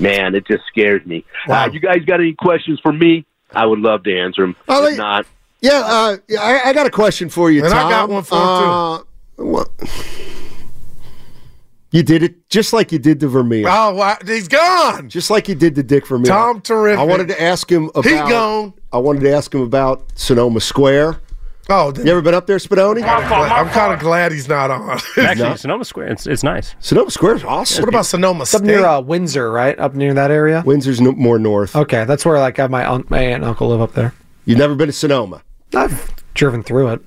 Man, 0.00 0.34
it 0.34 0.44
just 0.48 0.64
scares 0.66 1.06
me. 1.06 1.24
Uh, 1.48 1.68
you 1.72 1.78
guys 1.78 2.04
got 2.04 2.18
any 2.18 2.32
questions 2.32 2.80
for 2.80 2.92
me? 2.92 3.24
I 3.52 3.64
would 3.64 3.78
love 3.78 4.02
to 4.04 4.18
answer 4.18 4.42
them. 4.42 4.56
Oh, 4.68 4.84
if 4.86 4.90
they- 4.90 4.96
not, 4.96 5.24
Yeah, 5.60 5.82
uh, 5.84 6.16
yeah, 6.28 6.40
I, 6.40 6.70
I 6.70 6.72
got 6.72 6.86
a 6.86 6.90
question 6.90 7.28
for 7.28 7.48
you, 7.48 7.64
And 7.64 7.72
I 7.72 7.88
got 7.90 8.08
one 8.08 8.24
for 8.24 8.34
him, 8.34 9.04
too. 9.46 9.52
What? 9.52 9.70
You 11.96 12.02
did 12.02 12.22
it 12.22 12.50
just 12.50 12.74
like 12.74 12.92
you 12.92 12.98
did 12.98 13.20
to 13.20 13.28
Vermeil. 13.28 13.66
Oh, 13.66 13.94
wow, 13.94 14.18
he's 14.22 14.48
gone. 14.48 15.08
Just 15.08 15.30
like 15.30 15.48
you 15.48 15.54
did 15.54 15.74
to 15.76 15.82
Dick 15.82 16.06
Vermeil. 16.06 16.26
Tom 16.28 16.60
terrific. 16.60 17.00
I 17.00 17.02
wanted 17.04 17.28
to 17.28 17.40
ask 17.40 17.72
him 17.72 17.88
about. 17.94 18.04
He's 18.04 18.20
gone. 18.20 18.74
I 18.92 18.98
wanted 18.98 19.20
to 19.20 19.32
ask 19.32 19.54
him 19.54 19.62
about 19.62 20.04
Sonoma 20.14 20.60
Square. 20.60 21.22
Oh, 21.70 21.94
you 21.96 22.10
ever 22.10 22.20
been 22.20 22.34
up 22.34 22.46
there, 22.46 22.58
Spadoni? 22.58 23.02
I'm 23.02 23.70
kind 23.70 23.94
of 23.94 24.00
glad 24.00 24.30
he's 24.30 24.46
not 24.46 24.70
on. 24.70 24.98
Actually, 25.16 25.48
No. 25.48 25.56
Sonoma 25.56 25.86
Square, 25.86 26.08
it's, 26.08 26.26
it's 26.26 26.42
nice. 26.42 26.74
Sonoma 26.80 27.10
Square 27.10 27.36
is 27.36 27.44
awesome. 27.44 27.82
What 27.82 27.88
about 27.88 28.04
Sonoma 28.04 28.42
It's 28.42 28.54
up 28.54 28.60
near 28.60 28.84
uh, 28.84 29.00
Windsor, 29.00 29.50
right? 29.50 29.78
Up 29.78 29.94
near 29.94 30.12
that 30.12 30.30
area. 30.30 30.62
Windsor's 30.66 31.00
no, 31.00 31.12
more 31.12 31.38
north. 31.38 31.74
Okay, 31.74 32.04
that's 32.04 32.26
where 32.26 32.38
like 32.38 32.58
my 32.70 32.84
aunt, 32.84 33.08
my 33.08 33.20
aunt 33.20 33.36
and 33.36 33.44
uncle 33.46 33.70
live 33.70 33.80
up 33.80 33.94
there. 33.94 34.12
You've 34.44 34.58
never 34.58 34.74
been 34.74 34.88
to 34.88 34.92
Sonoma? 34.92 35.42
I've 35.74 36.14
driven 36.34 36.62
through 36.62 36.88
it. 36.88 37.00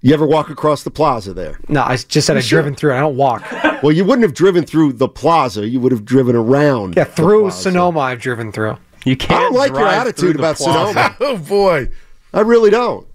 You 0.00 0.14
ever 0.14 0.26
walk 0.26 0.48
across 0.48 0.84
the 0.84 0.90
plaza 0.90 1.34
there? 1.34 1.58
No, 1.68 1.82
I 1.82 1.96
just 1.96 2.26
said 2.26 2.36
I've 2.36 2.44
sure? 2.44 2.60
driven 2.62 2.76
through. 2.76 2.92
it. 2.92 2.96
I 2.96 3.00
don't 3.00 3.16
walk. 3.16 3.42
Well, 3.80 3.92
you 3.92 4.04
wouldn't 4.04 4.24
have 4.24 4.34
driven 4.34 4.64
through 4.64 4.94
the 4.94 5.06
plaza. 5.08 5.68
You 5.68 5.78
would 5.78 5.92
have 5.92 6.04
driven 6.04 6.34
around. 6.34 6.96
Yeah, 6.96 7.04
the 7.04 7.12
through 7.12 7.42
plaza. 7.42 7.62
Sonoma, 7.62 8.00
I've 8.00 8.18
driven 8.18 8.50
through. 8.50 8.76
You 9.04 9.16
can't. 9.16 9.38
I 9.38 9.42
don't 9.44 9.54
like 9.54 9.70
your 9.70 9.86
attitude 9.86 10.34
about 10.34 10.58
Sonoma. 10.58 11.16
oh 11.20 11.36
boy, 11.38 11.88
I 12.34 12.40
really 12.40 12.70
don't. 12.70 13.06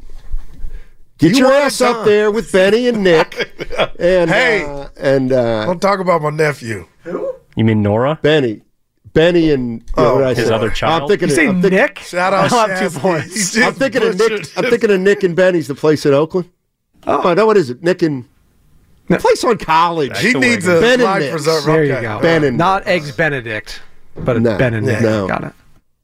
Get 1.17 1.31
You 1.33 1.39
your 1.39 1.51
ass 1.53 1.81
up 1.81 1.97
done. 1.97 2.05
there 2.05 2.31
with 2.31 2.49
Benny 2.53 2.87
and 2.87 3.03
Nick. 3.03 3.51
and 3.99 4.29
Hey. 4.29 4.63
uh, 4.63 4.87
and 4.95 5.33
uh, 5.33 5.65
Don't 5.65 5.81
talk 5.81 5.99
about 5.99 6.21
my 6.21 6.29
nephew. 6.29 6.87
Who? 7.03 7.35
You 7.57 7.65
mean 7.65 7.81
Nora? 7.81 8.17
Benny, 8.21 8.61
Benny 9.11 9.51
and 9.51 9.83
Oh, 9.97 10.15
what 10.21 10.27
did 10.29 10.37
his 10.37 10.47
say? 10.47 10.53
other 10.53 10.69
child? 10.69 11.01
I'm 11.03 11.07
thinking. 11.09 11.27
You 11.27 11.35
say 11.35 11.47
I'm, 11.47 11.61
think- 11.61 11.73
Nick? 11.73 11.99
Shout 11.99 12.31
out 12.33 12.53
I'll 12.53 12.67
have 12.69 12.79
two 12.93 12.97
points. 12.99 13.57
I'm 13.57 13.73
thinking 13.73 14.01
of 14.03 14.17
Nick. 14.17 14.29
butchered 14.29 14.47
I'm 14.55 14.69
thinking 14.69 14.91
of 14.91 15.01
Nick 15.01 15.23
and 15.23 15.35
Benny's 15.35 15.67
the 15.67 15.75
place 15.75 16.05
in 16.05 16.13
Oakland. 16.13 16.49
Oh, 17.07 17.33
no, 17.33 17.45
what 17.45 17.57
is 17.57 17.69
it? 17.69 17.83
Nick 17.83 18.01
and 18.01 18.25
the 19.09 19.17
place 19.17 19.43
on 19.43 19.57
college. 19.57 20.17
He 20.19 20.33
needs 20.33 20.65
a 20.67 20.79
Ben 20.79 20.93
and 20.93 21.03
life 21.03 21.19
Nick's. 21.21 21.31
preserver. 21.31 21.71
There 21.71 21.83
you 21.83 22.01
go. 22.01 22.19
Ben 22.21 22.43
and 22.43 22.57
Not 22.57 22.87
eggs 22.87 23.11
Benedict, 23.15 23.81
but 24.15 24.37
it's 24.37 24.43
No, 24.43 24.57
Ben 24.57 24.73
and 24.73 24.85
Nick. 24.85 25.01
no. 25.01 25.27
Got 25.27 25.43
it. 25.43 25.53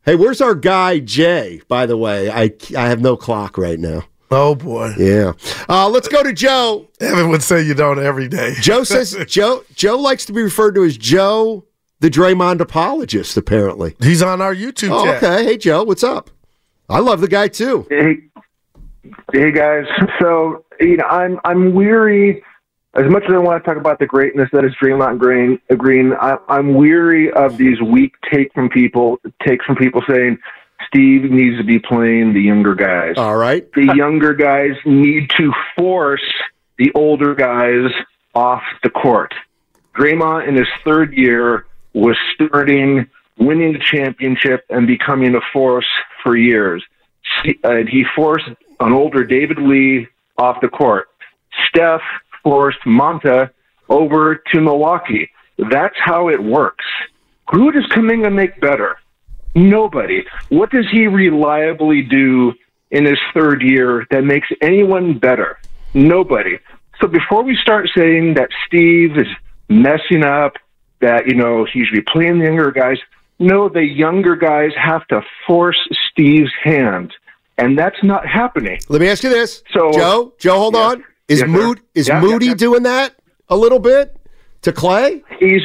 Hey, 0.04 0.16
where's 0.16 0.42
our 0.42 0.56
guy 0.56 1.00
Jay? 1.00 1.62
By 1.68 1.86
the 1.86 1.96
way, 1.98 2.30
I 2.30 2.52
I 2.78 2.88
have 2.90 3.00
no 3.02 3.16
clock 3.16 3.58
right 3.58 3.80
now. 3.80 4.04
Oh 4.32 4.54
boy, 4.56 4.94
Yeah. 4.98 5.34
Uh, 5.68 5.90
let's 5.90 6.08
go 6.08 6.22
to 6.24 6.32
Joe. 6.34 6.88
Evan 7.00 7.30
would 7.30 7.42
say 7.42 7.62
you 7.64 7.74
don't 7.74 7.98
every 8.00 8.28
day. 8.28 8.54
Joe 8.60 8.84
says 8.84 9.16
Joe 9.28 9.64
Joe 9.76 9.98
likes 9.98 10.26
to 10.26 10.34
be 10.34 10.42
referred 10.44 10.76
to 10.76 10.84
as 10.84 10.98
Joe 10.98 11.66
the 12.00 12.10
Draymond 12.10 12.60
apologist. 12.60 13.38
Apparently. 13.38 13.96
he's 14.02 14.22
on 14.22 14.42
our 14.42 14.54
YouTube 14.56 14.90
Oh, 14.92 15.06
chat. 15.06 15.24
okay. 15.24 15.44
Hey, 15.46 15.58
Joe, 15.58 15.84
what's 15.84 16.04
up? 16.04 16.30
I 16.90 17.00
love 17.00 17.22
the 17.22 17.28
guy 17.28 17.48
too. 17.48 17.86
Hey, 17.90 18.18
hey 19.34 19.52
guys. 19.52 19.86
So 20.20 20.66
you 20.80 20.98
know, 20.98 21.06
I'm 21.06 21.40
I'm 21.44 21.74
weary. 21.74 22.44
As 22.96 23.06
much 23.10 23.24
as 23.26 23.32
I 23.32 23.38
want 23.38 23.64
to 23.64 23.68
talk 23.68 23.78
about 23.78 24.00
the 24.00 24.08
greatness 24.08 24.50
that 24.52 24.66
is 24.66 24.72
Draymond 24.82 25.20
Green, 25.20 25.60
Green, 25.78 26.14
I, 26.14 26.38
I'm 26.48 26.74
weary 26.74 27.32
of 27.32 27.56
these 27.56 27.80
weak 27.82 28.16
take 28.32 28.52
from 28.54 28.68
people, 28.68 29.20
takes 29.46 29.64
from 29.64 29.76
people 29.76 30.02
saying 30.10 30.40
Steve 30.88 31.30
needs 31.30 31.56
to 31.58 31.64
be 31.64 31.78
playing 31.78 32.34
the 32.34 32.42
younger 32.42 32.74
guys. 32.74 33.14
All 33.18 33.38
right. 33.38 33.72
the 33.74 33.94
younger 33.96 34.34
guys 34.34 34.72
need 34.86 35.30
to 35.38 35.54
force 35.78 36.26
the 36.80 36.92
older 36.96 37.36
guys 37.36 37.92
off 38.34 38.64
the 38.82 38.90
court. 38.90 39.36
Draymond 39.96 40.48
in 40.48 40.56
his 40.56 40.68
third 40.84 41.14
year 41.14 41.68
was 41.94 42.18
starting, 42.34 43.08
winning 43.38 43.74
the 43.74 43.80
championship, 43.80 44.66
and 44.70 44.88
becoming 44.88 45.36
a 45.36 45.42
force 45.54 45.88
for 46.24 46.36
years. 46.36 46.84
Uh, 47.64 47.78
he 47.90 48.06
forced 48.16 48.48
an 48.80 48.94
older 48.94 49.24
David 49.24 49.60
Lee 49.60 50.08
off 50.38 50.62
the 50.62 50.68
court. 50.68 51.10
Steph 51.68 52.02
forced 52.44 52.80
Monta 52.86 53.50
over 53.90 54.42
to 54.52 54.62
Milwaukee. 54.62 55.30
That's 55.58 55.96
how 56.04 56.30
it 56.30 56.42
works. 56.42 56.86
Who 57.52 57.72
does 57.72 57.86
Kuminga 57.88 58.34
make 58.34 58.62
better? 58.62 58.98
Nobody. 59.56 60.24
What 60.50 60.70
does 60.70 60.86
he 60.92 61.08
reliably 61.08 62.02
do 62.04 62.54
in 62.92 63.06
his 63.06 63.20
third 63.34 63.62
year 63.62 64.06
that 64.12 64.24
makes 64.24 64.48
anyone 64.62 65.18
better? 65.18 65.58
Nobody. 65.94 66.60
So 67.02 67.08
before 67.08 67.44
we 67.44 67.56
start 67.56 67.90
saying 67.96 68.36
that 68.36 68.50
Steve 68.68 69.18
is 69.18 69.28
messing 69.68 70.24
up, 70.24 70.54
that 71.02 71.28
you 71.28 71.36
know 71.36 71.66
he 71.66 71.86
should 71.86 71.96
be 71.96 72.02
playing 72.02 72.40
the 72.40 72.46
younger 72.46 72.72
guys, 72.72 72.98
no, 73.40 73.70
the 73.70 73.84
younger 73.84 74.36
guys 74.36 74.72
have 74.76 75.08
to 75.08 75.22
force 75.48 75.80
Steve's 76.12 76.52
hand, 76.64 77.14
and 77.58 77.78
that's 77.78 78.02
not 78.04 78.28
happening. 78.28 78.80
Let 78.90 79.02
me 79.02 79.08
ask 79.10 79.24
you 79.24 79.30
this. 79.30 79.64
So- 79.74 79.92
Joe, 79.92 80.34
Joe, 80.40 80.58
hold 80.58 80.76
Yes. 80.76 80.92
on. 80.92 81.04
Is 81.28 81.40
Yes. 81.42 81.50
Mood 81.50 81.80
is 81.94 82.08
Yeah, 82.08 82.16
yeah, 82.22 82.28
Moody 82.28 82.46
yeah. 82.48 82.54
doing 82.56 82.84
that 82.84 83.14
a 83.50 83.56
little 83.56 83.80
bit 83.80 84.16
to 84.64 84.72
Klay? 84.72 85.22
He's 85.40 85.62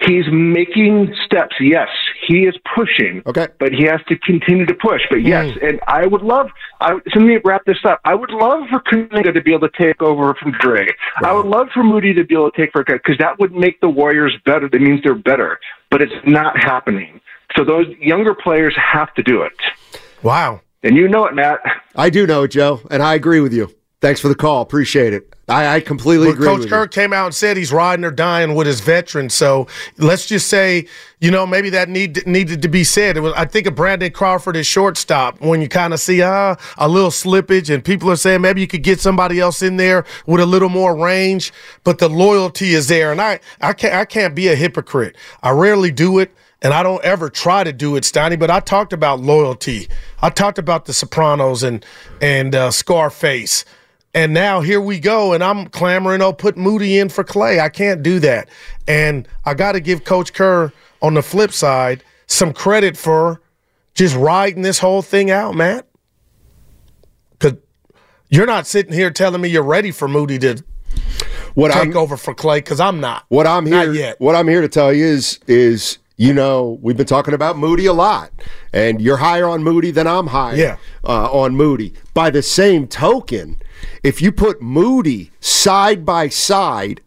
he's 0.00 0.24
making 0.30 1.14
steps. 1.24 1.56
Yes, 1.60 1.88
he 2.26 2.44
is 2.44 2.54
pushing. 2.74 3.22
Okay. 3.26 3.46
but 3.58 3.72
he 3.72 3.84
has 3.84 4.00
to 4.08 4.18
continue 4.18 4.66
to 4.66 4.74
push. 4.74 5.02
But 5.08 5.20
hmm. 5.20 5.26
yes, 5.28 5.56
and 5.62 5.80
I 5.86 6.06
would 6.06 6.22
love 6.22 6.50
I, 6.80 6.94
me 7.16 7.38
wrap 7.44 7.64
this 7.64 7.78
up. 7.84 8.00
I 8.04 8.14
would 8.14 8.30
love 8.30 8.64
for 8.68 8.80
Kuminga 8.80 9.32
to 9.32 9.40
be 9.40 9.54
able 9.54 9.68
to 9.68 9.78
take 9.78 10.02
over 10.02 10.34
from 10.34 10.52
Dre. 10.60 10.86
I 11.24 11.32
would 11.32 11.46
love 11.46 11.68
for 11.72 11.82
Moody 11.82 12.12
to 12.14 12.24
be 12.24 12.34
able 12.34 12.50
to 12.50 12.56
take 12.56 12.72
for 12.72 12.84
because 12.84 13.16
that 13.18 13.38
would 13.38 13.52
make 13.52 13.80
the 13.80 13.88
Warriors 13.88 14.34
better. 14.44 14.68
That 14.68 14.80
means 14.80 15.00
they're 15.02 15.14
better, 15.14 15.58
but 15.96 16.02
it's 16.02 16.26
not 16.26 16.62
happening. 16.62 17.22
So 17.56 17.64
those 17.64 17.86
younger 17.98 18.34
players 18.34 18.76
have 18.76 19.14
to 19.14 19.22
do 19.22 19.40
it. 19.40 19.54
Wow. 20.22 20.60
And 20.82 20.94
you 20.94 21.08
know 21.08 21.24
it, 21.24 21.34
Matt. 21.34 21.60
I 21.94 22.10
do 22.10 22.26
know 22.26 22.42
it, 22.42 22.48
Joe, 22.48 22.82
and 22.90 23.02
I 23.02 23.14
agree 23.14 23.40
with 23.40 23.54
you. 23.54 23.74
Thanks 24.02 24.20
for 24.20 24.28
the 24.28 24.34
call. 24.34 24.60
Appreciate 24.60 25.14
it. 25.14 25.34
I, 25.48 25.76
I 25.76 25.80
completely 25.80 26.26
But 26.26 26.34
agree 26.34 26.46
Coach 26.46 26.68
Kerr 26.68 26.86
came 26.86 27.12
out 27.14 27.26
and 27.26 27.34
said 27.34 27.56
he's 27.56 27.72
riding 27.72 28.04
or 28.04 28.10
dying 28.10 28.54
with 28.54 28.66
his 28.66 28.80
veterans. 28.80 29.32
So 29.32 29.68
let's 29.96 30.26
just 30.26 30.48
say, 30.48 30.86
you 31.20 31.30
know, 31.30 31.46
maybe 31.46 31.70
that 31.70 31.88
need 31.88 32.26
needed 32.26 32.60
to 32.62 32.68
be 32.68 32.84
said. 32.84 33.16
It 33.16 33.20
was, 33.20 33.32
I 33.34 33.46
think 33.46 33.66
of 33.66 33.74
Brandon 33.74 34.10
Crawford 34.10 34.56
as 34.56 34.66
shortstop 34.66 35.40
when 35.40 35.62
you 35.62 35.68
kind 35.68 35.94
of 35.94 36.00
see 36.00 36.20
uh, 36.20 36.56
a 36.76 36.88
little 36.88 37.10
slippage, 37.10 37.72
and 37.72 37.82
people 37.82 38.10
are 38.10 38.16
saying 38.16 38.42
maybe 38.42 38.60
you 38.60 38.66
could 38.66 38.82
get 38.82 39.00
somebody 39.00 39.40
else 39.40 39.62
in 39.62 39.76
there 39.76 40.04
with 40.26 40.40
a 40.40 40.46
little 40.46 40.68
more 40.68 40.94
range. 40.94 41.52
But 41.84 41.98
the 41.98 42.08
loyalty 42.08 42.74
is 42.74 42.88
there, 42.88 43.12
and 43.12 43.20
I 43.20 43.40
I 43.62 43.72
can't 43.72 43.94
I 43.94 44.04
can't 44.04 44.34
be 44.34 44.48
a 44.48 44.56
hypocrite. 44.56 45.16
I 45.42 45.50
rarely 45.50 45.90
do 45.90 46.18
it. 46.18 46.34
And 46.62 46.72
I 46.72 46.82
don't 46.82 47.04
ever 47.04 47.28
try 47.28 47.64
to 47.64 47.72
do 47.72 47.96
it, 47.96 48.04
Steiny, 48.04 48.38
but 48.38 48.50
I 48.50 48.60
talked 48.60 48.94
about 48.94 49.20
loyalty. 49.20 49.88
I 50.22 50.30
talked 50.30 50.58
about 50.58 50.86
the 50.86 50.94
Sopranos 50.94 51.62
and 51.62 51.84
and 52.20 52.54
uh, 52.54 52.70
Scarface. 52.70 53.64
And 54.16 54.32
now 54.32 54.62
here 54.62 54.80
we 54.80 54.98
go, 54.98 55.34
and 55.34 55.44
I'm 55.44 55.66
clamoring, 55.66 56.22
oh, 56.22 56.32
put 56.32 56.56
Moody 56.56 56.98
in 56.98 57.10
for 57.10 57.22
Klay. 57.22 57.60
I 57.60 57.68
can't 57.68 58.02
do 58.02 58.18
that. 58.20 58.48
And 58.88 59.28
I 59.44 59.52
got 59.52 59.72
to 59.72 59.80
give 59.80 60.04
Coach 60.04 60.32
Kerr, 60.32 60.72
on 61.02 61.12
the 61.12 61.22
flip 61.22 61.52
side, 61.52 62.02
some 62.26 62.54
credit 62.54 62.96
for 62.96 63.42
just 63.92 64.16
riding 64.16 64.62
this 64.62 64.78
whole 64.78 65.02
thing 65.02 65.30
out, 65.30 65.54
Matt. 65.54 65.86
Because 67.38 67.58
you're 68.30 68.46
not 68.46 68.66
sitting 68.66 68.94
here 68.94 69.10
telling 69.10 69.42
me 69.42 69.50
you're 69.50 69.62
ready 69.62 69.90
for 69.90 70.08
Moody 70.08 70.38
to 70.38 70.64
What 71.52 71.68
take 71.72 71.88
I'm- 71.88 71.96
over 71.98 72.16
for 72.16 72.34
Klay, 72.34 72.56
because 72.56 72.80
I'm 72.80 72.98
not. 73.00 73.24
What 73.28 73.46
I'm 73.46 73.66
here, 73.66 73.86
Not 73.88 73.94
yet. 73.94 74.16
what 74.18 74.34
I'm 74.34 74.48
here 74.48 74.62
to 74.62 74.68
tell 74.68 74.94
you 74.94 75.04
is, 75.04 75.38
is 75.46 75.98
you 76.16 76.32
know, 76.32 76.78
we've 76.80 76.96
been 76.96 77.04
talking 77.04 77.34
about 77.34 77.58
Moody 77.58 77.84
a 77.84 77.92
lot, 77.92 78.30
and 78.72 79.02
you're 79.02 79.18
higher 79.18 79.46
on 79.46 79.62
Moody 79.62 79.90
than 79.90 80.06
I'm 80.06 80.28
higher 80.28 80.56
Yeah. 80.56 80.76
uh, 81.04 81.30
on 81.30 81.54
Moody. 81.54 81.92
By 82.14 82.30
the 82.30 82.40
same 82.40 82.86
token, 82.88 83.56
if 84.02 84.22
you 84.22 84.32
put 84.32 84.62
Moody 84.62 85.30
side 85.40 86.04
by 86.04 86.28
side 86.28 87.00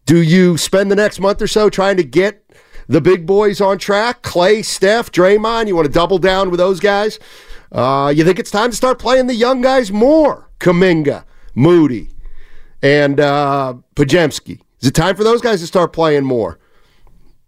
Do 0.05 0.21
you 0.21 0.57
spend 0.57 0.91
the 0.91 0.97
next 0.97 1.21
month 1.21 1.43
or 1.43 1.47
so 1.47 1.69
trying 1.71 1.97
to 1.97 2.05
get 2.05 2.43
the 2.89 3.01
big 3.01 3.27
boys 3.27 3.61
on 3.61 3.79
track? 3.79 4.23
Klay, 4.23 4.65
Steph, 4.65 5.11
Draymond, 5.11 5.69
you 5.69 5.75
want 5.75 5.87
to 5.87 5.93
double 5.93 6.19
down 6.19 6.51
with 6.51 6.59
those 6.59 6.81
guys? 6.81 7.19
Uh, 7.73 8.13
you 8.15 8.25
think 8.25 8.39
it's 8.39 8.51
time 8.51 8.71
to 8.71 8.77
start 8.77 8.99
playing 8.99 9.27
the 9.27 9.35
young 9.35 9.61
guys 9.61 9.91
more? 9.91 10.49
Kuminga, 10.61 11.25
Moody, 11.55 12.11
and 12.83 13.21
uh, 13.21 13.75
Podziemski. 13.95 14.61
Is 14.81 14.89
it 14.89 14.95
time 14.95 15.17
for 15.17 15.25
those 15.25 15.41
guys 15.41 15.61
to 15.61 15.67
start 15.67 15.93
playing 15.93 16.25
more? 16.25 16.59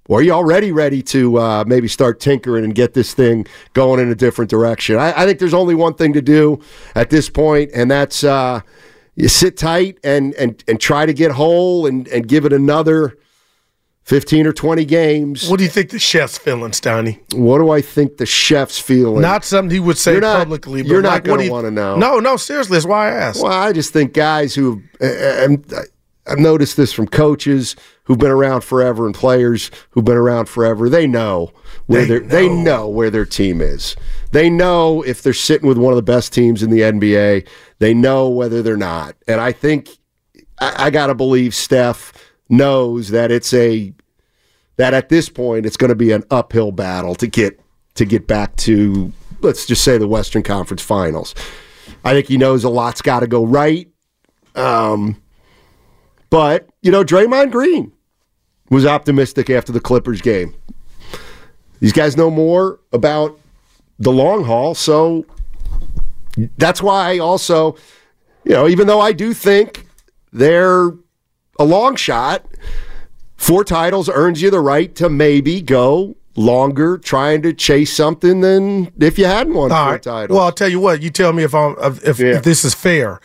Or 0.09 0.21
are 0.21 0.23
you 0.23 0.33
already 0.33 0.73
ready 0.73 1.03
to 1.03 1.39
uh, 1.39 1.65
maybe 1.67 1.87
start 1.87 2.19
tinkering 2.19 2.65
and 2.65 2.75
get 2.75 2.95
this 2.95 3.13
thing 3.13 3.47
going 3.75 4.01
in 4.01 4.11
a 4.11 4.15
different 4.15 4.51
direction? 4.51 4.97
I, 4.97 5.23
I 5.23 5.27
think 5.27 5.39
there's 5.39 5.55
only 5.55 5.75
one 5.75 5.95
thing 5.95 6.15
to 6.15 6.23
do 6.23 6.61
at 6.95 7.11
this 7.11 7.29
point, 7.29 7.71
and 7.75 7.91
that's 7.91 8.25
uh, 8.25 8.63
you 9.17 9.29
sit 9.29 9.59
tight 9.59 9.99
and, 10.03 10.35
and, 10.35 10.65
and 10.67 10.81
try 10.81 11.05
to 11.05 11.13
get 11.13 11.33
whole 11.33 11.87
and, 11.87 12.09
and 12.09 12.27
give 12.27 12.47
it 12.47 12.55
another 12.55 13.19
15 14.09 14.47
or 14.47 14.55
20 14.55 14.87
games. 14.87 15.51
What 15.51 15.59
do 15.59 15.65
you 15.65 15.69
think 15.69 15.91
the 15.91 15.99
chef's 15.99 16.39
feeling, 16.39 16.71
Steiny? 16.71 17.19
What 17.35 17.59
do 17.59 17.69
I 17.71 17.83
think 17.83 18.17
the 18.17 18.25
chef's 18.25 18.79
feeling? 18.79 19.21
Not 19.21 19.45
something 19.45 19.71
he 19.71 19.81
would 19.81 19.99
say 19.99 20.13
You're 20.13 20.23
not- 20.23 20.39
publicly. 20.39 20.81
But 20.81 20.89
you're 20.91 21.03
not 21.03 21.11
like, 21.11 21.23
what 21.25 21.29
gonna 21.29 21.43
do 21.43 21.45
you- 21.45 21.53
wanna 21.53 21.71
know. 21.71 21.97
No, 21.99 22.19
no, 22.19 22.39
seriously, 22.39 22.77
that's 22.77 22.87
why 22.87 23.09
I 23.09 23.15
asked. 23.15 23.43
Well, 23.43 23.53
I 23.53 23.71
just 23.75 23.93
think 23.93 24.15
guys 24.15 24.55
who 24.55 24.81
eh, 24.99 25.07
eh, 25.07 25.45
and 25.45 25.75
I've 26.27 26.39
noticed 26.39 26.79
this 26.79 26.91
from 26.91 27.07
coaches 27.07 27.77
who've 28.05 28.17
been 28.17 28.31
around 28.31 28.63
forever 28.63 29.05
and 29.05 29.15
players 29.15 29.71
who've 29.91 30.07
been 30.07 30.17
around 30.17 30.49
forever. 30.49 30.89
They 30.89 31.07
know 31.07 31.51
where 31.85 32.07
They 32.07 32.19
they 32.21 32.27
they 32.27 32.49
know 32.49 32.89
where 32.89 33.11
their 33.11 33.27
team 33.27 33.61
is. 33.61 33.95
They 34.33 34.49
know 34.49 35.03
if 35.03 35.21
they're 35.21 35.35
sitting 35.35 35.69
with 35.69 35.77
one 35.77 35.93
of 35.93 35.97
the 35.97 36.03
best 36.03 36.33
teams 36.33 36.63
in 36.63 36.71
the 36.71 36.81
NBA. 36.83 37.45
They 37.79 37.93
know 37.93 38.31
whether 38.31 38.63
they're 38.63 38.75
not. 38.79 39.17
And 39.27 39.39
I 39.39 39.53
think 39.53 39.91
I, 40.59 40.87
I 40.87 40.91
got 40.91 41.09
to 41.09 41.15
believe 41.15 41.55
Steph 41.55 42.15
knows 42.49 43.11
that 43.11 43.31
it's 43.31 43.53
a 43.53 43.93
that 44.79 44.95
at 44.95 45.11
this 45.11 45.29
point 45.29 45.67
it's 45.67 45.77
going 45.77 45.91
to 45.91 45.95
be 45.95 46.13
an 46.13 46.25
uphill 46.31 46.73
battle 46.73 47.15
to 47.17 47.27
get 47.27 47.61
to 47.95 48.05
get 48.05 48.27
back 48.27 48.57
to 48.57 49.13
let's 49.43 49.67
just 49.67 49.85
say 49.85 49.99
the 49.99 50.09
Western 50.09 50.43
Conference 50.43 50.83
Finals. 50.83 51.35
I 52.05 52.13
think 52.13 52.27
he 52.27 52.39
knows 52.39 52.65
a 52.65 52.69
lot's 52.69 53.03
got 53.03 53.21
to 53.21 53.27
go 53.27 53.45
right. 53.45 53.89
Um, 54.55 55.21
but 56.31 56.69
you 56.81 56.91
know, 56.91 57.05
Draymond 57.05 57.53
Green 57.53 57.93
was 58.71 58.87
optimistic 58.87 59.51
after 59.51 59.73
the 59.73 59.81
Clippers 59.81 60.23
game. 60.23 60.55
These 61.81 61.93
guys 61.93 62.17
know 62.17 62.31
more 62.31 62.81
about 62.93 63.39
the 63.99 64.11
long 64.11 64.45
haul, 64.45 64.75
so 64.75 65.27
that's 66.57 66.83
why 66.83 67.11
I 67.11 67.19
also, 67.19 67.77
you 68.45 68.53
know, 68.53 68.69
even 68.69 68.87
though 68.87 69.01
I 69.01 69.13
do 69.13 69.33
think 69.33 69.87
they're 70.33 70.93
a 71.59 71.65
long 71.65 71.97
shot, 71.97 72.45
four 73.39 73.65
titles 73.65 74.11
earns 74.11 74.43
you 74.43 74.51
the 74.51 74.61
right 74.61 74.95
to 74.97 75.09
maybe 75.09 75.63
go 75.63 76.15
longer 76.37 76.99
trying 76.99 77.41
to 77.43 77.53
chase 77.55 77.93
something 77.97 78.43
than 78.43 78.93
if 79.01 79.19
you 79.19 79.25
hadn't 79.25 79.55
won 79.55 79.73
All 79.73 79.85
four 79.85 79.93
right. 79.93 80.03
titles. 80.03 80.37
Well, 80.37 80.45
I'll 80.45 80.53
tell 80.53 80.69
you 80.69 80.81
what. 80.81 81.01
You 81.03 81.09
tell 81.11 81.33
me 81.33 81.43
if 81.43 81.55
I'm 81.55 81.75
if, 81.81 82.07
if, 82.07 82.21
if 82.21 82.43
this 82.45 82.65
is 82.65 82.75
fair. 82.75 83.21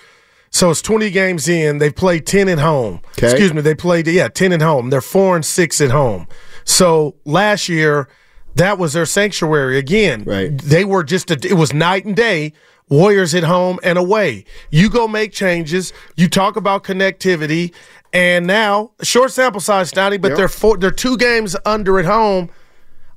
So 0.49 0.69
it's 0.69 0.81
20 0.83 1.09
games 1.09 1.47
in. 1.49 1.79
They've 1.79 1.95
played 1.95 2.27
10 2.27 2.47
at 2.47 2.59
home. 2.59 3.01
Okay. 3.17 3.27
Excuse 3.31 3.53
me. 3.53 3.61
They 3.61 3.75
played 3.75 4.07
yeah 4.07 4.27
10 4.29 4.53
at 4.53 4.61
home. 4.61 4.89
They're 4.91 5.01
four 5.01 5.35
and 5.35 5.43
six 5.43 5.81
at 5.81 5.91
home. 5.91 6.27
So 6.63 7.15
last 7.25 7.67
year, 7.67 8.07
that 8.55 8.77
was 8.77 8.93
their 8.93 9.07
sanctuary 9.07 9.77
again. 9.79 10.23
Right. 10.25 10.55
They 10.55 10.85
were 10.85 11.03
just 11.03 11.31
a, 11.31 11.33
it 11.43 11.55
was 11.57 11.73
night 11.73 12.05
and 12.05 12.15
day. 12.15 12.53
Warriors 12.97 13.33
at 13.33 13.43
home 13.43 13.79
and 13.81 13.97
away. 13.97 14.45
You 14.69 14.87
go 14.87 15.07
make 15.07 15.31
changes. 15.31 15.91
You 16.15 16.29
talk 16.29 16.55
about 16.55 16.83
connectivity, 16.83 17.73
and 18.13 18.45
now 18.45 18.91
short 19.01 19.31
sample 19.31 19.59
size, 19.61 19.91
Steiny, 19.91 20.21
but 20.21 20.29
Yep. 20.29 20.37
they're 20.37 20.47
four, 20.47 20.77
they're 20.77 20.91
two 20.91 21.17
games 21.17 21.55
under 21.65 21.97
at 21.97 22.05
home. 22.05 22.51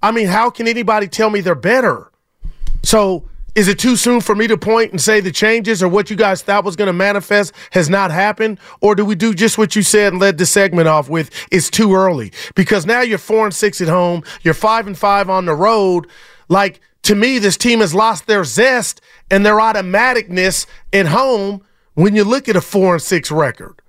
I 0.02 0.12
mean, 0.12 0.28
how 0.28 0.48
can 0.48 0.66
anybody 0.66 1.08
tell 1.08 1.28
me 1.28 1.40
they're 1.42 1.54
better? 1.54 2.10
So 2.82 3.28
is 3.54 3.68
it 3.68 3.78
too 3.78 3.96
soon 3.96 4.22
for 4.22 4.34
me 4.34 4.46
to 4.46 4.56
point 4.56 4.92
and 4.92 5.00
say 5.00 5.20
the 5.20 5.30
changes 5.30 5.82
or 5.82 5.88
what 5.88 6.08
you 6.08 6.16
guys 6.16 6.40
thought 6.40 6.64
was 6.64 6.76
going 6.76 6.86
to 6.86 6.92
manifest 6.94 7.52
has 7.72 7.90
not 7.90 8.10
happened? 8.10 8.58
Or 8.80 8.94
do 8.94 9.04
we 9.04 9.14
do 9.14 9.34
just 9.34 9.58
what 9.58 9.76
you 9.76 9.82
said 9.82 10.14
and 10.14 10.20
led 10.22 10.38
the 10.38 10.46
segment 10.46 10.88
off 10.88 11.10
with? 11.10 11.30
It's 11.50 11.68
too 11.68 11.94
early 11.94 12.32
because 12.54 12.86
now 12.86 13.02
you're 13.02 13.18
four 13.18 13.44
and 13.44 13.54
six 13.54 13.82
at 13.82 13.88
home, 13.88 14.22
you're 14.42 14.54
five 14.54 14.86
and 14.86 14.96
five 14.96 15.28
on 15.28 15.44
the 15.44 15.54
road. 15.54 16.06
Like 16.48 16.80
to 17.07 17.14
me, 17.14 17.38
this 17.38 17.57
team 17.57 17.80
has 17.80 17.94
lost 17.94 18.26
their 18.26 18.44
zest 18.44 19.00
and 19.30 19.44
their 19.46 19.57
automaticness 19.57 20.66
at 20.92 21.07
home 21.07 21.62
when 21.94 22.14
you 22.14 22.24
look 22.24 22.48
at 22.48 22.57
a 22.57 22.61
four 22.61 22.94
and 22.94 23.02
six 23.02 23.30
record. 23.30 23.80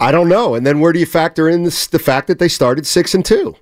I 0.00 0.10
don't 0.10 0.28
know. 0.28 0.54
And 0.56 0.66
then 0.66 0.80
where 0.80 0.92
do 0.92 0.98
you 0.98 1.06
factor 1.06 1.48
in 1.48 1.62
this, 1.62 1.86
the 1.86 2.00
fact 2.00 2.26
that 2.26 2.40
they 2.40 2.48
started 2.48 2.86
six 2.86 3.14
and 3.14 3.24
two? 3.24 3.54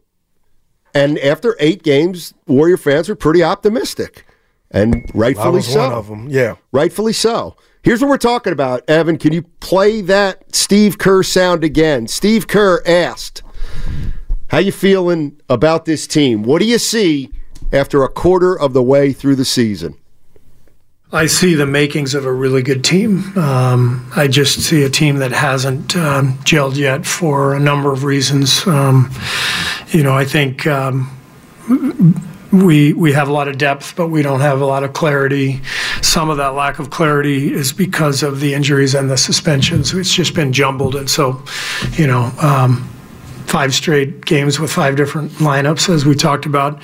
And 0.94 1.18
after 1.18 1.56
eight 1.60 1.82
games, 1.82 2.32
Warrior 2.46 2.78
fans 2.78 3.08
were 3.08 3.14
pretty 3.14 3.42
optimistic, 3.42 4.24
and 4.70 5.08
rightfully 5.14 5.56
was 5.56 5.72
so. 5.72 5.78
one 5.80 5.92
of 5.92 6.10
'em, 6.10 6.28
yeah. 6.30 6.56
rightfully 6.72 7.12
so. 7.12 7.54
Here's 7.82 8.00
what 8.00 8.08
we're 8.08 8.16
talking 8.16 8.52
about, 8.52 8.82
Evan. 8.88 9.18
Can 9.18 9.32
you 9.32 9.42
play 9.60 10.00
that 10.00 10.54
Steve 10.54 10.98
Kerr 10.98 11.22
sound 11.22 11.64
again? 11.64 12.08
Steve 12.08 12.48
Kerr 12.48 12.82
asked, 12.86 13.42
"How 14.50 14.58
you 14.58 14.72
feeling 14.72 15.40
about 15.48 15.84
this 15.84 16.06
team? 16.06 16.42
What 16.42 16.60
do 16.60 16.66
you 16.66 16.78
see 16.78 17.30
after 17.72 18.02
a 18.02 18.08
quarter 18.08 18.58
of 18.58 18.72
the 18.72 18.82
way 18.82 19.12
through 19.12 19.36
the 19.36 19.44
season?" 19.44 19.96
I 21.12 21.26
see 21.26 21.54
the 21.54 21.66
makings 21.66 22.14
of 22.14 22.24
a 22.24 22.32
really 22.32 22.62
good 22.62 22.84
team. 22.84 23.36
Um, 23.36 24.08
I 24.14 24.28
just 24.28 24.60
see 24.60 24.84
a 24.84 24.88
team 24.88 25.16
that 25.16 25.32
hasn't 25.32 25.96
um, 25.96 26.34
gelled 26.44 26.76
yet 26.76 27.04
for 27.04 27.52
a 27.54 27.58
number 27.58 27.92
of 27.92 28.04
reasons. 28.04 28.64
Um, 28.66 29.10
you 29.88 30.04
know, 30.04 30.12
I 30.12 30.24
think 30.24 30.68
um, 30.68 31.10
we 32.52 32.92
we 32.92 33.12
have 33.12 33.28
a 33.28 33.32
lot 33.32 33.48
of 33.48 33.58
depth, 33.58 33.96
but 33.96 34.06
we 34.06 34.22
don't 34.22 34.40
have 34.40 34.60
a 34.60 34.66
lot 34.66 34.84
of 34.84 34.92
clarity. 34.92 35.60
Some 36.00 36.30
of 36.30 36.36
that 36.36 36.54
lack 36.54 36.78
of 36.78 36.90
clarity 36.90 37.52
is 37.52 37.72
because 37.72 38.22
of 38.22 38.38
the 38.38 38.54
injuries 38.54 38.94
and 38.94 39.10
the 39.10 39.16
suspensions. 39.16 39.92
It's 39.92 40.14
just 40.14 40.34
been 40.34 40.52
jumbled, 40.52 40.94
and 40.94 41.10
so, 41.10 41.42
you 41.94 42.06
know. 42.06 42.32
Um, 42.40 42.88
five 43.46 43.74
straight 43.74 44.24
games 44.24 44.58
with 44.60 44.72
five 44.72 44.96
different 44.96 45.32
lineups, 45.32 45.88
as 45.88 46.04
we 46.04 46.14
talked 46.14 46.46
about. 46.46 46.80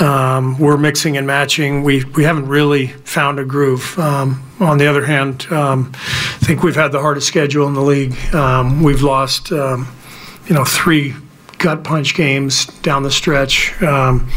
Um, 0.00 0.58
we're 0.58 0.76
mixing 0.76 1.16
and 1.16 1.26
matching. 1.26 1.82
We 1.82 2.04
we 2.04 2.24
haven't 2.24 2.48
really 2.48 2.88
found 2.88 3.38
a 3.38 3.44
groove. 3.44 3.98
Um, 3.98 4.42
on 4.60 4.78
the 4.78 4.86
other 4.86 5.04
hand, 5.04 5.46
um, 5.50 5.92
I 5.94 6.44
think 6.44 6.62
we've 6.62 6.74
had 6.74 6.90
the 6.92 7.00
hardest 7.00 7.28
schedule 7.28 7.68
in 7.68 7.74
the 7.74 7.82
league. 7.82 8.16
Um, 8.34 8.82
we've 8.82 9.02
lost, 9.02 9.52
um, 9.52 9.86
you 10.46 10.54
know, 10.54 10.64
three 10.64 11.14
gut 11.58 11.84
punch 11.84 12.14
games 12.14 12.66
down 12.82 13.02
the 13.02 13.10
stretch. 13.10 13.80
Um, 13.82 14.28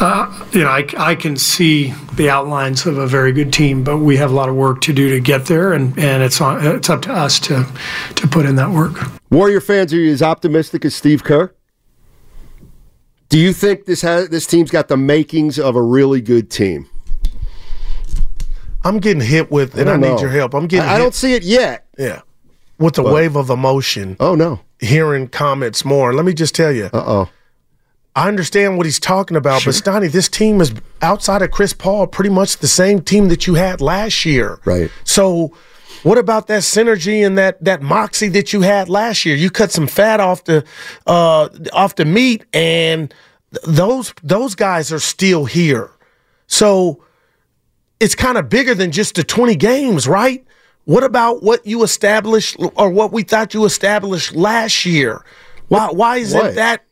uh, 0.00 0.46
you 0.52 0.60
know, 0.60 0.68
I, 0.68 0.86
I 0.98 1.14
can 1.14 1.36
see 1.36 1.92
the 2.14 2.28
outlines 2.28 2.84
of 2.86 2.98
a 2.98 3.06
very 3.06 3.32
good 3.32 3.52
team, 3.52 3.82
but 3.84 3.98
we 3.98 4.16
have 4.16 4.30
a 4.30 4.34
lot 4.34 4.48
of 4.48 4.54
work 4.54 4.80
to 4.82 4.92
do 4.92 5.08
to 5.10 5.20
get 5.20 5.46
there, 5.46 5.72
and, 5.72 5.98
and 5.98 6.22
it's 6.22 6.40
on, 6.40 6.64
it's 6.66 6.90
up 6.90 7.02
to 7.02 7.12
us 7.12 7.38
to 7.40 7.66
to 8.16 8.28
put 8.28 8.44
in 8.46 8.56
that 8.56 8.70
work. 8.70 8.98
Warrior 9.30 9.60
fans, 9.60 9.92
are 9.92 9.96
you 9.96 10.12
as 10.12 10.22
optimistic 10.22 10.84
as 10.84 10.94
Steve 10.94 11.24
Kerr? 11.24 11.54
Do 13.28 13.38
you 13.38 13.52
think 13.52 13.86
this 13.86 14.02
has 14.02 14.28
this 14.28 14.46
team's 14.46 14.70
got 14.70 14.88
the 14.88 14.96
makings 14.96 15.58
of 15.58 15.76
a 15.76 15.82
really 15.82 16.20
good 16.20 16.50
team? 16.50 16.88
I'm 18.84 18.98
getting 19.00 19.22
hit 19.22 19.50
with, 19.50 19.74
and 19.76 19.88
I, 19.90 19.96
don't 19.96 20.00
need 20.02 20.20
your 20.20 20.30
help. 20.30 20.54
I'm 20.54 20.66
getting. 20.68 20.88
I, 20.88 20.94
I 20.94 20.98
don't 20.98 21.14
see 21.14 21.34
it 21.34 21.42
yet. 21.42 21.86
Yeah, 21.98 22.20
with 22.78 22.94
the 22.94 23.02
But- 23.02 23.14
wave 23.14 23.34
of 23.36 23.50
emotion. 23.50 24.16
Oh 24.20 24.34
no, 24.34 24.60
hearing 24.78 25.26
comments 25.28 25.84
more. 25.84 26.12
Let 26.12 26.24
me 26.24 26.34
just 26.34 26.54
tell 26.54 26.70
you. 26.70 26.84
Uh 26.92 27.02
oh. 27.06 27.28
I 28.16 28.28
understand 28.28 28.78
what 28.78 28.86
he's 28.86 28.98
talking 28.98 29.36
about, 29.36 29.62
but 29.64 29.74
Steiny, 29.74 30.10
this 30.10 30.28
team 30.28 30.60
is 30.62 30.72
outside 31.02 31.42
of 31.42 31.50
Chris 31.50 31.74
Paul, 31.74 32.06
pretty 32.06 32.30
much 32.30 32.56
the 32.56 32.66
same 32.66 33.02
team 33.02 33.28
that 33.28 33.46
you 33.46 33.54
had 33.54 33.82
last 33.82 34.24
year. 34.24 34.58
Right. 34.64 34.90
So, 35.04 35.52
what 36.02 36.16
about 36.16 36.46
that 36.46 36.62
synergy 36.62 37.24
and 37.26 37.36
that 37.36 37.62
that 37.62 37.82
moxie 37.82 38.28
that 38.28 38.54
you 38.54 38.62
had 38.62 38.88
last 38.88 39.26
year? 39.26 39.36
You 39.36 39.50
cut 39.50 39.70
some 39.70 39.86
fat 39.86 40.18
off 40.18 40.44
the 40.44 40.64
uh, 41.06 41.50
off 41.74 41.96
the 41.96 42.06
meat, 42.06 42.46
and 42.54 43.12
those 43.66 44.14
those 44.22 44.54
guys 44.54 44.90
are 44.92 44.98
still 44.98 45.44
here. 45.44 45.90
So, 46.46 47.04
it's 48.00 48.14
kind 48.14 48.38
of 48.38 48.48
bigger 48.48 48.74
than 48.74 48.92
just 48.92 49.16
the 49.16 49.24
twenty 49.24 49.56
games, 49.56 50.08
right? 50.08 50.42
What 50.84 51.04
about 51.04 51.42
what 51.42 51.66
you 51.66 51.82
established 51.82 52.56
or 52.76 52.88
what 52.88 53.12
we 53.12 53.24
thought 53.24 53.52
you 53.52 53.66
established 53.66 54.34
last 54.34 54.86
year? 54.86 55.22
Why 55.68 55.88
why 55.90 56.16
isn't 56.16 56.38
What? 56.38 56.54
that 56.54 56.82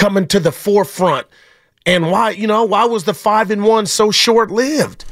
coming 0.00 0.26
to 0.28 0.40
the 0.40 0.50
forefront? 0.50 1.26
And 1.86 2.10
why, 2.10 2.30
you 2.30 2.46
know, 2.46 2.64
why 2.64 2.84
was 2.84 3.04
the 3.04 3.14
five 3.14 3.50
and 3.50 3.62
one 3.62 3.86
so 3.86 4.10
short 4.10 4.50
lived? 4.50 5.04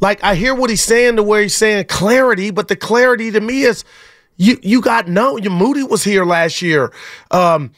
Like 0.00 0.22
I 0.22 0.34
hear 0.34 0.54
what 0.54 0.70
he's 0.70 0.82
saying 0.82 1.16
to 1.16 1.22
where 1.22 1.42
he's 1.42 1.54
saying 1.54 1.86
clarity, 1.86 2.50
but 2.50 2.68
the 2.68 2.76
clarity 2.76 3.30
to 3.30 3.40
me 3.40 3.62
is 3.62 3.84
you 4.36 4.58
you 4.62 4.80
got 4.80 5.08
no 5.08 5.36
your 5.36 5.52
Moody 5.52 5.82
was 5.82 6.04
here 6.04 6.24
last 6.24 6.62
year. 6.62 6.92
Um 7.30 7.72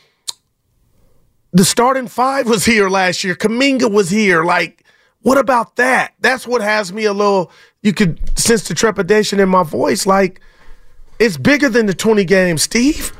the 1.52 1.64
starting 1.64 2.08
five 2.08 2.48
was 2.48 2.64
here 2.64 2.88
last 2.88 3.22
year. 3.24 3.34
Kuminga 3.34 3.90
was 3.90 4.10
here. 4.10 4.44
Like, 4.44 4.84
what 5.22 5.38
about 5.38 5.76
that? 5.76 6.14
That's 6.20 6.46
what 6.46 6.60
has 6.60 6.92
me 6.92 7.04
a 7.04 7.12
little 7.12 7.50
you 7.82 7.92
could 7.92 8.36
sense 8.38 8.66
the 8.66 8.74
trepidation 8.74 9.38
in 9.38 9.48
my 9.48 9.62
voice. 9.62 10.06
Like, 10.06 10.40
it's 11.18 11.36
bigger 11.36 11.68
than 11.68 11.86
the 11.86 11.94
20 11.94 12.24
games, 12.24 12.62
Steve. 12.62 13.15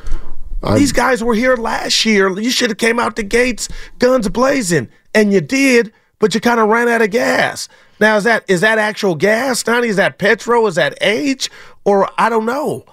These 0.74 0.92
guys 0.92 1.22
were 1.22 1.34
here 1.34 1.56
last 1.56 2.04
year. 2.04 2.28
You 2.38 2.50
should 2.50 2.70
have 2.70 2.78
came 2.78 2.98
out 2.98 3.16
the 3.16 3.22
gates, 3.22 3.68
guns 3.98 4.28
blazing, 4.28 4.88
and 5.14 5.32
you 5.32 5.40
did, 5.40 5.92
but 6.18 6.34
you 6.34 6.40
kind 6.40 6.60
of 6.60 6.68
ran 6.68 6.88
out 6.88 7.02
of 7.02 7.10
gas. 7.10 7.68
Now 8.00 8.16
is 8.16 8.24
that 8.24 8.44
is 8.48 8.60
that 8.62 8.78
actual 8.78 9.14
gas, 9.14 9.62
Donnie? 9.62 9.88
Is 9.88 9.96
that 9.96 10.18
petrol? 10.18 10.66
Is 10.66 10.74
that 10.74 10.98
age? 11.00 11.50
Or 11.84 12.10
I 12.18 12.28
don't 12.28 12.46
know. 12.46 12.84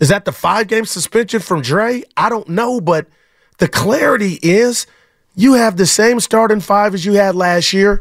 Is 0.00 0.08
that 0.08 0.24
the 0.24 0.32
five 0.32 0.68
game 0.68 0.84
suspension 0.84 1.40
from 1.40 1.60
Dre? 1.60 2.02
I 2.16 2.28
don't 2.28 2.48
know, 2.48 2.80
but 2.80 3.06
the 3.58 3.68
clarity 3.68 4.38
is 4.42 4.86
you 5.34 5.54
have 5.54 5.76
the 5.76 5.86
same 5.86 6.20
starting 6.20 6.60
five 6.60 6.94
as 6.94 7.04
you 7.04 7.14
had 7.14 7.34
last 7.34 7.72
year. 7.72 8.00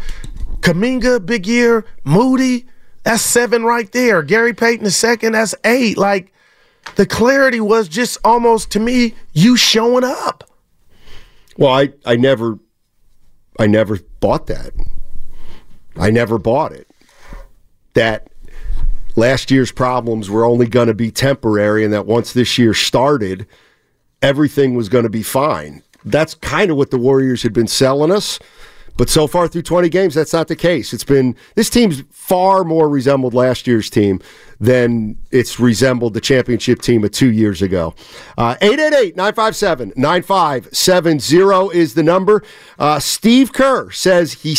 Kuminga, 0.61 1.23
big 1.25 1.45
year, 1.47 1.85
Moody, 2.03 2.65
that's 3.03 3.21
seven 3.21 3.63
right 3.63 3.91
there. 3.91 4.21
Gary 4.23 4.53
Payton 4.53 4.83
the 4.83 4.91
second, 4.91 5.33
that's 5.33 5.55
eight. 5.63 5.97
Like 5.97 6.33
the 6.95 7.05
clarity 7.05 7.59
was 7.59 7.87
just 7.87 8.17
almost 8.23 8.71
to 8.71 8.79
me 8.79 9.13
you 9.33 9.57
showing 9.57 10.03
up. 10.03 10.49
Well, 11.57 11.73
I, 11.73 11.93
I 12.05 12.15
never 12.15 12.59
I 13.59 13.67
never 13.67 13.99
bought 14.19 14.47
that. 14.47 14.71
I 15.95 16.11
never 16.11 16.37
bought 16.37 16.71
it. 16.71 16.87
That 17.93 18.27
last 19.15 19.49
year's 19.49 19.71
problems 19.71 20.29
were 20.29 20.45
only 20.45 20.67
going 20.67 20.87
to 20.87 20.93
be 20.93 21.09
temporary 21.09 21.83
and 21.83 21.91
that 21.93 22.05
once 22.05 22.33
this 22.33 22.57
year 22.57 22.73
started, 22.73 23.47
everything 24.21 24.75
was 24.75 24.89
going 24.89 25.03
to 25.03 25.09
be 25.09 25.23
fine. 25.23 25.81
That's 26.05 26.35
kind 26.35 26.69
of 26.69 26.77
what 26.77 26.91
the 26.91 26.99
Warriors 26.99 27.41
had 27.41 27.53
been 27.53 27.67
selling 27.67 28.11
us. 28.11 28.39
But 28.97 29.09
so 29.09 29.27
far 29.27 29.47
through 29.47 29.61
20 29.61 29.89
games, 29.89 30.15
that's 30.15 30.33
not 30.33 30.47
the 30.47 30.55
case. 30.55 30.91
It's 30.91 31.03
been 31.03 31.35
this 31.55 31.69
team's 31.69 32.03
far 32.09 32.63
more 32.63 32.89
resembled 32.89 33.33
last 33.33 33.67
year's 33.67 33.89
team 33.89 34.19
than 34.59 35.17
it's 35.31 35.59
resembled 35.59 36.15
the 36.15 36.21
championship 36.21 36.81
team 36.81 37.03
of 37.03 37.11
two 37.11 37.31
years 37.31 37.61
ago. 37.61 37.93
Uh, 38.37 38.55
888 38.59 39.15
957 39.15 39.93
9570 39.95 41.77
is 41.77 41.93
the 41.93 42.03
number. 42.03 42.43
Uh, 42.79 42.99
Steve 42.99 43.53
Kerr 43.53 43.91
says 43.91 44.33
he, 44.33 44.55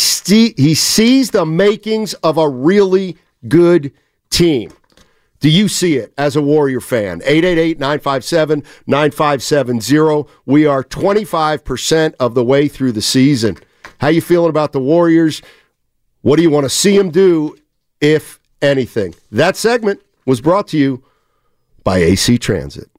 he 0.55 0.73
sees 0.73 1.31
the 1.31 1.45
makings 1.45 2.13
of 2.15 2.37
a 2.37 2.47
really 2.47 3.17
good 3.47 3.91
team. 4.29 4.71
Do 5.41 5.49
you 5.49 5.67
see 5.67 5.95
it 5.95 6.13
as 6.17 6.35
a 6.35 6.41
Warrior 6.41 6.81
fan? 6.81 7.21
888 7.23 7.79
957 7.79 8.63
9570. 8.87 10.29
We 10.45 10.65
are 10.65 10.83
25% 10.83 12.13
of 12.19 12.35
the 12.35 12.43
way 12.43 12.67
through 12.67 12.91
the 12.91 13.01
season. 13.01 13.57
How 13.99 14.07
you 14.07 14.21
feeling 14.21 14.49
about 14.49 14.71
the 14.71 14.79
Warriors? 14.79 15.41
What 16.21 16.37
do 16.37 16.41
you 16.41 16.49
want 16.49 16.65
to 16.65 16.69
see 16.69 16.97
them 16.97 17.11
do, 17.11 17.57
if 18.01 18.39
anything? 18.61 19.15
That 19.31 19.55
segment 19.55 20.01
was 20.25 20.41
brought 20.41 20.67
to 20.69 20.77
you 20.77 21.03
by 21.83 21.99
AC 21.99 22.37
Transit. 22.37 22.89